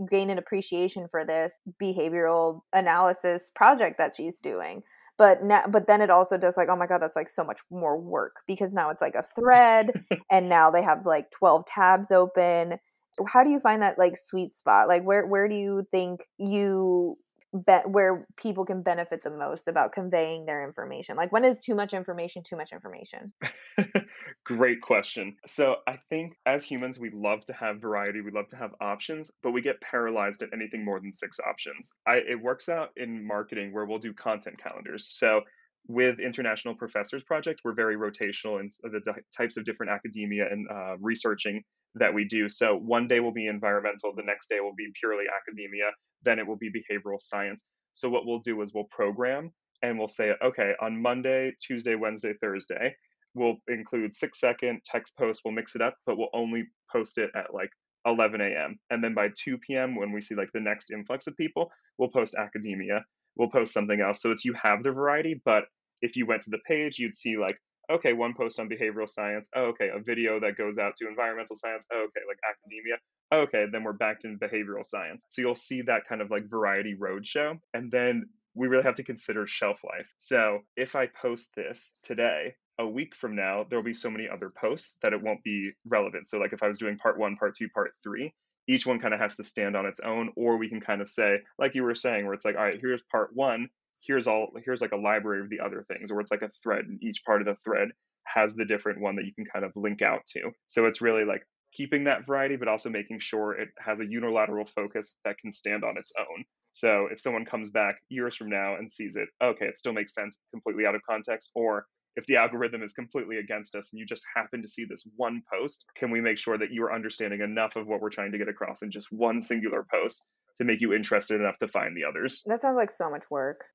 gain 0.10 0.30
an 0.30 0.38
appreciation 0.38 1.08
for 1.10 1.26
this 1.26 1.60
behavioral 1.82 2.62
analysis 2.74 3.52
project 3.56 3.98
that 3.98 4.16
she's 4.16 4.40
doing. 4.40 4.84
But 5.18 5.44
now 5.44 5.66
but 5.68 5.88
then 5.88 6.02
it 6.02 6.10
also 6.10 6.38
does 6.38 6.58
like 6.58 6.70
oh 6.70 6.76
my 6.76 6.88
god 6.88 7.02
that's 7.02 7.16
like 7.16 7.30
so 7.30 7.44
much 7.44 7.60
more 7.70 8.00
work 8.00 8.38
because 8.48 8.74
now 8.74 8.90
it's 8.90 9.02
like 9.02 9.16
a 9.16 9.24
thread 9.24 10.04
and 10.32 10.50
now 10.50 10.72
they 10.72 10.82
have 10.82 11.06
like 11.06 11.30
12 11.32 11.66
tabs 11.66 12.12
open. 12.12 12.80
How 13.28 13.44
do 13.44 13.50
you 13.50 13.60
find 13.60 13.82
that 13.82 14.00
like 14.00 14.18
sweet 14.18 14.56
spot? 14.56 14.88
Like 14.88 15.04
where 15.04 15.28
where 15.28 15.48
do 15.48 15.56
you 15.56 15.86
think 15.92 16.22
you 16.38 17.18
where 17.52 18.26
people 18.38 18.66
can 18.66 18.82
benefit 18.82 19.24
the 19.24 19.30
most 19.30 19.68
about 19.68 19.92
conveying 19.92 20.46
their 20.46 20.64
information 20.64 21.18
like 21.18 21.32
when 21.32 21.44
is 21.44 21.60
too 21.60 21.76
much 21.76 21.94
information 21.94 22.44
too 22.44 22.56
much 22.56 22.72
information? 22.72 23.34
Great 24.46 24.82
question. 24.82 25.36
So 25.48 25.78
i 25.88 25.98
think 26.10 26.38
as 26.46 26.64
humans 26.64 26.98
we 26.98 27.10
love 27.12 27.44
to 27.46 27.54
have 27.54 27.82
variety 27.82 28.22
we 28.22 28.32
love 28.32 28.48
to 28.50 28.56
have 28.56 28.72
options 28.80 29.32
but 29.44 29.52
we 29.52 29.62
get 29.62 29.82
paralyzed 29.82 30.42
at 30.42 30.50
anything 30.54 30.86
more 30.86 31.00
than 31.00 31.14
six 31.14 31.40
options. 31.40 31.94
I, 32.08 32.18
it 32.18 32.42
works 32.42 32.70
out 32.70 32.90
in 32.96 33.26
marketing 33.26 33.74
where 33.74 33.86
we'll 33.86 34.00
do 34.00 34.14
content 34.14 34.62
calendars. 34.62 35.08
So 35.10 35.42
with 35.88 36.20
international 36.20 36.76
professors 36.76 37.24
project 37.24 37.62
we're 37.66 37.74
very 37.74 37.98
rotational 37.98 38.60
in 38.60 38.70
the 38.84 39.16
types 39.36 39.58
of 39.58 39.66
different 39.66 39.92
academia 39.92 40.48
and 40.50 40.68
uh, 40.70 40.96
researching 41.00 41.64
that 41.96 42.14
we 42.14 42.26
do 42.26 42.48
so 42.48 42.76
one 42.76 43.08
day 43.08 43.20
will 43.20 43.34
be 43.34 43.48
environmental 43.48 44.14
the 44.16 44.24
next 44.24 44.48
day 44.48 44.60
will 44.60 44.76
be 44.76 44.88
purely 45.00 45.26
academia 45.28 45.92
then 46.24 46.40
it 46.40 46.48
will 46.48 46.58
be 46.58 46.72
behavioral 46.72 47.20
science. 47.22 47.66
So 47.92 48.10
what 48.10 48.26
we'll 48.26 48.40
do 48.40 48.62
is 48.62 48.74
we'll 48.74 48.88
program 48.90 49.52
and 49.82 49.98
we'll 49.98 50.08
say, 50.08 50.32
okay, 50.44 50.74
on 50.82 51.02
Monday, 51.02 51.54
Tuesday, 51.62 51.96
Wednesday, 51.96 52.34
Thursday, 52.40 52.96
we'll 53.34 53.58
include 53.68 54.14
six 54.14 54.40
second 54.40 54.82
text 54.86 55.18
posts. 55.18 55.42
We'll 55.44 55.54
mix 55.54 55.76
it 55.76 55.82
up, 55.82 55.96
but 56.06 56.18
we'll 56.18 56.30
only 56.34 56.66
post 56.92 57.18
it 57.18 57.32
at 57.36 57.54
like 57.54 57.70
11 58.06 58.42
a.m. 58.42 58.80
And 58.90 59.04
then 59.04 59.14
by 59.14 59.30
2 59.44 59.58
p.m., 59.58 59.96
when 59.96 60.12
we 60.12 60.22
see 60.22 60.36
like 60.36 60.52
the 60.54 60.60
next 60.60 60.92
influx 60.92 61.28
of 61.28 61.38
people, 61.38 61.72
we'll 61.98 62.10
post 62.10 62.36
academia. 62.36 63.04
We'll 63.36 63.50
post 63.50 63.74
something 63.74 64.00
else. 64.00 64.22
So 64.22 64.32
it's 64.32 64.46
you 64.46 64.54
have 64.62 64.84
the 64.84 64.92
variety, 64.92 65.42
but 65.44 65.64
if 66.02 66.16
you 66.16 66.26
went 66.26 66.44
to 66.44 66.50
the 66.50 66.60
page, 66.68 67.00
you'd 67.00 67.14
see 67.14 67.38
like, 67.38 67.58
okay, 67.96 68.14
one 68.14 68.34
post 68.34 68.60
on 68.60 68.70
behavioral 68.70 69.10
science. 69.10 69.50
Oh, 69.56 69.66
okay, 69.68 69.90
a 69.94 70.00
video 70.00 70.40
that 70.40 70.58
goes 70.58 70.78
out 70.78 70.96
to 70.98 71.08
environmental 71.08 71.56
science. 71.56 71.88
Oh, 71.92 72.06
okay, 72.06 72.22
like 72.28 72.40
academia. 72.50 72.98
Oh, 73.32 73.42
okay, 73.42 73.66
then 73.72 73.84
we're 73.84 73.94
back 73.94 74.20
to 74.20 74.38
behavioral 74.38 74.86
science. 74.86 75.26
So 75.30 75.42
you'll 75.42 75.56
see 75.56 75.82
that 75.84 76.06
kind 76.08 76.22
of 76.22 76.32
like 76.32 76.50
variety 76.50 76.96
roadshow. 76.96 77.60
And 77.74 77.92
then 77.92 78.26
we 78.54 78.68
really 78.68 78.84
have 78.84 78.96
to 78.96 79.04
consider 79.04 79.48
shelf 79.48 79.82
life. 79.84 80.08
So 80.18 80.60
if 80.76 80.96
I 80.96 81.08
post 81.08 81.52
this 81.56 81.94
today, 82.04 82.56
a 82.80 82.88
week 82.88 83.16
from 83.16 83.36
now, 83.36 83.66
there'll 83.70 83.84
be 83.84 83.94
so 83.94 84.10
many 84.10 84.28
other 84.28 84.50
posts 84.50 84.98
that 85.04 85.14
it 85.14 85.22
won't 85.22 85.44
be 85.44 85.72
relevant. 85.86 86.28
So, 86.28 86.40
like 86.40 86.54
if 86.54 86.64
I 86.64 86.68
was 86.68 86.78
doing 86.78 86.98
part 86.98 87.20
one, 87.20 87.38
part 87.38 87.56
two, 87.56 87.70
part 87.70 87.94
three, 88.04 88.34
each 88.68 88.86
one 88.86 89.00
kind 89.00 89.14
of 89.14 89.20
has 89.20 89.36
to 89.38 89.44
stand 89.44 89.76
on 89.76 89.86
its 89.86 90.00
own, 90.00 90.32
or 90.36 90.58
we 90.58 90.70
can 90.70 90.82
kind 90.82 91.02
of 91.02 91.10
say, 91.10 91.40
like 91.60 91.76
you 91.76 91.84
were 91.84 91.96
saying, 91.96 92.26
where 92.26 92.34
it's 92.34 92.46
like, 92.46 92.56
all 92.56 92.64
right, 92.64 92.80
here's 92.80 93.04
part 93.04 93.32
one, 93.34 93.70
here's 94.06 94.28
all, 94.28 94.50
here's 94.64 94.82
like 94.82 94.92
a 94.92 94.98
library 94.98 95.42
of 95.42 95.50
the 95.50 95.60
other 95.60 95.86
things, 95.88 96.12
or 96.12 96.20
it's 96.20 96.32
like 96.32 96.42
a 96.42 96.52
thread, 96.64 96.86
and 96.86 97.02
each 97.04 97.24
part 97.26 97.42
of 97.42 97.48
the 97.48 97.56
thread 97.64 97.90
has 98.24 98.56
the 98.56 98.66
different 98.66 99.02
one 99.02 99.16
that 99.16 99.26
you 99.26 99.34
can 99.34 99.46
kind 99.46 99.66
of 99.66 99.72
link 99.76 100.02
out 100.02 100.26
to. 100.28 100.52
So 100.68 100.86
it's 100.86 101.02
really 101.02 101.26
like 101.26 101.44
keeping 101.74 102.04
that 102.06 102.26
variety, 102.26 102.56
but 102.56 102.68
also 102.68 102.90
making 102.90 103.20
sure 103.20 103.54
it 103.54 103.70
has 103.80 104.00
a 104.00 104.06
unilateral 104.06 104.66
focus 104.66 105.20
that 105.26 105.38
can 105.38 105.52
stand 105.52 105.84
on 105.84 105.98
its 105.98 106.12
own. 106.20 106.44
So 106.72 107.08
if 107.12 107.20
someone 107.20 107.46
comes 107.46 107.70
back 107.70 107.96
years 108.10 108.36
from 108.36 108.50
now 108.50 108.76
and 108.76 108.90
sees 108.90 109.16
it, 109.16 109.30
okay, 109.44 109.66
it 109.66 109.78
still 109.78 109.94
makes 109.94 110.14
sense 110.14 110.40
completely 110.52 110.86
out 110.86 110.96
of 110.96 111.02
context, 111.10 111.52
or 111.56 111.86
if 112.16 112.26
the 112.26 112.36
algorithm 112.36 112.84
is 112.84 112.94
completely 112.94 113.38
against 113.38 113.74
us 113.76 113.92
and 113.92 114.00
you 114.00 114.06
just 114.06 114.26
happen 114.36 114.62
to 114.62 114.68
see 114.68 114.86
this 114.86 115.08
one 115.16 115.42
post, 115.52 115.86
can 115.96 116.12
we 116.12 116.20
make 116.20 116.38
sure 116.38 116.58
that 116.58 116.72
you 116.72 116.84
are 116.84 116.94
understanding 116.94 117.42
enough 117.42 117.78
of 117.78 117.88
what 117.88 118.02
we're 118.02 118.10
trying 118.10 118.34
to 118.34 118.38
get 118.38 118.50
across 118.50 118.82
in 118.82 118.92
just 118.92 119.12
one 119.12 119.40
singular 119.40 119.86
post 119.90 120.24
to 120.56 120.64
make 120.64 120.82
you 120.82 120.94
interested 120.94 121.40
enough 121.40 121.58
to 121.60 121.68
find 121.68 121.96
the 121.96 122.06
others? 122.06 122.44
That 122.46 122.62
sounds 122.62 122.78
like 122.78 122.92
so 122.92 123.10
much 123.10 123.24
work. 123.30 123.66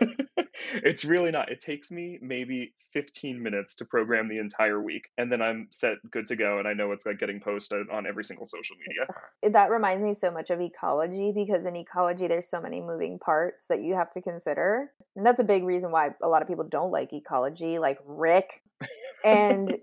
it's 0.72 1.04
really 1.04 1.30
not. 1.30 1.50
It 1.50 1.60
takes 1.60 1.90
me 1.90 2.18
maybe 2.20 2.74
15 2.92 3.42
minutes 3.42 3.76
to 3.76 3.84
program 3.84 4.28
the 4.28 4.38
entire 4.38 4.80
week, 4.80 5.10
and 5.18 5.30
then 5.30 5.42
I'm 5.42 5.68
set, 5.70 5.98
good 6.10 6.26
to 6.28 6.36
go, 6.36 6.58
and 6.58 6.66
I 6.66 6.72
know 6.72 6.92
it's 6.92 7.04
like 7.04 7.18
getting 7.18 7.40
posted 7.40 7.88
on 7.90 8.06
every 8.06 8.24
single 8.24 8.46
social 8.46 8.76
media. 8.76 9.52
That 9.52 9.70
reminds 9.70 10.02
me 10.02 10.14
so 10.14 10.30
much 10.30 10.50
of 10.50 10.60
ecology 10.60 11.32
because 11.34 11.66
in 11.66 11.76
ecology, 11.76 12.26
there's 12.26 12.48
so 12.48 12.60
many 12.60 12.80
moving 12.80 13.18
parts 13.18 13.66
that 13.68 13.82
you 13.82 13.94
have 13.94 14.10
to 14.10 14.22
consider. 14.22 14.90
And 15.14 15.26
that's 15.26 15.40
a 15.40 15.44
big 15.44 15.64
reason 15.64 15.90
why 15.90 16.10
a 16.22 16.28
lot 16.28 16.42
of 16.42 16.48
people 16.48 16.64
don't 16.64 16.90
like 16.90 17.12
ecology, 17.12 17.78
like 17.78 17.98
Rick. 18.06 18.62
And 19.24 19.76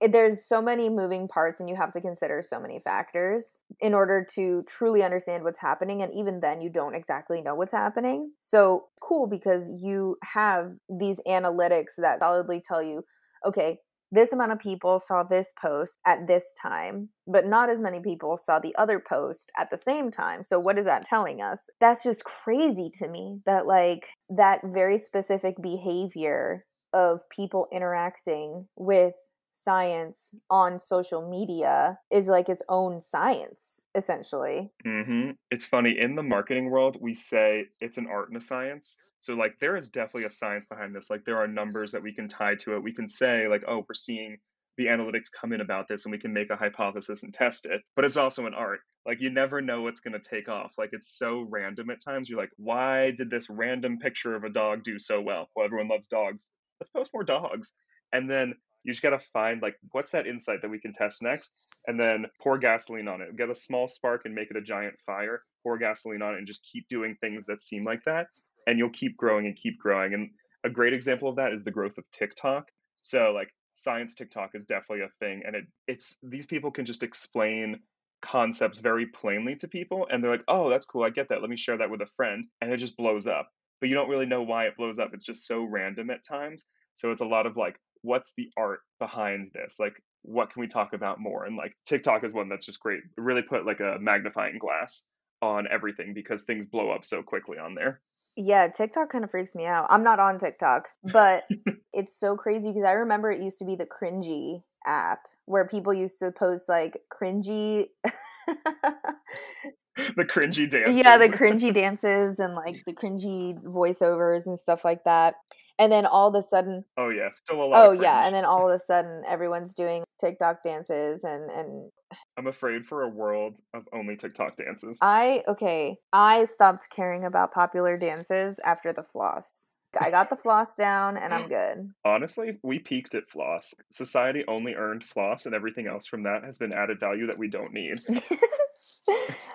there's 0.00 0.46
so 0.46 0.62
many 0.62 0.88
moving 0.88 1.28
parts 1.28 1.60
and 1.60 1.68
you 1.68 1.76
have 1.76 1.92
to 1.92 2.00
consider 2.00 2.42
so 2.42 2.60
many 2.60 2.80
factors 2.80 3.60
in 3.80 3.94
order 3.94 4.26
to 4.34 4.62
truly 4.66 5.02
understand 5.02 5.44
what's 5.44 5.58
happening 5.58 6.02
and 6.02 6.12
even 6.14 6.40
then 6.40 6.60
you 6.60 6.70
don't 6.70 6.94
exactly 6.94 7.42
know 7.42 7.54
what's 7.54 7.72
happening 7.72 8.30
so 8.40 8.84
cool 9.00 9.26
because 9.26 9.70
you 9.82 10.16
have 10.24 10.72
these 10.88 11.20
analytics 11.26 11.94
that 11.98 12.18
solidly 12.20 12.62
tell 12.66 12.82
you 12.82 13.04
okay 13.44 13.78
this 14.12 14.32
amount 14.32 14.52
of 14.52 14.60
people 14.60 15.00
saw 15.00 15.24
this 15.24 15.52
post 15.60 15.98
at 16.06 16.28
this 16.28 16.54
time, 16.60 17.08
but 17.26 17.46
not 17.46 17.68
as 17.68 17.80
many 17.80 18.00
people 18.00 18.38
saw 18.38 18.58
the 18.58 18.74
other 18.78 19.00
post 19.00 19.50
at 19.58 19.68
the 19.70 19.76
same 19.76 20.10
time. 20.10 20.44
So, 20.44 20.60
what 20.60 20.78
is 20.78 20.84
that 20.86 21.04
telling 21.04 21.42
us? 21.42 21.68
That's 21.80 22.04
just 22.04 22.24
crazy 22.24 22.90
to 23.00 23.08
me 23.08 23.40
that, 23.46 23.66
like, 23.66 24.06
that 24.30 24.60
very 24.64 24.96
specific 24.96 25.56
behavior 25.60 26.64
of 26.96 27.28
people 27.28 27.68
interacting 27.70 28.66
with 28.74 29.12
science 29.52 30.34
on 30.50 30.78
social 30.78 31.28
media 31.28 31.98
is 32.10 32.26
like 32.26 32.48
its 32.48 32.62
own 32.70 33.00
science 33.00 33.84
essentially. 33.94 34.70
Mm-hmm. 34.86 35.32
it's 35.50 35.66
funny 35.66 35.98
in 35.98 36.14
the 36.14 36.22
marketing 36.22 36.70
world 36.70 36.96
we 37.00 37.14
say 37.14 37.66
it's 37.80 37.98
an 37.98 38.06
art 38.06 38.28
and 38.28 38.36
a 38.38 38.40
science. 38.40 38.98
So 39.18 39.34
like 39.34 39.58
there 39.60 39.76
is 39.76 39.90
definitely 39.90 40.24
a 40.24 40.30
science 40.30 40.66
behind 40.66 40.94
this. 40.94 41.10
Like 41.10 41.24
there 41.24 41.38
are 41.38 41.48
numbers 41.48 41.92
that 41.92 42.02
we 42.02 42.14
can 42.14 42.28
tie 42.28 42.54
to 42.56 42.76
it. 42.76 42.82
We 42.82 42.94
can 42.94 43.08
say 43.08 43.46
like 43.46 43.64
oh 43.68 43.84
we're 43.86 43.94
seeing 43.94 44.38
the 44.78 44.86
analytics 44.86 45.32
come 45.32 45.54
in 45.54 45.62
about 45.62 45.88
this 45.88 46.04
and 46.04 46.12
we 46.12 46.18
can 46.18 46.34
make 46.34 46.50
a 46.50 46.56
hypothesis 46.56 47.22
and 47.22 47.32
test 47.32 47.66
it. 47.66 47.82
But 47.94 48.04
it's 48.04 48.18
also 48.18 48.46
an 48.46 48.54
art. 48.54 48.80
Like 49.06 49.20
you 49.20 49.30
never 49.30 49.60
know 49.60 49.82
what's 49.82 50.00
going 50.00 50.20
to 50.20 50.28
take 50.30 50.50
off. 50.50 50.72
Like 50.76 50.90
it's 50.92 51.18
so 51.18 51.46
random 51.48 51.90
at 51.90 52.04
times. 52.04 52.28
You're 52.28 52.40
like 52.40 52.52
why 52.56 53.12
did 53.12 53.30
this 53.30 53.48
random 53.50 53.98
picture 53.98 54.34
of 54.34 54.44
a 54.44 54.50
dog 54.50 54.82
do 54.82 54.98
so 54.98 55.20
well? 55.20 55.48
Well 55.54 55.64
everyone 55.64 55.88
loves 55.88 56.08
dogs 56.08 56.50
let's 56.80 56.90
post 56.90 57.12
more 57.12 57.24
dogs. 57.24 57.74
And 58.12 58.30
then 58.30 58.54
you 58.84 58.92
just 58.92 59.02
got 59.02 59.10
to 59.10 59.18
find 59.18 59.60
like 59.60 59.76
what's 59.90 60.12
that 60.12 60.26
insight 60.26 60.62
that 60.62 60.70
we 60.70 60.80
can 60.80 60.92
test 60.92 61.22
next? 61.22 61.52
And 61.86 61.98
then 61.98 62.26
pour 62.40 62.56
gasoline 62.56 63.08
on 63.08 63.20
it. 63.20 63.36
Get 63.36 63.50
a 63.50 63.54
small 63.54 63.88
spark 63.88 64.22
and 64.24 64.34
make 64.34 64.50
it 64.50 64.56
a 64.56 64.62
giant 64.62 64.94
fire. 65.04 65.42
Pour 65.62 65.76
gasoline 65.76 66.22
on 66.22 66.34
it 66.34 66.38
and 66.38 66.46
just 66.46 66.66
keep 66.70 66.86
doing 66.88 67.16
things 67.20 67.44
that 67.46 67.60
seem 67.60 67.84
like 67.84 68.04
that. 68.04 68.28
And 68.66 68.78
you'll 68.78 68.90
keep 68.90 69.16
growing 69.16 69.46
and 69.46 69.56
keep 69.56 69.78
growing. 69.78 70.14
And 70.14 70.30
a 70.64 70.70
great 70.70 70.92
example 70.92 71.28
of 71.28 71.36
that 71.36 71.52
is 71.52 71.64
the 71.64 71.70
growth 71.70 71.98
of 71.98 72.04
tiktok. 72.12 72.68
So 73.00 73.32
like 73.32 73.50
science 73.74 74.14
tiktok 74.14 74.50
is 74.54 74.66
definitely 74.66 75.04
a 75.04 75.10
thing. 75.18 75.42
And 75.44 75.56
it 75.56 75.64
it's 75.88 76.18
these 76.22 76.46
people 76.46 76.70
can 76.70 76.84
just 76.84 77.02
explain 77.02 77.80
concepts 78.22 78.78
very 78.78 79.06
plainly 79.06 79.56
to 79.56 79.68
people. 79.68 80.06
And 80.10 80.22
they're 80.22 80.30
like 80.30 80.44
oh 80.46 80.70
that's 80.70 80.86
cool. 80.86 81.02
I 81.02 81.10
get 81.10 81.28
that. 81.30 81.40
Let 81.40 81.50
me 81.50 81.56
share 81.56 81.78
that 81.78 81.90
with 81.90 82.02
a 82.02 82.10
friend. 82.16 82.46
And 82.60 82.72
it 82.72 82.76
just 82.76 82.96
blows 82.96 83.26
up 83.26 83.50
but 83.80 83.88
you 83.88 83.94
don't 83.94 84.08
really 84.08 84.26
know 84.26 84.42
why 84.42 84.64
it 84.66 84.76
blows 84.76 84.98
up. 84.98 85.10
It's 85.12 85.24
just 85.24 85.46
so 85.46 85.62
random 85.62 86.10
at 86.10 86.24
times. 86.24 86.64
So 86.94 87.10
it's 87.10 87.20
a 87.20 87.26
lot 87.26 87.46
of 87.46 87.56
like, 87.56 87.78
what's 88.02 88.32
the 88.36 88.50
art 88.56 88.80
behind 88.98 89.50
this? 89.52 89.76
Like, 89.78 89.94
what 90.22 90.50
can 90.50 90.60
we 90.60 90.66
talk 90.66 90.92
about 90.92 91.20
more? 91.20 91.44
And 91.44 91.56
like 91.56 91.76
TikTok 91.86 92.24
is 92.24 92.32
one 92.32 92.48
that's 92.48 92.66
just 92.66 92.80
great. 92.80 92.98
It 92.98 93.20
really 93.20 93.42
put 93.42 93.66
like 93.66 93.80
a 93.80 93.98
magnifying 94.00 94.58
glass 94.58 95.04
on 95.42 95.66
everything 95.70 96.14
because 96.14 96.42
things 96.42 96.66
blow 96.66 96.90
up 96.90 97.04
so 97.04 97.22
quickly 97.22 97.58
on 97.58 97.74
there. 97.74 98.00
Yeah, 98.36 98.68
TikTok 98.68 99.10
kind 99.10 99.24
of 99.24 99.30
freaks 99.30 99.54
me 99.54 99.64
out. 99.64 99.86
I'm 99.88 100.02
not 100.02 100.20
on 100.20 100.38
TikTok, 100.38 100.88
but 101.04 101.44
it's 101.92 102.18
so 102.18 102.36
crazy 102.36 102.68
because 102.68 102.84
I 102.84 102.92
remember 102.92 103.30
it 103.30 103.42
used 103.42 103.58
to 103.60 103.64
be 103.64 103.76
the 103.76 103.86
cringy 103.86 104.62
app 104.86 105.20
where 105.46 105.66
people 105.66 105.94
used 105.94 106.18
to 106.18 106.32
post 106.32 106.68
like 106.68 107.00
cringy 107.10 107.86
the 110.16 110.24
cringy 110.24 110.68
dances. 110.68 110.96
Yeah, 110.96 111.18
the 111.18 111.28
cringy 111.28 111.72
dances 111.72 112.38
and 112.38 112.54
like 112.54 112.82
the 112.86 112.92
cringy 112.92 113.60
voiceovers 113.62 114.46
and 114.46 114.58
stuff 114.58 114.84
like 114.84 115.04
that. 115.04 115.34
And 115.78 115.92
then 115.92 116.06
all 116.06 116.28
of 116.28 116.34
a 116.34 116.42
sudden, 116.42 116.84
oh 116.96 117.10
yeah, 117.10 117.30
still 117.30 117.62
a 117.62 117.66
lot. 117.66 117.86
Oh 117.86 117.92
yeah, 117.92 118.24
and 118.26 118.34
then 118.34 118.44
all 118.44 118.68
of 118.68 118.74
a 118.74 118.78
sudden, 118.78 119.22
everyone's 119.28 119.74
doing 119.74 120.04
TikTok 120.18 120.62
dances 120.62 121.24
and 121.24 121.50
and. 121.50 121.90
I'm 122.38 122.46
afraid 122.46 122.86
for 122.86 123.02
a 123.02 123.08
world 123.08 123.58
of 123.74 123.88
only 123.92 124.16
TikTok 124.16 124.56
dances. 124.56 124.98
I 125.02 125.42
okay. 125.48 125.98
I 126.12 126.46
stopped 126.46 126.88
caring 126.88 127.24
about 127.24 127.52
popular 127.52 127.98
dances 127.98 128.60
after 128.64 128.92
the 128.92 129.02
floss. 129.02 129.72
I 130.00 130.10
got 130.10 130.30
the 130.30 130.36
floss 130.36 130.74
down 130.74 131.16
and 131.16 131.32
I'm 131.32 131.48
good. 131.48 131.90
Honestly, 132.04 132.58
we 132.62 132.78
peaked 132.78 133.14
at 133.14 133.28
floss. 133.28 133.74
Society 133.90 134.44
only 134.48 134.74
earned 134.74 135.04
floss, 135.04 135.46
and 135.46 135.54
everything 135.54 135.86
else 135.86 136.06
from 136.06 136.24
that 136.24 136.44
has 136.44 136.58
been 136.58 136.72
added 136.72 137.00
value 137.00 137.26
that 137.28 137.38
we 137.38 137.48
don't 137.48 137.72
need. 137.72 138.00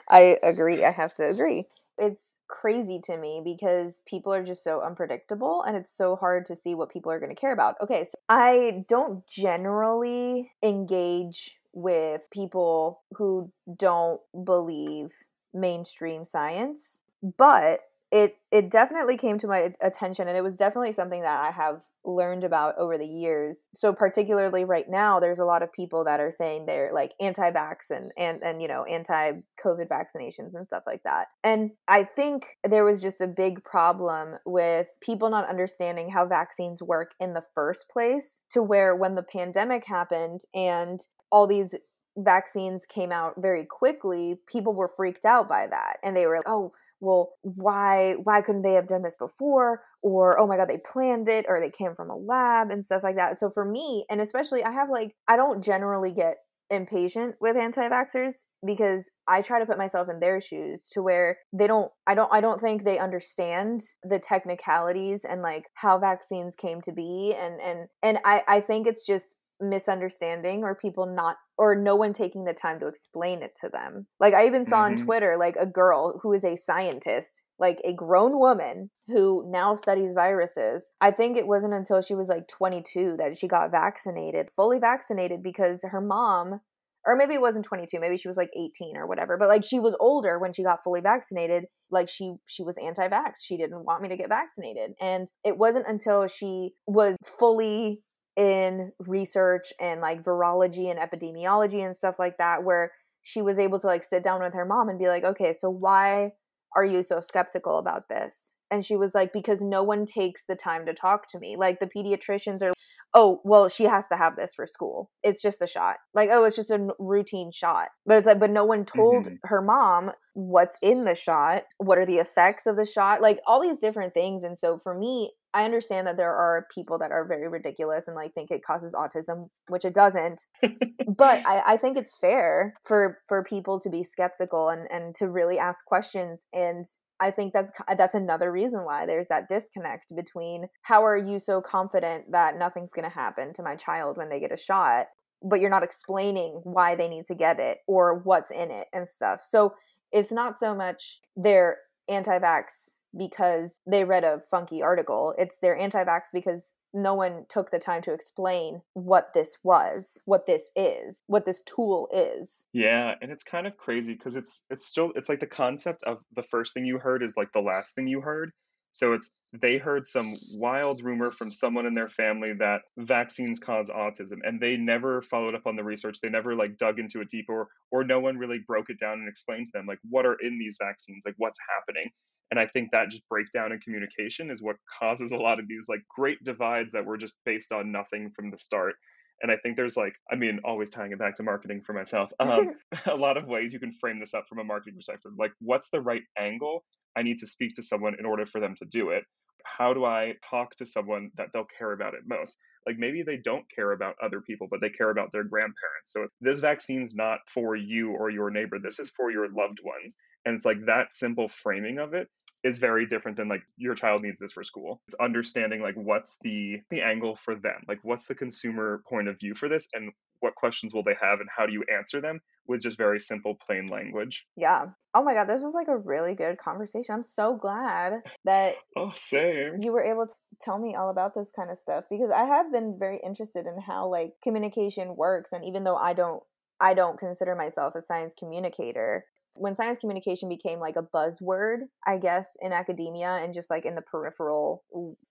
I 0.10 0.38
agree. 0.44 0.84
I 0.84 0.91
have 0.91 1.15
to 1.15 1.28
agree. 1.28 1.67
It's 1.98 2.38
crazy 2.48 3.00
to 3.06 3.17
me 3.17 3.41
because 3.44 4.02
people 4.08 4.34
are 4.34 4.44
just 4.44 4.63
so 4.63 4.82
unpredictable 4.82 5.62
and 5.63 5.78
it's 5.78 5.96
so 5.96 6.15
hard 6.15 6.46
to 6.48 6.56
see 6.56 6.74
what 6.74 6.89
people 6.89 7.12
are 7.12 7.20
going 7.20 7.34
to 7.34 7.39
care 7.39 7.54
about. 7.54 7.76
Okay, 7.82 8.06
so 8.06 8.13
I 8.28 8.86
don't 8.88 9.26
generally 9.28 10.52
engage 10.63 11.58
with 11.74 12.24
people 12.32 13.02
who 13.13 13.52
don't 13.78 14.20
believe 14.44 15.12
mainstream 15.54 16.26
science, 16.26 17.02
but 17.38 17.82
it 18.12 18.38
it 18.52 18.69
definitely 18.69 19.15
came 19.15 19.38
to 19.38 19.47
my 19.47 19.74
attention 19.82 20.28
and 20.28 20.38
it 20.38 20.43
was 20.43 20.58
definitely 20.58 20.91
something 20.91 21.21
that 21.21 21.39
I 21.39 21.52
have 21.52 21.82
learned 22.04 22.43
about 22.43 22.78
over 22.78 22.97
the 22.97 23.06
years. 23.06 23.69
So 23.74 23.93
particularly 23.93 24.65
right 24.65 24.89
now 24.89 25.19
there's 25.19 25.39
a 25.39 25.45
lot 25.45 25.63
of 25.63 25.71
people 25.71 26.04
that 26.06 26.19
are 26.19 26.32
saying 26.32 26.65
they're 26.65 26.91
like 26.93 27.13
anti-vax 27.21 27.89
and 27.89 28.12
and 28.17 28.41
and 28.43 28.62
you 28.62 28.67
know 28.67 28.84
anti-covid 28.84 29.88
vaccinations 29.88 30.54
and 30.54 30.67
stuff 30.67 30.84
like 30.86 31.04
that. 31.04 31.28
And 31.43 31.71
I 31.88 32.04
think 32.04 32.58
there 32.63 32.84
was 32.84 33.02
just 33.02 33.21
a 33.21 33.28
big 33.28 33.63
problem 33.63 34.36
with 34.45 34.88
people 35.02 35.30
not 35.30 35.50
understanding 35.50 36.10
how 36.10 36.26
vaccines 36.26 36.82
work 36.82 37.12
in 37.19 37.34
the 37.34 37.43
first 37.56 37.89
place 37.89 38.41
to 38.52 38.62
where 38.62 38.95
when 38.95 39.15
the 39.15 39.24
pandemic 39.24 39.86
happened 39.86 40.41
and 40.54 41.00
all 41.32 41.47
these 41.47 41.76
vaccines 42.17 42.86
came 42.86 43.12
out 43.12 43.36
very 43.38 43.65
quickly, 43.65 44.39
people 44.47 44.74
were 44.74 44.91
freaked 44.95 45.26
out 45.26 45.47
by 45.47 45.67
that. 45.67 45.97
And 46.04 46.15
they 46.15 46.26
were 46.26 46.36
like, 46.36 46.50
oh, 46.50 46.74
well 47.01 47.33
why 47.41 48.13
why 48.23 48.41
couldn't 48.41 48.61
they 48.61 48.73
have 48.73 48.87
done 48.87 49.01
this 49.03 49.15
before? 49.15 49.81
Or 50.01 50.39
oh 50.39 50.47
my 50.47 50.57
god 50.57 50.69
they 50.69 50.77
planned 50.77 51.27
it 51.27 51.45
or 51.47 51.59
they 51.59 51.69
came 51.69 51.95
from 51.95 52.09
a 52.09 52.15
lab 52.15 52.71
and 52.71 52.85
stuff 52.85 53.03
like 53.03 53.17
that. 53.17 53.39
So 53.39 53.49
for 53.49 53.65
me 53.65 54.05
and 54.09 54.21
especially 54.21 54.63
i 54.63 54.71
have 54.71 54.89
like 54.89 55.15
i 55.27 55.35
don't 55.35 55.63
generally 55.63 56.11
get 56.11 56.37
impatient 56.71 57.35
with 57.41 57.57
anti-vaxxers 57.57 58.43
because 58.65 59.11
I 59.27 59.41
try 59.41 59.59
to 59.59 59.65
put 59.65 59.77
myself 59.77 60.07
in 60.09 60.19
their 60.19 60.39
shoes 60.39 60.87
to 60.93 61.01
where 61.01 61.37
they 61.51 61.67
don't 61.67 61.91
I 62.07 62.15
don't 62.15 62.29
I 62.31 62.41
don't 62.41 62.61
think 62.61 62.83
they 62.83 62.97
understand 62.97 63.81
the 64.03 64.19
technicalities 64.19 65.25
and 65.25 65.41
like 65.41 65.65
how 65.73 65.99
vaccines 65.99 66.55
came 66.55 66.81
to 66.81 66.93
be. 66.93 67.35
And 67.37 67.60
and 67.62 67.87
and 68.02 68.19
I 68.23 68.43
I 68.47 68.62
think 68.62 68.87
it's 68.87 69.06
just 69.06 69.37
misunderstanding 69.62 70.63
or 70.63 70.75
people 70.75 71.05
not 71.05 71.37
or 71.57 71.75
no 71.75 71.95
one 71.95 72.13
taking 72.13 72.43
the 72.43 72.53
time 72.53 72.79
to 72.79 72.87
explain 72.87 73.43
it 73.43 73.51
to 73.62 73.69
them. 73.69 74.07
Like 74.19 74.33
I 74.33 74.47
even 74.47 74.65
saw 74.65 74.83
mm-hmm. 74.83 74.99
on 74.99 75.05
Twitter 75.05 75.37
like 75.37 75.55
a 75.59 75.65
girl 75.65 76.19
who 76.21 76.33
is 76.33 76.43
a 76.43 76.55
scientist, 76.55 77.43
like 77.59 77.79
a 77.83 77.93
grown 77.93 78.39
woman 78.39 78.89
who 79.07 79.45
now 79.51 79.75
studies 79.75 80.13
viruses. 80.13 80.91
I 80.99 81.12
think 81.12 81.37
it 81.37 81.47
wasn't 81.47 81.73
until 81.73 82.01
she 82.01 82.15
was 82.15 82.27
like 82.27 82.47
22 82.47 83.15
that 83.19 83.37
she 83.37 83.47
got 83.47 83.71
vaccinated, 83.71 84.49
fully 84.55 84.79
vaccinated 84.79 85.43
because 85.43 85.85
her 85.89 86.01
mom 86.01 86.62
or 87.05 87.15
maybe 87.15 87.33
it 87.33 87.41
wasn't 87.41 87.65
22 87.65 87.99
maybe 87.99 88.17
she 88.17 88.27
was 88.27 88.37
like 88.37 88.51
18 88.55 88.95
or 88.95 89.07
whatever 89.07 89.37
but 89.37 89.49
like 89.49 89.63
she 89.63 89.79
was 89.79 89.95
older 89.99 90.39
when 90.39 90.53
she 90.53 90.63
got 90.63 90.83
fully 90.83 91.01
vaccinated 91.01 91.65
like 91.89 92.09
she 92.09 92.35
she 92.45 92.63
was 92.63 92.77
anti-vax 92.77 93.37
she 93.43 93.57
didn't 93.57 93.85
want 93.85 94.01
me 94.01 94.09
to 94.09 94.17
get 94.17 94.29
vaccinated 94.29 94.91
and 95.01 95.27
it 95.43 95.57
wasn't 95.57 95.87
until 95.87 96.27
she 96.27 96.71
was 96.85 97.15
fully 97.39 98.01
in 98.38 98.92
research 99.00 99.73
and 99.79 100.02
like 100.02 100.23
virology 100.23 100.90
and 100.90 101.00
epidemiology 101.00 101.86
and 101.86 101.96
stuff 101.96 102.15
like 102.17 102.38
that 102.38 102.63
where 102.63 102.92
she 103.23 103.42
was 103.42 103.60
able 103.60 103.79
to 103.79 103.88
like 103.88 104.04
sit 104.04 104.23
down 104.23 104.42
with 104.42 104.54
her 104.54 104.65
mom 104.65 104.90
and 104.90 104.98
be 104.98 105.08
like 105.08 105.23
okay 105.23 105.54
so 105.54 105.69
why 105.69 106.32
are 106.75 106.86
you 106.86 107.04
so 107.04 107.21
skeptical 107.21 107.77
about 107.77 108.08
this? 108.10 108.54
And 108.69 108.86
she 108.86 108.96
was 108.96 109.13
like 109.13 109.34
because 109.34 109.62
no 109.62 109.84
one 109.84 110.06
takes 110.06 110.46
the 110.46 110.56
time 110.56 110.86
to 110.86 110.94
talk 110.94 111.27
to 111.32 111.40
me. 111.40 111.58
Like 111.58 111.79
the 111.79 111.88
pediatricians 111.88 112.62
are 112.62 112.73
oh 113.13 113.41
well 113.43 113.67
she 113.69 113.83
has 113.85 114.07
to 114.07 114.17
have 114.17 114.35
this 114.35 114.53
for 114.53 114.65
school. 114.65 115.09
It's 115.23 115.41
just 115.41 115.62
a 115.62 115.67
shot. 115.67 115.97
Like 116.13 116.29
oh 116.31 116.43
it's 116.43 116.55
just 116.55 116.71
a 116.71 116.89
routine 116.99 117.51
shot. 117.51 117.89
But 118.05 118.17
it's 118.17 118.27
like 118.27 118.39
but 118.39 118.51
no 118.51 118.65
one 118.65 118.85
told 118.85 119.25
mm-hmm. 119.25 119.35
her 119.43 119.62
mom 119.62 120.12
what's 120.33 120.77
in 120.81 121.03
the 121.03 121.15
shot 121.15 121.63
what 121.77 121.97
are 121.97 122.05
the 122.05 122.17
effects 122.17 122.65
of 122.65 122.77
the 122.77 122.85
shot 122.85 123.21
like 123.21 123.39
all 123.45 123.62
these 123.62 123.79
different 123.79 124.13
things. 124.13 124.43
And 124.43 124.57
so 124.57 124.77
for 124.77 124.97
me 124.97 125.31
i 125.53 125.65
understand 125.65 126.07
that 126.07 126.15
there 126.15 126.33
are 126.33 126.65
people 126.73 126.97
that 126.97 127.12
are 127.12 127.27
very 127.27 127.49
ridiculous 127.49 128.07
and 128.07 128.15
like 128.15 128.33
think 128.33 128.49
it 128.51 128.63
causes 128.65 128.93
autism 128.93 129.47
which 129.67 129.85
it 129.85 129.93
doesn't. 129.93 130.45
But 131.07 131.45
I, 131.45 131.73
I 131.73 131.77
think 131.77 131.97
it's 131.97 132.15
fair 132.15 132.73
for 132.85 133.19
for 133.27 133.43
people 133.43 133.79
to 133.81 133.89
be 133.89 134.03
skeptical 134.03 134.69
and 134.69 134.87
and 134.89 135.13
to 135.15 135.27
really 135.27 135.59
ask 135.59 135.85
questions 135.85 136.45
and 136.53 136.85
I 137.22 137.30
think 137.30 137.54
that's 137.54 137.72
that's 137.96 138.15
another 138.15 138.52
reason 138.52 138.84
why 138.84 139.06
there's 139.06 139.28
that 139.28 139.48
disconnect 139.48 140.15
between 140.15 140.65
how 140.82 141.06
are 141.06 141.15
you 141.15 141.38
so 141.40 141.62
confident 141.62 142.32
that 142.32 142.58
nothing's 142.58 142.92
going 142.92 143.08
to 143.08 143.15
happen 143.15 143.54
to 143.54 143.63
my 143.63 143.76
child 143.76 144.17
when 144.17 144.30
they 144.30 144.40
get 144.40 144.52
a 144.52 144.58
shot, 144.58 145.08
but 145.44 145.62
you're 145.62 145.69
not 145.69 145.84
explaining 145.84 146.60
why 146.63 146.96
they 146.96 147.08
need 147.08 147.28
to 147.28 147.36
get 147.36 147.60
it 147.60 147.78
or 147.88 148.19
what's 148.24 148.50
in 148.50 148.72
it 148.72 148.88
and 148.92 149.08
stuff. 149.08 149.42
So 149.44 149.76
it's 150.12 150.32
not 150.32 150.58
so 150.58 150.74
much 150.74 151.19
they're 151.36 151.78
anti-vax 152.10 152.96
because 153.15 153.80
they 153.86 154.04
read 154.04 154.24
a 154.24 154.42
funky 154.50 154.82
article. 154.82 155.36
It's 155.38 155.58
they're 155.62 155.78
anti-vax 155.78 156.24
because 156.34 156.76
no 156.94 157.13
one 157.13 157.46
took 157.50 157.71
the 157.71 157.79
time 157.79 158.02
to 158.04 158.13
explain 158.13 158.81
what 158.94 159.33
this 159.33 159.58
was, 159.63 160.21
what 160.25 160.46
this 160.46 160.71
is, 160.75 161.23
what 161.27 161.46
this 161.46 161.62
tool 161.62 162.10
is. 162.13 162.67
Yeah, 162.73 163.15
and 163.21 163.31
it's 163.31 163.44
kind 163.44 163.67
of 163.67 163.77
crazy 163.77 164.13
because 164.13 164.35
it's 164.35 164.63
it's 164.69 164.85
still 164.85 165.12
it's 165.15 165.29
like 165.29 165.39
the 165.39 165.48
concept 165.48 166.04
of 166.04 166.19
the 166.35 166.44
first 166.44 166.73
thing 166.73 166.85
you 166.85 167.00
heard 167.00 167.23
is 167.23 167.35
like 167.37 167.52
the 167.54 167.62
last 167.62 167.96
thing 167.96 168.08
you 168.08 168.21
heard. 168.21 168.52
So 168.92 169.13
it's 169.13 169.31
they 169.54 169.77
heard 169.77 170.06
some 170.06 170.37
wild 170.54 171.04
rumor 171.04 171.31
from 171.31 171.52
someone 171.52 171.85
in 171.85 171.94
their 171.94 172.10
family 172.10 172.54
that 172.60 172.81
vaccines 172.98 173.60
cause 173.60 173.89
autism 173.89 174.39
and 174.44 174.62
they 174.62 174.77
never 174.77 175.21
followed 175.23 175.56
up 175.56 175.65
on 175.65 175.75
the 175.75 175.83
research. 175.83 176.19
They 176.21 176.29
never 176.29 176.56
like 176.56 176.77
dug 176.77 177.00
into 177.00 177.21
it 177.21 177.29
deeper 177.29 177.67
or 177.92 178.04
no 178.04 178.19
one 178.19 178.37
really 178.37 178.60
broke 178.65 178.89
it 178.89 179.00
down 179.00 179.19
and 179.19 179.29
explained 179.29 179.67
to 179.67 179.71
them 179.73 179.87
like 179.87 180.00
what 180.10 180.25
are 180.25 180.37
in 180.42 180.58
these 180.58 180.77
vaccines, 180.81 181.23
like 181.25 181.35
what's 181.37 181.60
happening. 181.69 182.12
And 182.52 182.60
I 182.60 182.67
think 182.67 182.91
that 182.91 183.10
just 183.10 183.27
breakdown 183.29 183.71
in 183.71 183.79
communication 183.79 184.52
is 184.52 184.62
what 184.62 184.75
causes 184.99 185.31
a 185.31 185.37
lot 185.37 185.60
of 185.60 185.67
these 185.69 185.87
like 185.87 186.02
great 186.13 186.43
divides 186.43 186.91
that 186.91 187.06
were 187.06 187.17
just 187.17 187.37
based 187.45 187.71
on 187.71 187.93
nothing 187.93 188.31
from 188.35 188.52
the 188.52 188.58
start. 188.58 188.95
And 189.41 189.52
I 189.52 189.56
think 189.56 189.77
there's 189.77 189.97
like, 189.97 190.13
I 190.31 190.35
mean, 190.35 190.60
always 190.65 190.91
tying 190.91 191.13
it 191.13 191.17
back 191.17 191.35
to 191.35 191.43
marketing 191.43 191.81
for 191.81 191.93
myself. 191.93 192.31
Um, 192.39 192.73
a 193.06 193.15
lot 193.15 193.37
of 193.37 193.47
ways 193.47 193.73
you 193.73 193.79
can 193.79 193.93
frame 193.93 194.19
this 194.19 194.33
up 194.33 194.45
from 194.49 194.60
a 194.60 194.63
marketing 194.63 194.95
perspective. 194.95 195.31
Like, 195.37 195.54
what's 195.60 195.89
the 195.89 196.02
right 196.02 196.23
angle 196.37 196.83
I 197.15 197.23
need 197.23 197.39
to 197.39 197.47
speak 197.47 197.75
to 197.75 197.83
someone 197.83 198.15
in 198.19 198.25
order 198.25 198.45
for 198.45 198.60
them 198.60 198.75
to 198.79 198.85
do 198.85 199.10
it? 199.10 199.23
How 199.63 199.93
do 199.93 200.04
I 200.04 200.33
talk 200.49 200.75
to 200.75 200.85
someone 200.85 201.31
that 201.37 201.47
they'll 201.54 201.65
care 201.77 201.93
about 201.93 202.15
it 202.15 202.21
most? 202.25 202.58
Like 202.85 202.97
maybe 202.97 203.21
they 203.21 203.37
don't 203.37 203.65
care 203.73 203.91
about 203.91 204.15
other 204.21 204.41
people, 204.41 204.67
but 204.69 204.81
they 204.81 204.89
care 204.89 205.12
about 205.12 205.31
their 205.31 205.43
grandparents. 205.43 206.08
So 206.08 206.27
this 206.41 206.60
vaccine's 206.60 207.15
not 207.15 207.39
for 207.47 207.75
you 207.75 208.12
or 208.12 208.31
your 208.31 208.49
neighbor. 208.49 208.79
This 208.79 208.99
is 208.99 209.12
for 209.12 209.31
your 209.31 209.47
loved 209.47 209.79
ones. 209.83 210.17
And 210.45 210.56
it's 210.56 210.65
like 210.65 210.85
that 210.87 211.13
simple 211.13 211.47
framing 211.47 211.99
of 211.99 212.15
it 212.15 212.27
is 212.63 212.77
very 212.77 213.05
different 213.05 213.37
than 213.37 213.47
like 213.47 213.63
your 213.77 213.95
child 213.95 214.21
needs 214.21 214.39
this 214.39 214.53
for 214.53 214.63
school. 214.63 215.01
It's 215.07 215.15
understanding 215.19 215.81
like 215.81 215.95
what's 215.95 216.37
the 216.41 216.81
the 216.89 217.01
angle 217.01 217.35
for 217.35 217.55
them, 217.55 217.83
like 217.87 217.99
what's 218.03 218.25
the 218.25 218.35
consumer 218.35 219.01
point 219.09 219.27
of 219.27 219.39
view 219.39 219.55
for 219.55 219.67
this, 219.67 219.87
and 219.93 220.12
what 220.39 220.55
questions 220.55 220.93
will 220.93 221.03
they 221.03 221.15
have, 221.19 221.39
and 221.39 221.49
how 221.55 221.65
do 221.65 221.73
you 221.73 221.83
answer 221.93 222.21
them 222.21 222.39
with 222.67 222.81
just 222.81 222.97
very 222.97 223.19
simple, 223.19 223.55
plain 223.65 223.87
language. 223.87 224.45
Yeah. 224.55 224.87
Oh 225.13 225.23
my 225.23 225.33
god, 225.33 225.45
this 225.45 225.62
was 225.62 225.73
like 225.73 225.87
a 225.87 225.97
really 225.97 226.35
good 226.35 226.57
conversation. 226.57 227.15
I'm 227.15 227.23
so 227.23 227.55
glad 227.55 228.21
that 228.45 228.75
oh 228.95 229.12
same 229.15 229.81
you 229.81 229.91
were 229.91 230.03
able 230.03 230.27
to 230.27 230.33
tell 230.62 230.77
me 230.77 230.95
all 230.95 231.09
about 231.09 231.33
this 231.33 231.51
kind 231.55 231.71
of 231.71 231.77
stuff 231.77 232.05
because 232.09 232.31
I 232.31 232.45
have 232.45 232.71
been 232.71 232.97
very 232.99 233.19
interested 233.23 233.65
in 233.65 233.81
how 233.81 234.07
like 234.07 234.33
communication 234.43 235.15
works, 235.15 235.51
and 235.51 235.65
even 235.65 235.83
though 235.83 235.97
I 235.97 236.13
don't 236.13 236.43
I 236.79 236.93
don't 236.93 237.19
consider 237.19 237.55
myself 237.55 237.95
a 237.95 238.01
science 238.01 238.33
communicator 238.37 239.25
when 239.56 239.75
science 239.75 239.99
communication 239.99 240.49
became 240.49 240.79
like 240.79 240.95
a 240.95 241.04
buzzword, 241.04 241.79
I 242.06 242.17
guess, 242.17 242.56
in 242.62 242.71
academia 242.71 243.39
and 243.41 243.54
just 243.54 243.69
like 243.69 243.85
in 243.85 243.95
the 243.95 244.02
peripheral 244.02 244.83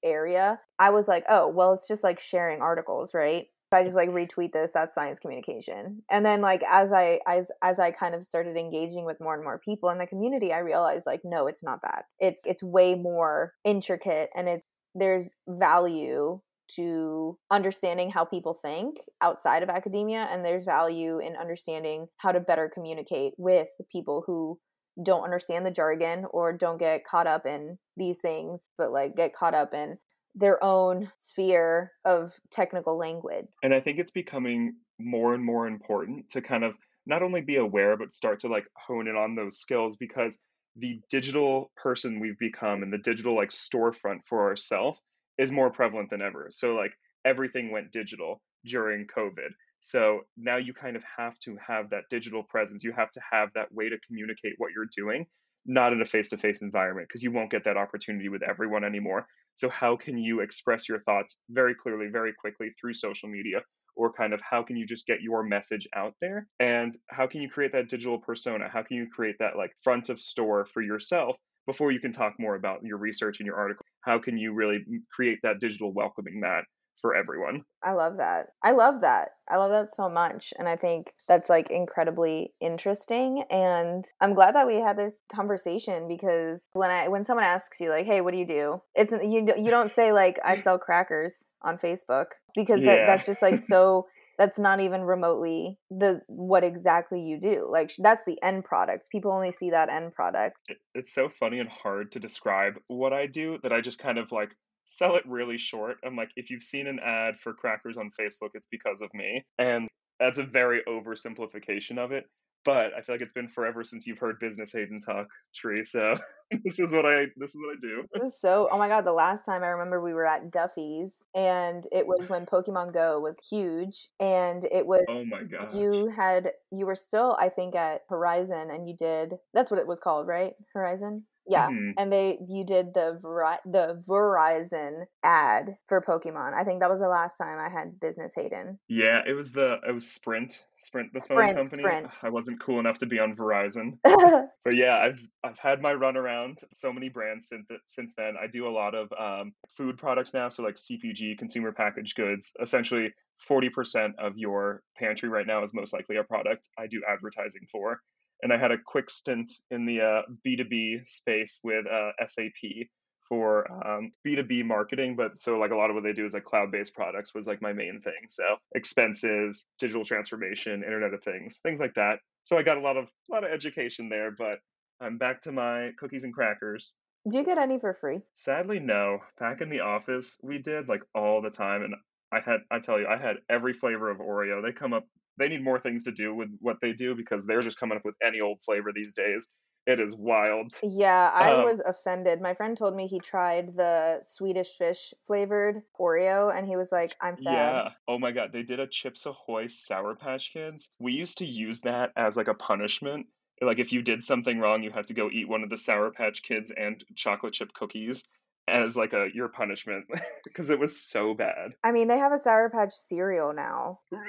area, 0.05 0.61
I 0.79 0.91
was 0.91 1.09
like, 1.09 1.25
oh, 1.29 1.49
well, 1.49 1.73
it's 1.73 1.89
just 1.89 2.05
like 2.05 2.21
sharing 2.21 2.61
articles, 2.61 3.13
right? 3.15 3.47
If 3.73 3.77
I 3.77 3.85
just 3.85 3.97
like 3.97 4.11
retweet 4.11 4.53
this, 4.53 4.73
that's 4.75 4.95
science 4.95 5.21
communication. 5.21 6.03
And 6.11 6.27
then 6.27 6.41
like 6.41 6.63
as 6.69 6.93
I 6.93 7.21
as 7.27 7.51
as 7.63 7.79
I 7.79 7.93
kind 7.93 8.15
of 8.17 8.27
started 8.27 8.57
engaging 8.57 9.05
with 9.05 9.21
more 9.21 9.35
and 9.35 9.45
more 9.45 9.61
people 9.65 9.91
in 9.91 9.99
the 9.99 10.09
community, 10.09 10.53
I 10.53 10.59
realized 10.59 11.07
like 11.07 11.21
no, 11.23 11.47
it's 11.47 11.63
not 11.63 11.81
that. 11.83 12.07
It's 12.19 12.43
it's 12.45 12.63
way 12.63 12.97
more 12.97 13.55
intricate 13.65 14.31
and 14.35 14.49
it's 14.49 14.67
there's 14.97 15.31
value 15.49 16.41
to 16.77 17.39
understanding 17.51 18.11
how 18.11 18.25
people 18.25 18.59
think 18.63 18.99
outside 19.21 19.63
of 19.63 19.69
academia 19.69 20.29
and 20.31 20.45
there's 20.45 20.65
value 20.65 21.19
in 21.19 21.37
understanding 21.37 22.07
how 22.19 22.33
to 22.33 22.41
better 22.41 22.71
communicate 22.73 23.33
with 23.37 23.69
people 23.91 24.23
who 24.27 24.59
don't 25.03 25.25
understand 25.25 25.65
the 25.65 25.71
jargon 25.71 26.27
or 26.33 26.53
don't 26.53 26.79
get 26.79 27.05
caught 27.05 27.27
up 27.27 27.47
in 27.47 27.79
these 27.97 28.21
things 28.21 28.69
but 28.77 28.93
like 28.93 29.17
get 29.17 29.35
caught 29.35 29.55
up 29.55 29.73
in 29.75 29.97
their 30.35 30.63
own 30.63 31.11
sphere 31.19 31.91
of 32.05 32.39
technical 32.51 32.97
language. 32.97 33.47
And 33.63 33.75
i 33.75 33.81
think 33.81 33.99
it's 33.99 34.11
becoming 34.11 34.75
more 34.99 35.35
and 35.35 35.45
more 35.45 35.67
important 35.67 36.29
to 36.31 36.43
kind 36.43 36.65
of 36.65 36.75
not 37.07 37.23
only 37.23 37.41
be 37.41 37.57
aware 37.57 37.97
but 37.97 38.13
start 38.13 38.41
to 38.41 38.49
like 38.49 38.67
hone 38.77 39.09
in 39.09 39.17
on 39.17 39.35
those 39.35 39.59
skills 39.59 39.97
because 39.97 40.39
the 40.77 41.01
digital 41.11 41.71
person 41.77 42.21
we've 42.21 42.39
become 42.39 42.83
and 42.83 42.93
the 42.93 42.99
digital 42.99 43.35
like 43.35 43.49
storefront 43.49 44.21
for 44.29 44.49
ourselves 44.49 45.01
is 45.41 45.51
more 45.51 45.71
prevalent 45.71 46.11
than 46.11 46.21
ever. 46.21 46.49
So 46.51 46.75
like 46.75 46.93
everything 47.25 47.73
went 47.73 47.93
digital 47.93 48.43
during 48.67 49.07
COVID. 49.07 49.49
So 49.81 50.21
now 50.37 50.59
you 50.59 50.75
kind 50.75 50.97
of 50.97 51.03
have 51.17 51.39
to 51.45 51.57
have 51.67 51.89
that 51.91 52.05
digital 52.11 52.43
presence. 52.43 52.85
You 52.85 52.93
have 52.93 53.11
to 53.13 53.21
have 53.33 53.49
that 53.55 53.73
way 53.73 53.89
to 53.89 53.99
communicate 54.07 54.53
what 54.59 54.73
you're 54.77 54.91
doing, 54.95 55.25
not 55.65 55.95
in 55.95 56.03
a 56.03 56.07
face 56.07 56.29
to 56.29 56.37
face 56.37 56.61
environment, 56.61 57.09
because 57.09 57.23
you 57.23 57.33
won't 57.33 57.51
get 57.51 57.65
that 57.65 57.79
opportunity 57.79 58.29
with 58.29 58.43
everyone 58.43 58.85
anymore. 58.85 59.27
So, 59.55 59.71
how 59.71 59.97
can 59.97 60.19
you 60.19 60.41
express 60.41 60.87
your 60.87 61.01
thoughts 61.01 61.43
very 61.49 61.75
clearly, 61.75 62.09
very 62.13 62.35
quickly 62.39 62.73
through 62.79 62.93
social 62.93 63.31
media? 63.31 63.63
Or 63.97 64.13
kind 64.13 64.35
of 64.35 64.41
how 64.43 64.63
can 64.63 64.77
you 64.77 64.87
just 64.87 65.07
get 65.07 65.23
your 65.23 65.43
message 65.43 65.89
out 65.97 66.15
there? 66.21 66.47
And 66.61 66.93
how 67.09 67.27
can 67.27 67.41
you 67.41 67.49
create 67.49 67.73
that 67.73 67.89
digital 67.89 68.19
persona? 68.19 68.69
How 68.71 68.83
can 68.83 68.99
you 68.99 69.09
create 69.11 69.37
that 69.41 69.57
like 69.57 69.73
front 69.83 70.11
of 70.11 70.21
store 70.21 70.67
for 70.67 70.83
yourself 70.83 71.37
before 71.71 71.93
you 71.93 72.01
can 72.01 72.13
talk 72.13 72.35
more 72.39 72.55
about 72.55 72.83
your 72.83 72.99
research 72.99 73.41
and 73.41 73.47
your 73.47 73.57
article? 73.57 73.85
how 74.03 74.19
can 74.19 74.39
you 74.39 74.53
really 74.55 74.79
create 75.15 75.39
that 75.43 75.61
digital 75.61 75.93
welcoming 75.93 76.41
mat 76.41 76.65
for 77.01 77.15
everyone. 77.15 77.63
I 77.83 77.93
love 77.93 78.19
that. 78.19 78.49
I 78.63 78.73
love 78.73 79.01
that. 79.01 79.31
I 79.49 79.57
love 79.57 79.71
that 79.71 79.93
so 79.93 80.09
much 80.09 80.53
and 80.59 80.69
I 80.69 80.77
think 80.77 81.15
that's 81.27 81.49
like 81.49 81.71
incredibly 81.71 82.53
interesting 82.61 83.45
and 83.51 84.05
I'm 84.21 84.35
glad 84.35 84.55
that 84.55 84.67
we 84.67 84.77
had 84.77 84.99
this 84.99 85.15
conversation 85.35 86.07
because 86.07 86.69
when 86.73 86.91
I 86.91 87.09
when 87.09 87.25
someone 87.25 87.45
asks 87.45 87.81
you 87.81 87.91
like, 87.91 88.07
"Hey, 88.07 88.21
what 88.21 88.33
do 88.33 88.39
you 88.39 88.47
do?" 88.47 88.83
It's 88.95 89.13
you 89.13 89.53
you 89.57 89.71
don't 89.71 89.91
say 89.91 90.13
like, 90.13 90.39
"I 90.45 90.57
sell 90.61 90.79
crackers" 90.79 91.47
on 91.63 91.79
Facebook 91.79 92.27
because 92.55 92.81
yeah. 92.81 92.97
that, 92.97 93.07
that's 93.07 93.27
just 93.27 93.43
like 93.43 93.59
so 93.59 94.07
that's 94.41 94.59
not 94.59 94.81
even 94.81 95.03
remotely 95.03 95.79
the 95.91 96.23
what 96.27 96.65
exactly 96.65 97.21
you 97.21 97.39
do 97.39 97.69
like 97.71 97.93
that's 97.99 98.25
the 98.25 98.43
end 98.43 98.65
product 98.65 99.07
people 99.13 99.31
only 99.31 99.53
see 99.53 99.71
that 99.71 99.91
end 99.91 100.15
product. 100.15 100.57
It's 100.95 101.13
so 101.15 101.29
funny 101.29 101.59
and 101.59 101.69
hard 101.69 102.13
to 102.13 102.19
describe 102.19 102.75
what 102.89 103.13
i 103.13 103.27
do 103.27 103.59
that 103.63 103.73
i 103.73 103.83
just 103.83 103.99
kind 103.99 104.17
of 104.17 104.33
like 104.33 104.51
sell 104.87 105.17
it 105.17 105.25
really 105.27 105.59
short 105.59 105.99
i'm 106.05 106.17
like 106.17 106.31
if 106.37 106.51
you've 106.51 106.63
seen 106.63 106.87
an 106.87 106.99
ad 107.05 107.39
for 107.39 107.53
crackers 107.53 107.99
on 107.99 108.11
facebook 108.19 108.51
it's 108.55 108.67
because 108.71 109.03
of 109.03 109.11
me 109.13 109.45
and 109.59 109.89
that's 110.19 110.39
a 110.39 110.45
very 110.45 110.81
oversimplification 110.89 111.99
of 111.99 112.11
it 112.11 112.25
but 112.65 112.93
I 112.97 113.01
feel 113.01 113.15
like 113.15 113.23
it's 113.23 113.33
been 113.33 113.49
forever 113.49 113.85
since 113.85 114.07
you've 114.07 114.19
heard 114.19 114.39
business 114.39 114.73
Hayden 114.73 115.01
talk, 115.01 115.29
Tree. 115.55 115.83
So 115.85 116.17
this 116.65 116.79
is 116.79 116.93
what 116.93 117.07
I 117.07 117.27
this 117.37 117.55
is 117.55 117.57
what 117.57 117.77
I 117.77 117.81
do. 117.81 118.05
This 118.15 118.35
is 118.35 118.41
so 118.41 118.69
oh 118.71 118.79
my 118.79 118.89
god, 118.89 119.05
the 119.05 119.13
last 119.13 119.45
time 119.45 119.63
I 119.63 119.69
remember 119.69 120.01
we 120.01 120.15
were 120.15 120.27
at 120.27 120.51
Duffy's 120.51 121.25
and 121.35 121.87
it 121.93 122.07
was 122.07 122.29
when 122.29 122.47
Pokemon 122.47 122.93
Go 122.93 123.21
was 123.21 123.37
huge 123.49 124.09
and 124.19 124.65
it 124.71 124.87
was 124.87 125.05
Oh 125.09 125.25
my 125.25 125.43
god. 125.43 125.75
you 125.75 126.09
had 126.15 126.53
you 126.71 126.87
were 126.87 126.95
still 126.95 127.37
I 127.39 127.49
think 127.49 127.75
at 127.75 128.03
Horizon 128.09 128.71
and 128.71 128.89
you 128.89 128.95
did 128.97 129.35
that's 129.55 129.71
what 129.71 129.81
it 129.81 129.87
was 129.87 130.01
called, 130.01 130.27
right? 130.27 130.55
Horizon? 130.75 131.25
Yeah, 131.51 131.69
Mhm. 131.69 131.95
and 131.99 132.13
they 132.13 132.39
you 132.49 132.65
did 132.65 132.95
the 132.95 133.19
Veri- 133.21 133.59
the 133.65 134.03
Verizon 134.09 135.07
ad 135.25 135.77
for 135.89 136.01
Pokemon. 136.01 136.55
I 136.55 136.65
think 136.65 136.81
that 136.81 136.89
was 136.91 137.01
the 137.01 137.09
last 137.09 137.37
time 137.37 137.59
I 137.59 137.69
had 137.69 137.99
business 138.01 138.33
Hayden. 138.37 138.79
Yeah, 138.89 139.23
it 139.27 139.33
was 139.33 139.53
the 139.53 139.81
it 139.87 139.93
was 139.93 140.09
Sprint, 140.11 140.65
Sprint 140.77 141.13
the 141.13 141.21
Sprint, 141.21 141.49
phone 141.49 141.55
company. 141.57 141.83
Sprint. 141.83 142.07
I 142.23 142.29
wasn't 142.31 142.61
cool 142.61 142.79
enough 142.79 142.99
to 142.99 143.07
be 143.07 143.19
on 143.19 143.35
Verizon. 143.35 143.99
but 144.65 144.77
yeah, 144.77 144.97
I've 144.99 145.21
I've 145.43 145.59
had 145.59 145.83
my 145.83 145.93
run 145.95 146.17
around 146.17 146.59
so 146.73 146.93
many 146.93 147.09
brands 147.09 147.49
since 147.49 147.67
since 147.87 148.15
then. 148.15 148.37
I 148.41 148.47
do 148.47 148.69
a 148.69 148.71
lot 148.71 148.95
of 148.95 149.13
um, 149.19 149.53
food 149.77 149.99
products 149.99 150.33
now, 150.33 150.49
so 150.49 150.63
like 150.63 150.77
CPG, 150.77 151.37
consumer 151.39 151.73
packaged 151.73 152.17
goods. 152.17 152.53
Essentially, 152.61 153.13
forty 153.39 153.71
percent 153.71 154.15
of 154.19 154.39
your 154.39 154.83
pantry 154.97 155.29
right 155.29 155.47
now 155.47 155.63
is 155.65 155.75
most 155.75 155.93
likely 155.93 156.17
a 156.17 156.25
product 156.25 156.69
I 156.79 156.87
do 156.87 157.03
advertising 157.09 157.67
for. 157.73 158.01
And 158.43 158.53
I 158.53 158.59
had 158.59 158.71
a 158.71 158.79
quick 158.79 159.11
stint 159.11 159.51
in 159.71 159.87
the 159.87 160.01
uh, 160.01 160.23
B 160.43 160.57
two 160.57 160.65
B 160.65 161.01
space 161.07 161.61
with 161.63 161.87
uh, 161.87 162.13
SAP 162.27 162.89
for 163.31 163.71
um, 163.87 164.11
B2B 164.27 164.65
marketing, 164.65 165.15
but 165.17 165.39
so 165.39 165.57
like 165.57 165.71
a 165.71 165.77
lot 165.77 165.89
of 165.89 165.95
what 165.95 166.03
they 166.03 166.13
do 166.13 166.27
is 166.27 166.35
like 166.35 166.45
cloud 166.45 166.73
based 166.73 166.95
products 166.95 167.33
was 167.33 167.47
like 167.47 167.63
my 167.63 167.73
main 167.73 168.01
thing. 168.03 168.29
So 168.29 168.43
expenses, 168.75 169.69
digital 169.79 170.05
transformation, 170.05 170.83
Internet 170.83 171.15
of 171.15 171.23
Things, 171.23 171.61
things 171.63 171.81
like 171.81 171.95
that. 171.95 172.19
So 172.43 172.59
I 172.59 172.65
got 172.65 172.77
a 172.77 172.81
lot 172.81 172.97
of 172.97 173.05
a 173.05 173.33
lot 173.33 173.45
of 173.45 173.51
education 173.51 174.09
there, 174.09 174.33
but 174.37 174.59
I'm 175.01 175.17
back 175.17 175.43
to 175.43 175.53
my 175.53 175.93
cookies 175.97 176.25
and 176.25 176.35
crackers. 176.35 176.93
Do 177.31 177.39
you 177.39 177.45
get 177.45 177.57
any 177.57 177.79
for 177.79 177.95
free? 177.95 178.21
Sadly, 178.35 178.81
no. 178.81 179.19
Back 179.39 179.61
in 179.61 179.71
the 179.71 179.81
office, 179.81 180.41
we 180.43 180.59
did 180.59 180.89
like 180.89 181.03
all 181.15 181.41
the 181.41 181.51
time, 181.51 181.83
and 181.83 181.95
I 182.33 182.41
had 182.41 182.61
I 182.71 182.81
tell 182.81 182.99
you, 182.99 183.07
I 183.07 183.17
had 183.17 183.37
every 183.49 183.75
flavor 183.75 184.11
of 184.11 184.19
Oreo. 184.19 184.61
They 184.61 184.73
come 184.73 184.93
up, 184.93 185.07
they 185.39 185.49
need 185.49 185.65
more 185.65 185.81
things 185.81 186.05
to 186.05 186.13
do 186.13 186.35
with 186.35 186.49
what 186.61 186.77
they 186.81 186.93
do 186.93 187.15
because 187.15 187.47
they're 187.47 187.61
just 187.61 187.79
coming 187.79 187.97
up 187.97 188.05
with 188.05 188.15
any 188.23 188.41
old 188.41 188.59
flavor 188.65 188.93
these 188.95 189.13
days. 189.13 189.49
It 189.87 189.99
is 189.99 190.15
wild. 190.15 190.75
Yeah, 190.83 191.31
I 191.35 191.53
Um, 191.53 191.65
was 191.65 191.81
offended. 191.81 192.41
My 192.41 192.55
friend 192.55 192.77
told 192.77 192.95
me 192.95 193.07
he 193.07 193.19
tried 193.19 193.77
the 193.77 194.21
Swedish 194.23 194.77
fish 194.77 195.15
flavored 195.27 195.83
Oreo 195.99 196.55
and 196.55 196.67
he 196.67 196.77
was 196.77 196.93
like, 196.93 197.17
I'm 197.21 197.37
sad. 197.37 197.45
Yeah. 197.45 197.91
Oh 198.07 198.19
my 198.19 198.31
God. 198.31 198.53
They 198.53 198.63
did 198.63 198.79
a 198.79 198.87
Chips 198.87 199.25
Ahoy 199.25 199.69
Sour 199.69 200.17
Patch 200.17 200.53
Kids. 200.53 200.91
We 200.99 201.13
used 201.13 201.39
to 201.39 201.47
use 201.47 201.81
that 201.81 202.13
as 202.15 202.37
like 202.37 202.49
a 202.49 202.55
punishment. 202.55 203.27
Like 203.63 203.79
if 203.79 203.93
you 203.93 204.03
did 204.03 204.23
something 204.23 204.59
wrong, 204.59 204.83
you 204.83 204.91
had 204.91 205.07
to 205.07 205.15
go 205.15 205.31
eat 205.31 205.49
one 205.49 205.63
of 205.63 205.71
the 205.71 205.79
Sour 205.79 206.11
Patch 206.13 206.43
Kids 206.43 206.71
and 206.71 207.03
chocolate 207.17 207.55
chip 207.55 207.73
cookies 207.73 208.29
as 208.69 208.97
like 208.97 209.15
a 209.15 209.29
your 209.35 209.49
punishment 209.49 210.07
because 210.45 210.69
it 210.71 210.79
was 210.79 211.03
so 211.03 211.35
bad. 211.35 211.73
I 211.83 211.93
mean, 211.93 212.09
they 212.09 212.19
have 212.19 212.33
a 212.33 212.39
Sour 212.39 212.69
Patch 212.71 212.93
cereal 212.93 213.55
now. 213.55 214.01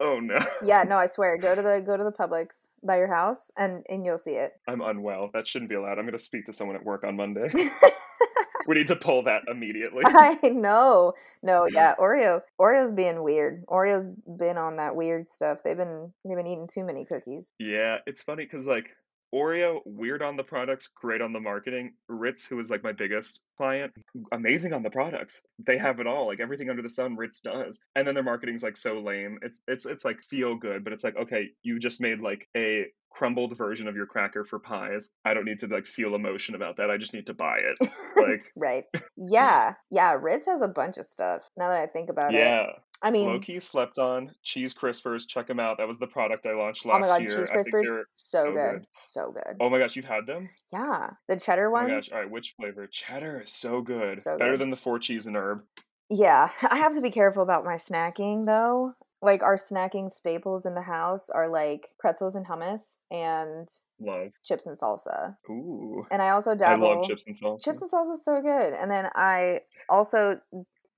Oh 0.00 0.20
no. 0.20 0.38
Yeah, 0.64 0.84
no, 0.84 0.96
I 0.96 1.06
swear. 1.06 1.36
Go 1.38 1.54
to 1.54 1.62
the 1.62 1.82
go 1.84 1.96
to 1.96 2.04
the 2.04 2.12
Publix 2.12 2.48
by 2.82 2.98
your 2.98 3.12
house 3.12 3.50
and 3.56 3.84
and 3.88 4.04
you'll 4.04 4.18
see 4.18 4.32
it. 4.32 4.52
I'm 4.66 4.80
unwell. 4.80 5.30
That 5.32 5.46
shouldn't 5.46 5.68
be 5.68 5.74
allowed. 5.74 5.98
I'm 5.98 6.04
going 6.04 6.12
to 6.12 6.18
speak 6.18 6.46
to 6.46 6.52
someone 6.52 6.76
at 6.76 6.84
work 6.84 7.04
on 7.04 7.16
Monday. 7.16 7.50
we 8.66 8.74
need 8.74 8.88
to 8.88 8.96
pull 8.96 9.22
that 9.24 9.42
immediately. 9.48 10.02
I 10.06 10.38
know. 10.44 11.14
No, 11.42 11.66
yeah, 11.66 11.94
Oreo. 11.98 12.42
Oreo's 12.60 12.92
being 12.92 13.22
weird. 13.22 13.64
Oreo's 13.66 14.10
been 14.10 14.58
on 14.58 14.76
that 14.76 14.94
weird 14.94 15.28
stuff. 15.28 15.62
They've 15.64 15.76
been 15.76 16.12
they've 16.24 16.36
been 16.36 16.46
eating 16.46 16.68
too 16.68 16.84
many 16.84 17.04
cookies. 17.04 17.52
Yeah, 17.58 17.98
it's 18.06 18.22
funny 18.22 18.44
because 18.44 18.66
like 18.66 18.90
Oreo, 19.34 19.80
weird 19.84 20.22
on 20.22 20.36
the 20.36 20.42
products, 20.42 20.88
great 20.94 21.20
on 21.20 21.32
the 21.32 21.40
marketing. 21.40 21.94
Ritz, 22.08 22.46
who 22.46 22.58
is 22.58 22.70
like 22.70 22.82
my 22.82 22.92
biggest 22.92 23.42
client, 23.56 23.92
amazing 24.32 24.72
on 24.72 24.82
the 24.82 24.90
products. 24.90 25.42
They 25.58 25.76
have 25.78 26.00
it 26.00 26.06
all, 26.06 26.26
like 26.26 26.40
everything 26.40 26.70
under 26.70 26.82
the 26.82 26.88
sun. 26.88 27.16
Ritz 27.16 27.40
does, 27.40 27.80
and 27.94 28.06
then 28.06 28.14
their 28.14 28.24
marketing's 28.24 28.62
like 28.62 28.76
so 28.76 29.00
lame. 29.00 29.38
It's 29.42 29.60
it's 29.68 29.86
it's 29.86 30.04
like 30.04 30.20
feel 30.22 30.56
good, 30.56 30.84
but 30.84 30.92
it's 30.92 31.04
like 31.04 31.16
okay, 31.16 31.48
you 31.62 31.78
just 31.78 32.00
made 32.00 32.20
like 32.20 32.48
a 32.56 32.86
crumbled 33.10 33.56
version 33.56 33.88
of 33.88 33.96
your 33.96 34.06
cracker 34.06 34.44
for 34.44 34.58
pies. 34.58 35.10
I 35.24 35.34
don't 35.34 35.44
need 35.44 35.58
to 35.60 35.66
like 35.66 35.86
feel 35.86 36.14
emotion 36.14 36.54
about 36.54 36.76
that. 36.76 36.90
I 36.90 36.96
just 36.96 37.14
need 37.14 37.26
to 37.26 37.34
buy 37.34 37.58
it. 37.58 37.88
Like 38.16 38.50
right. 38.56 38.84
Yeah. 39.16 39.74
Yeah, 39.90 40.16
Ritz 40.20 40.46
has 40.46 40.60
a 40.60 40.68
bunch 40.68 40.98
of 40.98 41.06
stuff. 41.06 41.48
Now 41.56 41.68
that 41.68 41.80
I 41.80 41.86
think 41.86 42.10
about 42.10 42.34
it. 42.34 42.40
yeah, 42.40 42.66
I 43.02 43.10
mean, 43.10 43.26
low 43.26 43.38
key 43.38 43.60
slept 43.60 43.98
on 43.98 44.32
cheese 44.42 44.74
crispers. 44.74 45.26
Check 45.26 45.46
them 45.46 45.60
out. 45.60 45.78
That 45.78 45.86
was 45.88 45.98
the 45.98 46.06
product 46.06 46.46
I 46.46 46.52
launched 46.54 46.84
last 46.86 46.98
year. 46.98 47.06
oh 47.06 47.08
my 47.12 47.18
god, 47.18 47.22
year. 47.22 47.38
cheese 47.38 47.50
crispers, 47.50 47.82
they're 47.84 48.04
so, 48.14 48.52
good. 48.52 48.86
so 48.92 49.32
good. 49.32 49.56
Oh 49.60 49.70
my 49.70 49.78
gosh, 49.78 49.94
you've 49.96 50.04
had 50.04 50.26
them? 50.26 50.48
Yeah, 50.72 51.10
the 51.28 51.38
cheddar 51.38 51.68
Oh 51.68 51.72
ones. 51.72 51.88
my 51.88 51.94
gosh! 51.94 52.12
All 52.12 52.18
right, 52.20 52.30
which 52.30 52.54
flavor? 52.60 52.86
Cheddar 52.86 53.42
is 53.42 53.52
so 53.52 53.80
good. 53.80 54.22
So 54.22 54.36
Better 54.36 54.52
good. 54.52 54.60
than 54.60 54.70
the 54.70 54.76
four 54.76 54.98
cheese 54.98 55.26
and 55.26 55.36
herb. 55.36 55.62
Yeah, 56.10 56.50
I 56.70 56.78
have 56.78 56.94
to 56.94 57.00
be 57.00 57.10
careful 57.10 57.42
about 57.42 57.64
my 57.64 57.76
snacking 57.76 58.46
though. 58.46 58.94
Like 59.20 59.42
our 59.42 59.56
snacking 59.56 60.10
staples 60.10 60.64
in 60.64 60.74
the 60.74 60.80
house 60.82 61.28
are 61.28 61.48
like 61.48 61.88
pretzels 61.98 62.36
and 62.36 62.46
hummus 62.46 62.98
and 63.10 63.68
Love. 64.00 64.28
chips 64.44 64.64
and 64.66 64.78
salsa. 64.78 65.34
Ooh. 65.50 66.06
And 66.12 66.22
I 66.22 66.30
also 66.30 66.52
I 66.52 66.54
dabble. 66.54 66.88
love 66.96 67.04
chips 67.04 67.24
and 67.26 67.34
salsa. 67.34 67.64
Chips 67.64 67.82
and 67.82 67.90
salsa 67.90 68.12
is 68.14 68.24
so 68.24 68.40
good. 68.40 68.72
And 68.74 68.88
then 68.88 69.08
I 69.16 69.62
also 69.88 70.38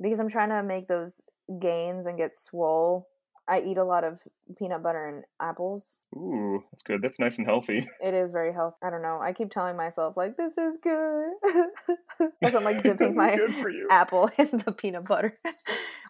because 0.03 0.21
I'm 0.21 0.29
trying 0.29 0.51
to 0.51 0.63
make 0.63 0.87
those 0.87 1.23
gains 1.59 2.07
and 2.07 2.17
get 2.19 2.37
swole. 2.37 3.09
I 3.49 3.63
eat 3.63 3.79
a 3.79 3.85
lot 3.85 4.05
of 4.05 4.21
peanut 4.59 4.81
butter 4.85 5.09
and 5.09 5.25
apples. 5.41 5.99
Ooh, 6.15 6.63
that's 6.71 6.85
good. 6.85 7.03
That's 7.03 7.19
nice 7.19 7.39
and 7.39 7.47
healthy. 7.49 7.85
It 8.01 8.15
is 8.15 8.31
very 8.31 8.53
healthy. 8.53 8.77
I 8.81 8.91
don't 8.91 9.03
know. 9.03 9.19
I 9.21 9.33
keep 9.33 9.51
telling 9.51 9.77
myself 9.77 10.17
like 10.17 10.37
this 10.37 10.57
is 10.57 10.79
good. 10.81 11.33
As 12.43 12.55
I'm 12.55 12.63
like 12.63 12.83
dipping 12.85 13.17
my 13.17 13.35
good 13.35 13.55
for 13.57 13.69
you. 13.69 13.89
apple 13.91 14.31
in 14.39 14.63
the 14.65 14.71
peanut 14.71 15.05
butter. 15.05 15.37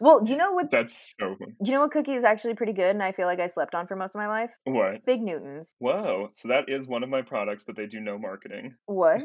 well, 0.02 0.20
do 0.20 0.32
you 0.32 0.36
know 0.36 0.52
what? 0.52 0.70
That's 0.70 1.14
so. 1.18 1.34
Do 1.38 1.46
you 1.64 1.72
know 1.72 1.80
what 1.80 1.92
cookie 1.92 2.12
is 2.12 2.24
actually 2.24 2.54
pretty 2.54 2.74
good 2.74 2.90
and 2.90 3.02
I 3.02 3.12
feel 3.12 3.26
like 3.26 3.40
I 3.40 3.46
slept 3.46 3.74
on 3.74 3.86
for 3.86 3.96
most 3.96 4.14
of 4.14 4.18
my 4.18 4.28
life? 4.28 4.50
What? 4.64 5.02
Fig 5.06 5.22
Newtons. 5.22 5.74
Whoa. 5.78 6.28
So 6.32 6.48
that 6.48 6.68
is 6.68 6.86
one 6.88 7.02
of 7.02 7.08
my 7.08 7.22
products, 7.22 7.64
but 7.64 7.74
they 7.74 7.86
do 7.86 8.00
no 8.00 8.18
marketing. 8.18 8.74
What? 8.84 9.22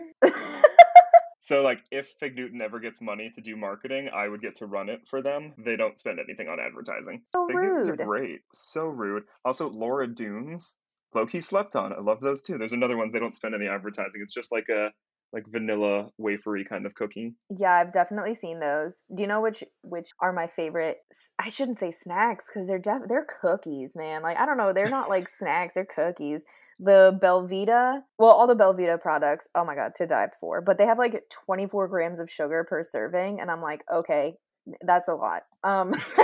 So 1.46 1.62
like 1.62 1.84
if 1.92 2.08
Fig 2.20 2.36
Newton 2.36 2.60
ever 2.60 2.80
gets 2.80 3.02
money 3.02 3.30
to 3.36 3.40
do 3.40 3.56
marketing, 3.56 4.10
I 4.12 4.28
would 4.28 4.42
get 4.42 4.56
to 4.56 4.66
run 4.66 4.90
it 4.90 5.08
for 5.08 5.22
them. 5.22 5.54
They 5.60 5.76
don't 5.76 5.96
spend 5.96 6.20
anything 6.20 6.48
on 6.48 6.60
advertising. 6.60 7.22
so 7.32 7.46
Fig 7.46 7.58
Newtons 7.58 7.88
are 7.88 7.92
rude. 7.92 8.08
great. 8.08 8.40
So 8.56 8.88
rude. 8.88 9.26
Also 9.46 9.70
Lorna 9.70 10.12
Doones. 10.12 10.74
Loki 11.14 11.42
slept 11.42 11.76
on. 11.76 11.94
I 11.94 12.00
love 12.00 12.20
those 12.20 12.42
too. 12.42 12.58
There's 12.58 12.74
another 12.74 12.98
one 12.98 13.12
they 13.12 13.20
don't 13.20 13.36
spend 13.36 13.54
any 13.54 13.68
advertising. 13.68 14.22
It's 14.24 14.34
just 14.34 14.52
like 14.52 14.70
a 14.70 14.90
like 15.34 15.46
vanilla 15.48 16.10
wafery 16.20 16.68
kind 16.68 16.88
of 16.88 16.96
cookie. 16.96 17.36
Yeah, 17.56 17.74
I've 17.74 17.94
definitely 17.94 18.34
seen 18.34 18.60
those. 18.60 19.04
Do 19.14 19.22
you 19.22 19.28
know 19.28 19.42
which 19.42 19.64
which 19.84 20.10
are 20.20 20.34
my 20.34 20.48
favorite? 20.48 20.98
I 21.38 21.50
shouldn't 21.50 21.78
say 21.78 21.92
snacks 21.92 22.48
because 22.48 22.68
they're 22.68 22.80
def- 22.80 23.08
they're 23.08 23.28
cookies, 23.40 23.96
man. 23.96 24.24
Like 24.24 24.40
I 24.40 24.48
don't 24.48 24.58
know, 24.58 24.74
they're 24.74 24.88
not 24.90 25.10
like 25.10 25.30
snacks, 25.30 25.76
they're 25.76 25.86
cookies. 25.86 26.42
The 26.80 27.18
Belvita, 27.22 28.02
well, 28.20 28.32
all 28.32 28.48
the 28.48 28.56
Belvita 28.56 29.00
products, 29.00 29.48
oh 29.56 29.64
my 29.64 29.76
god, 29.76 29.94
to 29.96 30.08
die 30.08 30.28
for. 30.40 30.62
But 30.62 30.78
they 30.78 30.86
have 30.86 30.98
like 30.98 31.24
24 31.46 31.88
grams 31.88 32.20
of 32.20 32.30
sugar 32.30 32.66
per 32.70 32.84
serving, 32.84 33.40
and 33.40 33.50
I'm 33.50 33.62
like, 33.62 33.82
okay, 33.94 34.36
that's 34.82 35.08
a 35.08 35.14
lot. 35.14 35.44
Um, 35.64 35.94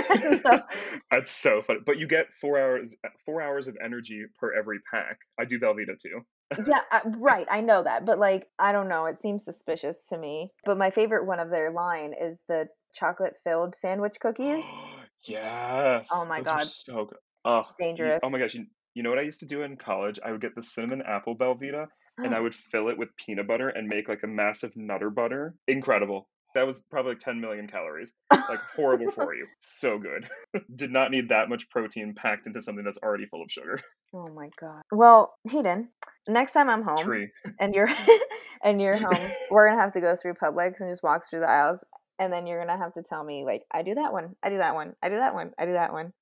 so 0.44 0.60
That's 1.10 1.30
so 1.30 1.62
funny. 1.62 1.80
But 1.84 1.98
you 1.98 2.06
get 2.06 2.32
four 2.40 2.58
hours 2.58 2.94
four 3.24 3.40
hours 3.40 3.68
of 3.68 3.76
energy 3.82 4.24
per 4.38 4.52
every 4.52 4.80
pack. 4.92 5.18
I 5.38 5.44
do 5.44 5.58
Belvita 5.58 5.96
too. 6.00 6.20
yeah, 6.66 6.80
uh, 6.90 7.00
right. 7.18 7.46
I 7.50 7.60
know 7.60 7.82
that, 7.82 8.04
but 8.04 8.18
like, 8.18 8.48
I 8.58 8.72
don't 8.72 8.88
know. 8.88 9.06
It 9.06 9.20
seems 9.20 9.44
suspicious 9.44 9.98
to 10.10 10.18
me. 10.18 10.50
But 10.64 10.76
my 10.76 10.90
favorite 10.90 11.26
one 11.26 11.40
of 11.40 11.50
their 11.50 11.70
line 11.70 12.14
is 12.20 12.40
the 12.48 12.66
chocolate 12.94 13.34
filled 13.44 13.74
sandwich 13.74 14.16
cookies. 14.20 14.64
yes. 15.24 16.08
Oh 16.12 16.26
my 16.28 16.38
those 16.38 16.46
God. 16.46 16.62
so 16.62 17.04
good. 17.06 17.18
Oh, 17.44 17.64
you- 17.78 17.84
Dangerous. 17.86 18.20
oh 18.22 18.30
my 18.30 18.38
gosh. 18.38 18.54
You, 18.54 18.66
you 18.94 19.02
know 19.02 19.10
what 19.10 19.18
I 19.18 19.22
used 19.22 19.40
to 19.40 19.46
do 19.46 19.62
in 19.62 19.76
college? 19.76 20.18
I 20.24 20.32
would 20.32 20.40
get 20.40 20.54
the 20.54 20.62
cinnamon 20.62 21.02
apple 21.06 21.36
Belvita 21.36 21.86
and 22.18 22.34
I 22.34 22.38
oh. 22.38 22.42
would 22.44 22.54
fill 22.54 22.88
it 22.88 22.98
with 22.98 23.16
peanut 23.16 23.46
butter 23.48 23.68
and 23.68 23.88
make 23.88 24.08
like 24.08 24.22
a 24.22 24.28
massive 24.28 24.72
nutter 24.76 25.10
butter. 25.10 25.54
Incredible. 25.66 26.28
That 26.54 26.66
was 26.66 26.82
probably 26.90 27.12
like 27.12 27.20
10 27.20 27.40
million 27.40 27.66
calories. 27.66 28.12
Like 28.30 28.60
horrible 28.76 29.10
for 29.14 29.34
you. 29.34 29.46
So 29.58 29.98
good. 29.98 30.28
Did 30.74 30.92
not 30.92 31.10
need 31.10 31.30
that 31.30 31.48
much 31.48 31.70
protein 31.70 32.14
packed 32.14 32.46
into 32.46 32.60
something 32.60 32.84
that's 32.84 32.98
already 33.02 33.26
full 33.26 33.42
of 33.42 33.50
sugar. 33.50 33.80
Oh 34.14 34.28
my 34.28 34.50
god. 34.60 34.82
Well, 34.90 35.32
Hayden, 35.48 35.88
next 36.28 36.52
time 36.52 36.68
I'm 36.68 36.82
home 36.82 36.98
Tree. 36.98 37.30
and 37.58 37.74
you're 37.74 37.88
and 38.62 38.80
you're 38.80 38.96
home, 38.96 39.30
we're 39.50 39.70
gonna 39.70 39.80
have 39.80 39.94
to 39.94 40.00
go 40.02 40.14
through 40.14 40.34
Publix 40.34 40.80
and 40.80 40.90
just 40.90 41.02
walk 41.02 41.22
through 41.28 41.40
the 41.40 41.50
aisles, 41.50 41.84
and 42.22 42.32
then 42.32 42.46
you're 42.46 42.64
gonna 42.64 42.78
have 42.78 42.94
to 42.94 43.02
tell 43.02 43.24
me 43.24 43.44
like, 43.44 43.64
I 43.72 43.82
do 43.82 43.96
that 43.96 44.12
one, 44.12 44.36
I 44.44 44.48
do 44.48 44.58
that 44.58 44.74
one, 44.76 44.94
I 45.02 45.08
do 45.08 45.16
that 45.16 45.34
one, 45.34 45.50
I 45.58 45.66
do 45.66 45.72
that 45.72 45.92
one. 45.92 46.12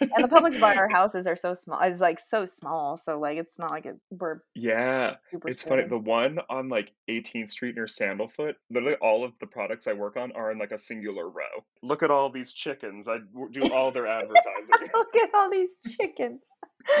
And 0.00 0.24
the 0.24 0.28
Publix 0.28 0.58
by 0.58 0.74
our 0.74 0.88
houses 0.92 1.26
are 1.26 1.36
so 1.36 1.52
small. 1.52 1.78
It's 1.82 2.00
like 2.00 2.18
so 2.18 2.46
small, 2.46 2.96
so 2.96 3.18
like 3.18 3.36
it's 3.36 3.58
not 3.58 3.70
like 3.70 3.84
it, 3.84 3.96
we're 4.10 4.40
Yeah. 4.54 5.16
super. 5.30 5.48
It's 5.48 5.60
funny. 5.62 5.82
The 5.84 5.98
one 5.98 6.38
on 6.48 6.68
like 6.70 6.94
18th 7.10 7.50
Street 7.50 7.74
near 7.76 7.84
Sandalfoot, 7.84 8.54
literally 8.70 8.94
all 9.02 9.22
of 9.24 9.32
the 9.40 9.46
products 9.46 9.86
I 9.86 9.92
work 9.92 10.16
on 10.16 10.32
are 10.32 10.50
in 10.50 10.58
like 10.58 10.72
a 10.72 10.78
singular 10.78 11.28
row. 11.28 11.64
Look 11.82 12.02
at 12.02 12.10
all 12.10 12.30
these 12.30 12.52
chickens. 12.54 13.06
I 13.06 13.18
do 13.50 13.70
all 13.74 13.90
their 13.90 14.06
advertising. 14.18 14.88
Look 14.94 15.14
at 15.16 15.28
all 15.34 15.50
these 15.50 15.76
chickens. 15.96 16.44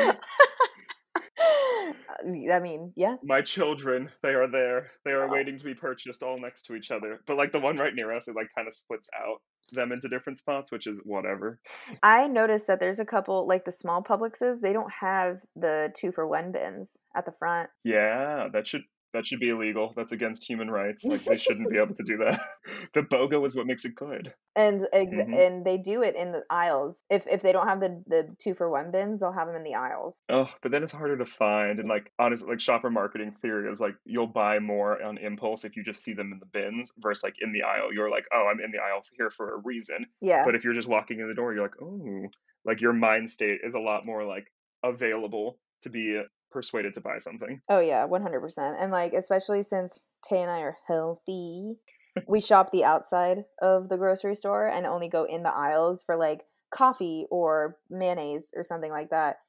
I 2.52 2.60
mean, 2.60 2.92
yeah. 2.96 3.16
My 3.22 3.40
children, 3.42 4.10
they 4.22 4.34
are 4.34 4.46
there. 4.50 4.90
They 5.04 5.12
are 5.12 5.24
Oh. 5.24 5.32
waiting 5.32 5.56
to 5.56 5.64
be 5.64 5.74
purchased 5.74 6.22
all 6.22 6.38
next 6.40 6.62
to 6.66 6.74
each 6.74 6.90
other. 6.90 7.20
But 7.26 7.36
like 7.36 7.52
the 7.52 7.60
one 7.60 7.76
right 7.76 7.94
near 7.94 8.12
us, 8.14 8.28
it 8.28 8.36
like 8.36 8.48
kind 8.54 8.66
of 8.68 8.74
splits 8.74 9.08
out 9.18 9.40
them 9.72 9.92
into 9.92 10.08
different 10.08 10.38
spots, 10.38 10.72
which 10.72 10.86
is 10.86 11.00
whatever. 11.04 11.60
I 12.02 12.26
noticed 12.26 12.66
that 12.66 12.80
there's 12.80 12.98
a 12.98 13.04
couple, 13.04 13.46
like 13.46 13.64
the 13.64 13.70
small 13.72 14.02
Publixes, 14.02 14.60
they 14.60 14.72
don't 14.72 14.90
have 14.92 15.38
the 15.54 15.92
two 15.96 16.10
for 16.10 16.26
one 16.26 16.50
bins 16.50 16.96
at 17.14 17.24
the 17.24 17.32
front. 17.32 17.70
Yeah, 17.84 18.48
that 18.52 18.66
should 18.66 18.82
that 19.12 19.26
should 19.26 19.40
be 19.40 19.48
illegal. 19.50 19.92
That's 19.96 20.12
against 20.12 20.48
human 20.48 20.70
rights. 20.70 21.04
Like 21.04 21.24
they 21.24 21.38
shouldn't 21.38 21.70
be 21.70 21.78
able 21.78 21.94
to 21.96 22.02
do 22.04 22.18
that. 22.18 22.40
The 22.94 23.02
BOGO 23.02 23.44
is 23.46 23.54
what 23.56 23.66
makes 23.66 23.84
it 23.84 23.94
good. 23.94 24.32
And 24.56 24.86
ex- 24.92 25.12
Mhm. 25.14 25.46
and 25.46 25.64
they 25.64 25.78
do 25.78 26.02
it 26.02 26.16
in 26.16 26.32
the 26.32 26.42
aisles. 26.50 27.04
If 27.10 27.26
if 27.26 27.40
they 27.42 27.52
don't 27.52 27.68
have 27.68 27.80
the 27.80 28.02
the 28.06 28.34
two 28.38 28.54
for 28.54 28.68
one 28.70 28.90
bins, 28.90 29.20
they'll 29.20 29.32
have 29.32 29.46
them 29.46 29.56
in 29.56 29.62
the 29.62 29.74
aisles. 29.74 30.22
Oh, 30.28 30.48
but 30.62 30.72
then 30.72 30.82
it's 30.82 30.92
harder 30.92 31.16
to 31.18 31.26
find. 31.26 31.78
And 31.80 31.88
like 31.88 32.12
honestly, 32.18 32.48
like 32.48 32.60
shopper 32.60 32.90
marketing 32.90 33.34
theory 33.42 33.70
is 33.70 33.80
like 33.80 33.94
you'll 34.04 34.26
buy 34.26 34.58
more 34.58 35.00
on 35.02 35.18
impulse 35.18 35.64
if 35.64 35.76
you 35.76 35.82
just 35.84 36.02
see 36.02 36.12
them 36.14 36.32
in 36.32 36.38
the 36.40 36.46
bins 36.46 36.92
versus 36.98 37.22
like 37.24 37.36
in 37.40 37.52
the 37.52 37.62
aisle. 37.62 37.92
You're 37.92 38.10
like, 38.10 38.26
oh, 38.32 38.48
I'm 38.50 38.60
in 38.60 38.70
the 38.72 38.78
aisle 38.78 39.02
here 39.16 39.30
for 39.30 39.54
a 39.54 39.58
reason. 39.58 40.06
Yeah. 40.20 40.44
But 40.44 40.54
if 40.56 40.64
you're 40.64 40.74
just 40.74 40.88
walking 40.88 41.20
in 41.20 41.28
the 41.28 41.34
door, 41.34 41.52
you're 41.54 41.62
like, 41.62 41.80
oh, 41.82 42.28
like 42.64 42.80
your 42.80 42.92
mind 42.92 43.30
state 43.30 43.60
is 43.64 43.74
a 43.74 43.80
lot 43.80 44.04
more 44.06 44.24
like 44.24 44.52
available 44.82 45.58
to 45.82 45.90
be 45.90 46.20
persuaded 46.50 46.94
to 46.94 47.00
buy 47.00 47.18
something. 47.18 47.60
Oh 47.68 47.80
yeah, 47.80 48.04
one 48.04 48.22
hundred 48.22 48.40
percent. 48.40 48.76
And 48.78 48.92
like 48.92 49.12
especially 49.12 49.62
since 49.62 49.98
Tay 50.28 50.42
and 50.42 50.50
I 50.50 50.60
are 50.60 50.76
healthy, 50.86 51.76
we 52.28 52.40
shop 52.40 52.70
the 52.72 52.84
outside 52.84 53.44
of 53.60 53.88
the 53.88 53.96
grocery 53.96 54.34
store 54.36 54.68
and 54.68 54.86
only 54.86 55.08
go 55.08 55.24
in 55.24 55.42
the 55.42 55.54
aisles 55.54 56.02
for 56.04 56.16
like 56.16 56.44
coffee 56.70 57.26
or 57.30 57.76
mayonnaise 57.88 58.52
or 58.56 58.64
something 58.64 58.90
like 58.90 59.10
that. 59.10 59.36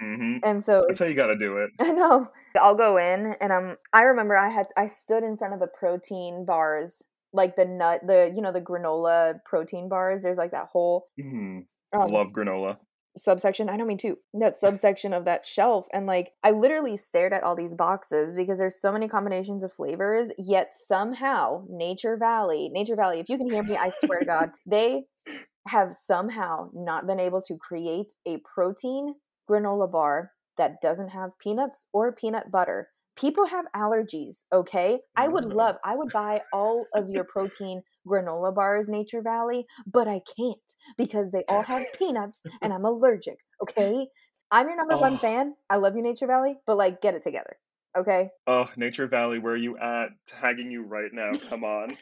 And 0.00 0.14
hmm 0.14 0.36
and 0.44 0.62
so 0.62 0.84
That's 0.86 1.00
how 1.00 1.06
you 1.06 1.14
got 1.16 1.26
to 1.26 1.36
do 1.36 1.56
it. 1.58 1.70
I 1.80 1.90
know. 1.90 2.30
I'll 2.60 2.76
go 2.76 2.96
in 2.96 3.34
and 3.40 3.52
I'm 3.52 3.76
I 3.92 4.02
remember 4.02 4.36
I 4.36 4.48
had 4.48 4.66
I 4.76 4.86
stood 4.86 5.24
in 5.24 5.36
front 5.36 5.54
of 5.54 5.60
the 5.60 5.66
protein 5.66 6.44
bars, 6.44 7.02
like 7.32 7.56
the 7.56 7.64
nut 7.64 8.00
the 8.06 8.32
you 8.34 8.40
know 8.40 8.52
the 8.52 8.60
granola 8.60 9.40
protein 9.44 9.88
bars. 9.88 10.22
There's 10.22 10.38
like 10.38 10.52
that 10.52 10.68
whole 10.72 11.08
hmm 11.20 11.60
um, 11.92 12.12
Love 12.12 12.28
granola. 12.28 12.76
Subsection. 13.16 13.68
I 13.68 13.76
don't 13.76 13.86
mean 13.86 13.98
too. 13.98 14.18
That 14.34 14.56
subsection 14.56 15.12
of 15.12 15.24
that 15.24 15.44
shelf, 15.44 15.86
and 15.92 16.06
like 16.06 16.32
I 16.42 16.50
literally 16.50 16.96
stared 16.96 17.32
at 17.32 17.42
all 17.42 17.56
these 17.56 17.74
boxes 17.74 18.36
because 18.36 18.58
there's 18.58 18.80
so 18.80 18.92
many 18.92 19.08
combinations 19.08 19.64
of 19.64 19.72
flavors. 19.72 20.32
Yet 20.38 20.70
somehow 20.74 21.64
Nature 21.68 22.16
Valley, 22.16 22.68
Nature 22.72 22.96
Valley, 22.96 23.20
if 23.20 23.28
you 23.28 23.38
can 23.38 23.50
hear 23.50 23.62
me, 23.62 23.76
I 23.76 23.90
swear 23.90 24.20
to 24.20 24.24
God, 24.24 24.50
they 24.66 25.04
have 25.66 25.94
somehow 25.94 26.70
not 26.72 27.06
been 27.06 27.20
able 27.20 27.42
to 27.42 27.56
create 27.56 28.14
a 28.26 28.38
protein 28.54 29.14
granola 29.50 29.90
bar 29.90 30.32
that 30.56 30.80
doesn't 30.82 31.10
have 31.10 31.38
peanuts 31.38 31.86
or 31.92 32.12
peanut 32.12 32.50
butter. 32.50 32.88
People 33.18 33.46
have 33.46 33.66
allergies, 33.74 34.44
okay? 34.52 35.00
I 35.16 35.26
would 35.28 35.44
love, 35.44 35.76
I 35.84 35.96
would 35.96 36.12
buy 36.12 36.42
all 36.52 36.88
of 36.94 37.10
your 37.10 37.24
protein 37.24 37.82
granola 38.06 38.54
bars, 38.54 38.88
Nature 38.88 39.22
Valley, 39.22 39.66
but 39.86 40.06
I 40.06 40.20
can't 40.36 40.58
because 40.96 41.32
they 41.32 41.44
all 41.48 41.64
have 41.64 41.90
peanuts 41.92 42.42
and 42.62 42.72
I'm 42.72 42.84
allergic, 42.84 43.38
okay? 43.62 44.06
I'm 44.52 44.68
your 44.68 44.76
number 44.76 44.96
one 44.96 45.18
Oh. 45.18 45.18
fan. 45.18 45.54
I 45.68 45.76
love 45.76 45.96
you, 45.96 46.02
Nature 46.02 46.28
Valley, 46.28 46.58
but 46.66 46.76
like, 46.76 47.00
get 47.02 47.14
it 47.14 47.22
together, 47.22 47.58
okay? 47.96 48.30
Oh, 48.46 48.70
Nature 48.76 49.06
Valley, 49.06 49.38
where 49.38 49.52
are 49.52 49.56
you 49.56 49.76
at? 49.78 50.08
Tagging 50.26 50.70
you 50.70 50.82
right 50.82 51.12
now. 51.12 51.36
Come 51.48 51.64
on. 51.64 51.98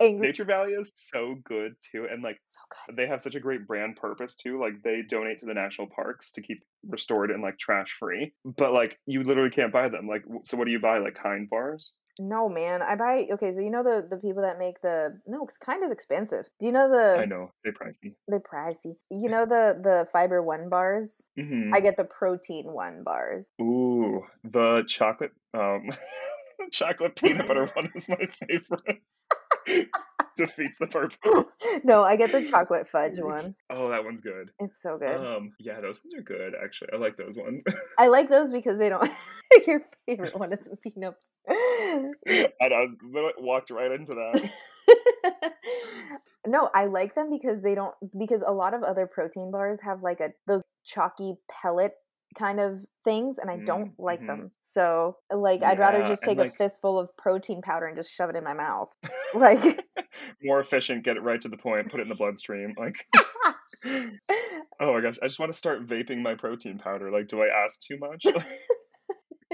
Nature 0.18 0.44
Valley 0.44 0.72
is 0.74 0.92
so 0.94 1.34
good 1.44 1.74
too, 1.80 2.06
and 2.10 2.22
like 2.22 2.40
So 2.44 2.60
good. 2.70 2.96
they 2.96 3.06
have 3.06 3.22
such 3.22 3.34
a 3.34 3.40
great 3.40 3.66
brand 3.66 3.96
purpose 3.96 4.36
too. 4.36 4.60
Like 4.60 4.82
they 4.82 5.02
donate 5.02 5.38
to 5.38 5.46
the 5.46 5.54
national 5.54 5.88
parks 5.88 6.32
to 6.32 6.42
keep 6.42 6.64
restored 6.88 7.30
and 7.30 7.42
like 7.42 7.58
trash 7.58 7.96
free. 7.98 8.32
But 8.44 8.72
like 8.72 8.98
you 9.06 9.22
literally 9.22 9.50
can't 9.50 9.72
buy 9.72 9.88
them. 9.88 10.06
Like 10.08 10.24
so, 10.42 10.56
what 10.56 10.66
do 10.66 10.72
you 10.72 10.80
buy? 10.80 10.98
Like 10.98 11.14
Kind 11.14 11.48
bars? 11.50 11.94
No, 12.18 12.48
man. 12.48 12.82
I 12.82 12.94
buy, 12.94 13.26
okay, 13.32 13.52
so 13.52 13.60
you 13.60 13.70
know 13.70 13.82
the 13.82 14.06
the 14.08 14.18
people 14.18 14.42
that 14.42 14.58
make 14.58 14.80
the, 14.82 15.18
no, 15.26 15.44
it's 15.44 15.56
kind 15.56 15.82
of 15.82 15.90
expensive. 15.90 16.46
Do 16.58 16.66
you 16.66 16.72
know 16.72 16.90
the, 16.90 17.20
I 17.20 17.24
know 17.24 17.52
they 17.64 17.70
pricey. 17.70 18.14
They're 18.28 18.40
pricey. 18.40 18.96
You 19.10 19.28
know 19.28 19.46
the 19.46 19.78
the 19.82 20.06
fiber 20.12 20.42
one 20.42 20.68
bars? 20.68 21.28
hmm 21.38 21.72
I 21.72 21.80
get 21.80 21.96
the 21.96 22.04
protein 22.04 22.72
one 22.72 23.02
bars. 23.02 23.52
Ooh, 23.60 24.22
the 24.44 24.84
chocolate 24.86 25.32
um 25.54 25.90
chocolate 26.70 27.16
peanut 27.16 27.48
butter 27.48 27.66
one 27.74 27.90
is 27.94 28.08
my 28.08 28.16
favorite. 28.46 29.02
Defeats 30.36 30.78
the 30.78 30.86
purpose. 30.86 31.46
no, 31.84 32.02
I 32.02 32.16
get 32.16 32.32
the 32.32 32.44
chocolate 32.44 32.88
fudge 32.88 33.18
one. 33.18 33.54
Oh, 33.70 33.88
that 33.90 34.04
one's 34.04 34.20
good. 34.20 34.50
It's 34.58 34.80
so 34.80 34.98
good. 34.98 35.16
Um, 35.16 35.52
yeah, 35.58 35.80
those 35.80 36.00
ones 36.04 36.14
are 36.16 36.22
good. 36.22 36.54
Actually, 36.62 36.90
I 36.92 36.96
like 36.96 37.16
those 37.16 37.36
ones. 37.36 37.62
I 37.98 38.08
like 38.08 38.30
those 38.30 38.52
because 38.52 38.78
they 38.78 38.88
don't. 38.88 39.08
Your 39.66 39.82
favorite 40.06 40.38
one 40.38 40.52
is 40.52 40.68
peanut. 40.82 41.14
and 41.46 42.14
I 42.60 42.86
walked 43.38 43.70
right 43.70 43.92
into 43.92 44.14
that. 44.14 44.50
no, 46.46 46.70
I 46.74 46.86
like 46.86 47.14
them 47.14 47.30
because 47.30 47.62
they 47.62 47.74
don't. 47.74 47.94
Because 48.18 48.42
a 48.46 48.52
lot 48.52 48.74
of 48.74 48.82
other 48.82 49.06
protein 49.06 49.50
bars 49.50 49.80
have 49.82 50.02
like 50.02 50.20
a 50.20 50.30
those 50.46 50.62
chalky 50.84 51.34
pellet 51.50 51.94
kind 52.34 52.60
of 52.60 52.84
things, 53.04 53.38
and 53.38 53.50
I 53.50 53.58
don't 53.58 53.90
Mm, 53.92 53.94
like 53.98 54.20
mhm. 54.20 54.26
them. 54.26 54.50
So, 54.62 55.16
like, 55.32 55.62
I'd 55.62 55.78
rather 55.78 56.02
just 56.04 56.22
take 56.22 56.38
like- 56.38 56.48
a 56.50 56.54
fistful 56.54 56.98
of 56.98 57.14
protein 57.16 57.62
powder 57.62 57.86
and 57.86 57.96
just 57.96 58.12
shove 58.12 58.30
it 58.30 58.36
in 58.36 58.44
my 58.44 58.54
mouth. 58.54 58.90
Like. 59.34 59.60
More 60.42 60.60
efficient, 60.60 61.04
get 61.04 61.16
it 61.16 61.22
right 61.22 61.40
to 61.40 61.48
the 61.48 61.56
point, 61.56 61.90
put 61.90 62.00
it 62.00 62.02
in 62.02 62.08
the 62.10 62.14
bloodstream. 62.14 62.74
Like, 62.76 63.06
oh 63.84 64.92
my 64.92 65.00
gosh, 65.00 65.16
I 65.22 65.26
just 65.26 65.40
want 65.40 65.50
to 65.52 65.56
start 65.58 65.86
vaping 65.86 66.20
my 66.22 66.34
protein 66.34 66.78
powder. 66.78 67.10
Like, 67.10 67.28
do 67.28 67.40
I 67.42 67.46
ask 67.64 67.80
too 67.80 67.96
much? 67.98 68.26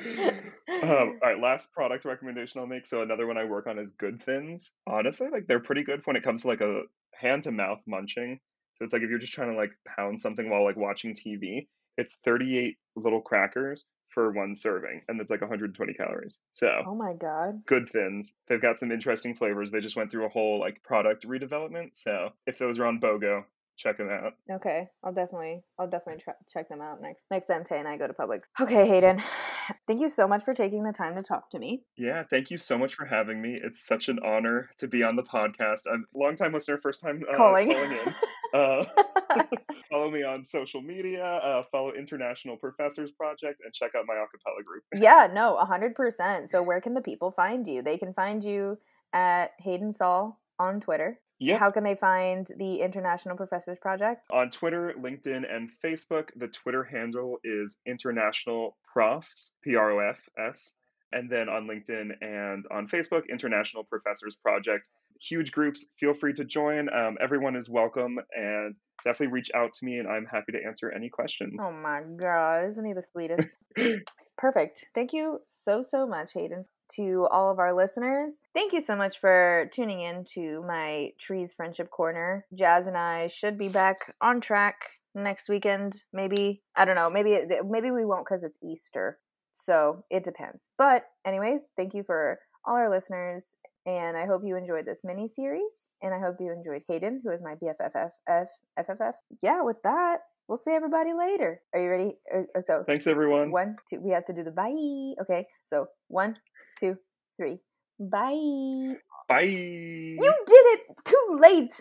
um, 0.02 0.40
all 0.82 1.18
right, 1.22 1.38
last 1.40 1.72
product 1.72 2.04
recommendation 2.04 2.60
I'll 2.60 2.66
make. 2.66 2.86
So 2.86 3.02
another 3.02 3.26
one 3.26 3.38
I 3.38 3.44
work 3.44 3.66
on 3.66 3.78
is 3.78 3.90
Good 3.92 4.22
Thins. 4.22 4.74
Honestly, 4.86 5.28
like 5.30 5.46
they're 5.46 5.60
pretty 5.60 5.82
good 5.82 6.00
when 6.04 6.16
it 6.16 6.22
comes 6.22 6.42
to 6.42 6.48
like 6.48 6.60
a 6.60 6.82
hand 7.14 7.44
to 7.44 7.52
mouth 7.52 7.80
munching. 7.86 8.38
So 8.74 8.84
it's 8.84 8.92
like 8.92 9.02
if 9.02 9.10
you're 9.10 9.18
just 9.18 9.32
trying 9.32 9.50
to 9.52 9.56
like 9.56 9.70
pound 9.96 10.20
something 10.20 10.48
while 10.50 10.64
like 10.64 10.76
watching 10.76 11.14
TV, 11.14 11.66
it's 11.98 12.18
38 12.24 12.78
little 12.96 13.20
crackers 13.20 13.84
for 14.08 14.32
one 14.32 14.54
serving, 14.54 15.02
and 15.08 15.20
it's 15.20 15.30
like 15.30 15.42
120 15.42 15.92
calories. 15.92 16.40
So 16.52 16.82
oh 16.86 16.94
my 16.94 17.12
god. 17.12 17.66
good 17.66 17.88
thins. 17.88 18.34
They've 18.48 18.62
got 18.62 18.78
some 18.78 18.90
interesting 18.90 19.34
flavors. 19.34 19.70
They 19.70 19.80
just 19.80 19.96
went 19.96 20.10
through 20.10 20.24
a 20.24 20.30
whole 20.30 20.58
like 20.58 20.82
product 20.82 21.26
redevelopment. 21.26 21.90
So 21.92 22.30
if 22.46 22.58
those 22.58 22.78
are 22.78 22.86
on 22.86 23.00
BOGO, 23.00 23.44
check 23.76 23.98
them 23.98 24.10
out. 24.10 24.34
Okay, 24.50 24.88
I'll 25.04 25.12
definitely, 25.12 25.62
I'll 25.78 25.88
definitely 25.88 26.22
try, 26.22 26.34
check 26.52 26.68
them 26.68 26.80
out 26.80 27.00
next 27.00 27.24
next 27.30 27.46
time 27.46 27.64
Tay 27.64 27.78
and 27.78 27.88
I 27.88 27.96
go 27.96 28.06
to 28.06 28.14
Publix. 28.14 28.42
Okay, 28.60 28.86
Hayden, 28.86 29.22
thank 29.86 30.00
you 30.00 30.08
so 30.08 30.26
much 30.26 30.42
for 30.42 30.54
taking 30.54 30.84
the 30.84 30.92
time 30.92 31.14
to 31.16 31.22
talk 31.22 31.50
to 31.50 31.58
me. 31.58 31.82
Yeah, 31.96 32.24
thank 32.28 32.50
you 32.50 32.58
so 32.58 32.78
much 32.78 32.94
for 32.94 33.04
having 33.04 33.40
me. 33.40 33.58
It's 33.62 33.86
such 33.86 34.08
an 34.08 34.18
honor 34.26 34.70
to 34.78 34.88
be 34.88 35.02
on 35.02 35.16
the 35.16 35.22
podcast. 35.22 35.82
I'm 35.90 36.06
a 36.14 36.18
long 36.18 36.34
time 36.34 36.52
listener, 36.52 36.78
first 36.78 37.00
time 37.00 37.22
uh, 37.30 37.36
Calling. 37.36 37.70
calling 37.70 37.92
in. 37.92 38.14
Uh, 38.54 38.84
follow 39.90 40.10
me 40.10 40.22
on 40.22 40.44
social 40.44 40.80
media. 40.80 41.24
Uh, 41.24 41.62
follow 41.70 41.92
International 41.92 42.56
Professors 42.56 43.10
Project 43.12 43.60
and 43.64 43.72
check 43.72 43.92
out 43.96 44.04
my 44.06 44.14
acapella 44.14 44.64
group. 44.64 44.84
yeah, 44.94 45.28
no, 45.32 45.56
a 45.56 45.64
hundred 45.64 45.94
percent. 45.94 46.50
So 46.50 46.62
where 46.62 46.80
can 46.80 46.94
the 46.94 47.00
people 47.00 47.30
find 47.30 47.66
you? 47.66 47.82
They 47.82 47.98
can 47.98 48.14
find 48.14 48.42
you 48.42 48.78
at 49.12 49.52
Hayden 49.58 49.92
Saul 49.92 50.40
on 50.58 50.80
Twitter. 50.80 51.18
Yeah, 51.40 51.56
How 51.58 51.70
can 51.70 51.84
they 51.84 51.94
find 51.94 52.48
the 52.56 52.80
International 52.80 53.36
Professors 53.36 53.78
Project? 53.78 54.26
on 54.32 54.50
Twitter, 54.50 54.92
LinkedIn, 54.98 55.44
and 55.48 55.70
Facebook. 55.84 56.30
The 56.34 56.48
Twitter 56.48 56.82
handle 56.82 57.38
is 57.44 57.80
International 57.86 58.76
Profs, 58.92 59.54
P 59.62 59.76
R 59.76 59.92
O 59.92 59.98
F 60.10 60.18
S. 60.36 60.74
And 61.12 61.30
then 61.30 61.48
on 61.48 61.66
LinkedIn 61.66 62.10
and 62.20 62.64
on 62.70 62.86
Facebook, 62.86 63.22
International 63.30 63.84
Professors 63.84 64.36
Project. 64.36 64.88
Huge 65.20 65.52
groups. 65.52 65.90
Feel 65.98 66.14
free 66.14 66.32
to 66.34 66.44
join. 66.44 66.88
Um, 66.94 67.16
everyone 67.20 67.56
is 67.56 67.68
welcome 67.68 68.18
and 68.36 68.74
definitely 69.02 69.32
reach 69.32 69.50
out 69.54 69.72
to 69.72 69.84
me, 69.84 69.98
and 69.98 70.08
I'm 70.08 70.26
happy 70.26 70.52
to 70.52 70.64
answer 70.64 70.92
any 70.92 71.08
questions. 71.08 71.60
Oh 71.60 71.72
my 71.72 72.02
god, 72.16 72.68
isn't 72.68 72.84
he 72.84 72.92
the 72.92 73.02
sweetest? 73.02 73.56
Perfect. 74.38 74.86
Thank 74.94 75.12
you 75.12 75.40
so, 75.46 75.82
so 75.82 76.06
much, 76.06 76.32
Hayden. 76.34 76.64
To 76.96 77.28
all 77.30 77.50
of 77.50 77.58
our 77.58 77.74
listeners, 77.74 78.40
thank 78.54 78.72
you 78.72 78.80
so 78.80 78.96
much 78.96 79.18
for 79.20 79.68
tuning 79.72 80.00
in 80.00 80.24
to 80.34 80.64
my 80.66 81.10
Trees 81.20 81.52
Friendship 81.52 81.90
Corner. 81.90 82.46
Jazz 82.54 82.86
and 82.86 82.96
I 82.96 83.26
should 83.26 83.58
be 83.58 83.68
back 83.68 84.14
on 84.22 84.40
track 84.40 84.76
next 85.14 85.50
weekend. 85.50 86.02
Maybe 86.14 86.62
I 86.74 86.86
don't 86.86 86.94
know. 86.94 87.10
Maybe 87.10 87.38
maybe 87.68 87.90
we 87.90 88.06
won't 88.06 88.24
because 88.24 88.42
it's 88.42 88.58
Easter, 88.62 89.18
so 89.64 90.04
it 90.10 90.24
depends. 90.24 90.70
But 90.78 91.04
anyways, 91.26 91.70
thank 91.76 91.94
you 91.94 92.02
for 92.04 92.38
all 92.66 92.74
our 92.76 92.90
listeners, 92.90 93.56
and 93.86 94.16
I 94.16 94.26
hope 94.26 94.42
you 94.44 94.56
enjoyed 94.56 94.84
this 94.86 95.00
mini 95.04 95.28
series. 95.28 95.90
And 96.02 96.14
I 96.14 96.20
hope 96.20 96.36
you 96.40 96.52
enjoyed 96.52 96.82
Hayden, 96.88 97.20
who 97.24 97.32
is 97.32 97.42
my 97.42 97.54
BFFFFFF. 97.54 99.12
Yeah, 99.42 99.62
with 99.62 99.78
that, 99.84 100.18
we'll 100.48 100.58
see 100.58 100.72
everybody 100.72 101.12
later. 101.12 101.60
Are 101.74 101.80
you 101.80 101.88
ready? 101.90 102.12
Uh, 102.34 102.42
uh, 102.56 102.60
So 102.60 102.84
Thanks, 102.86 103.06
everyone. 103.06 103.50
one, 103.50 103.76
two. 103.88 104.00
We 104.00 104.12
have 104.12 104.24
to 104.26 104.32
do 104.32 104.44
the 104.44 104.50
bye. 104.50 105.22
Okay, 105.22 105.46
so 105.66 105.86
one, 106.08 106.36
two, 106.78 106.96
three. 107.36 107.58
Bye. 107.98 108.94
Bye. 109.28 109.42
You 109.42 110.34
did 110.46 110.64
it 110.74 110.80
too 111.04 111.36
late. 111.40 111.80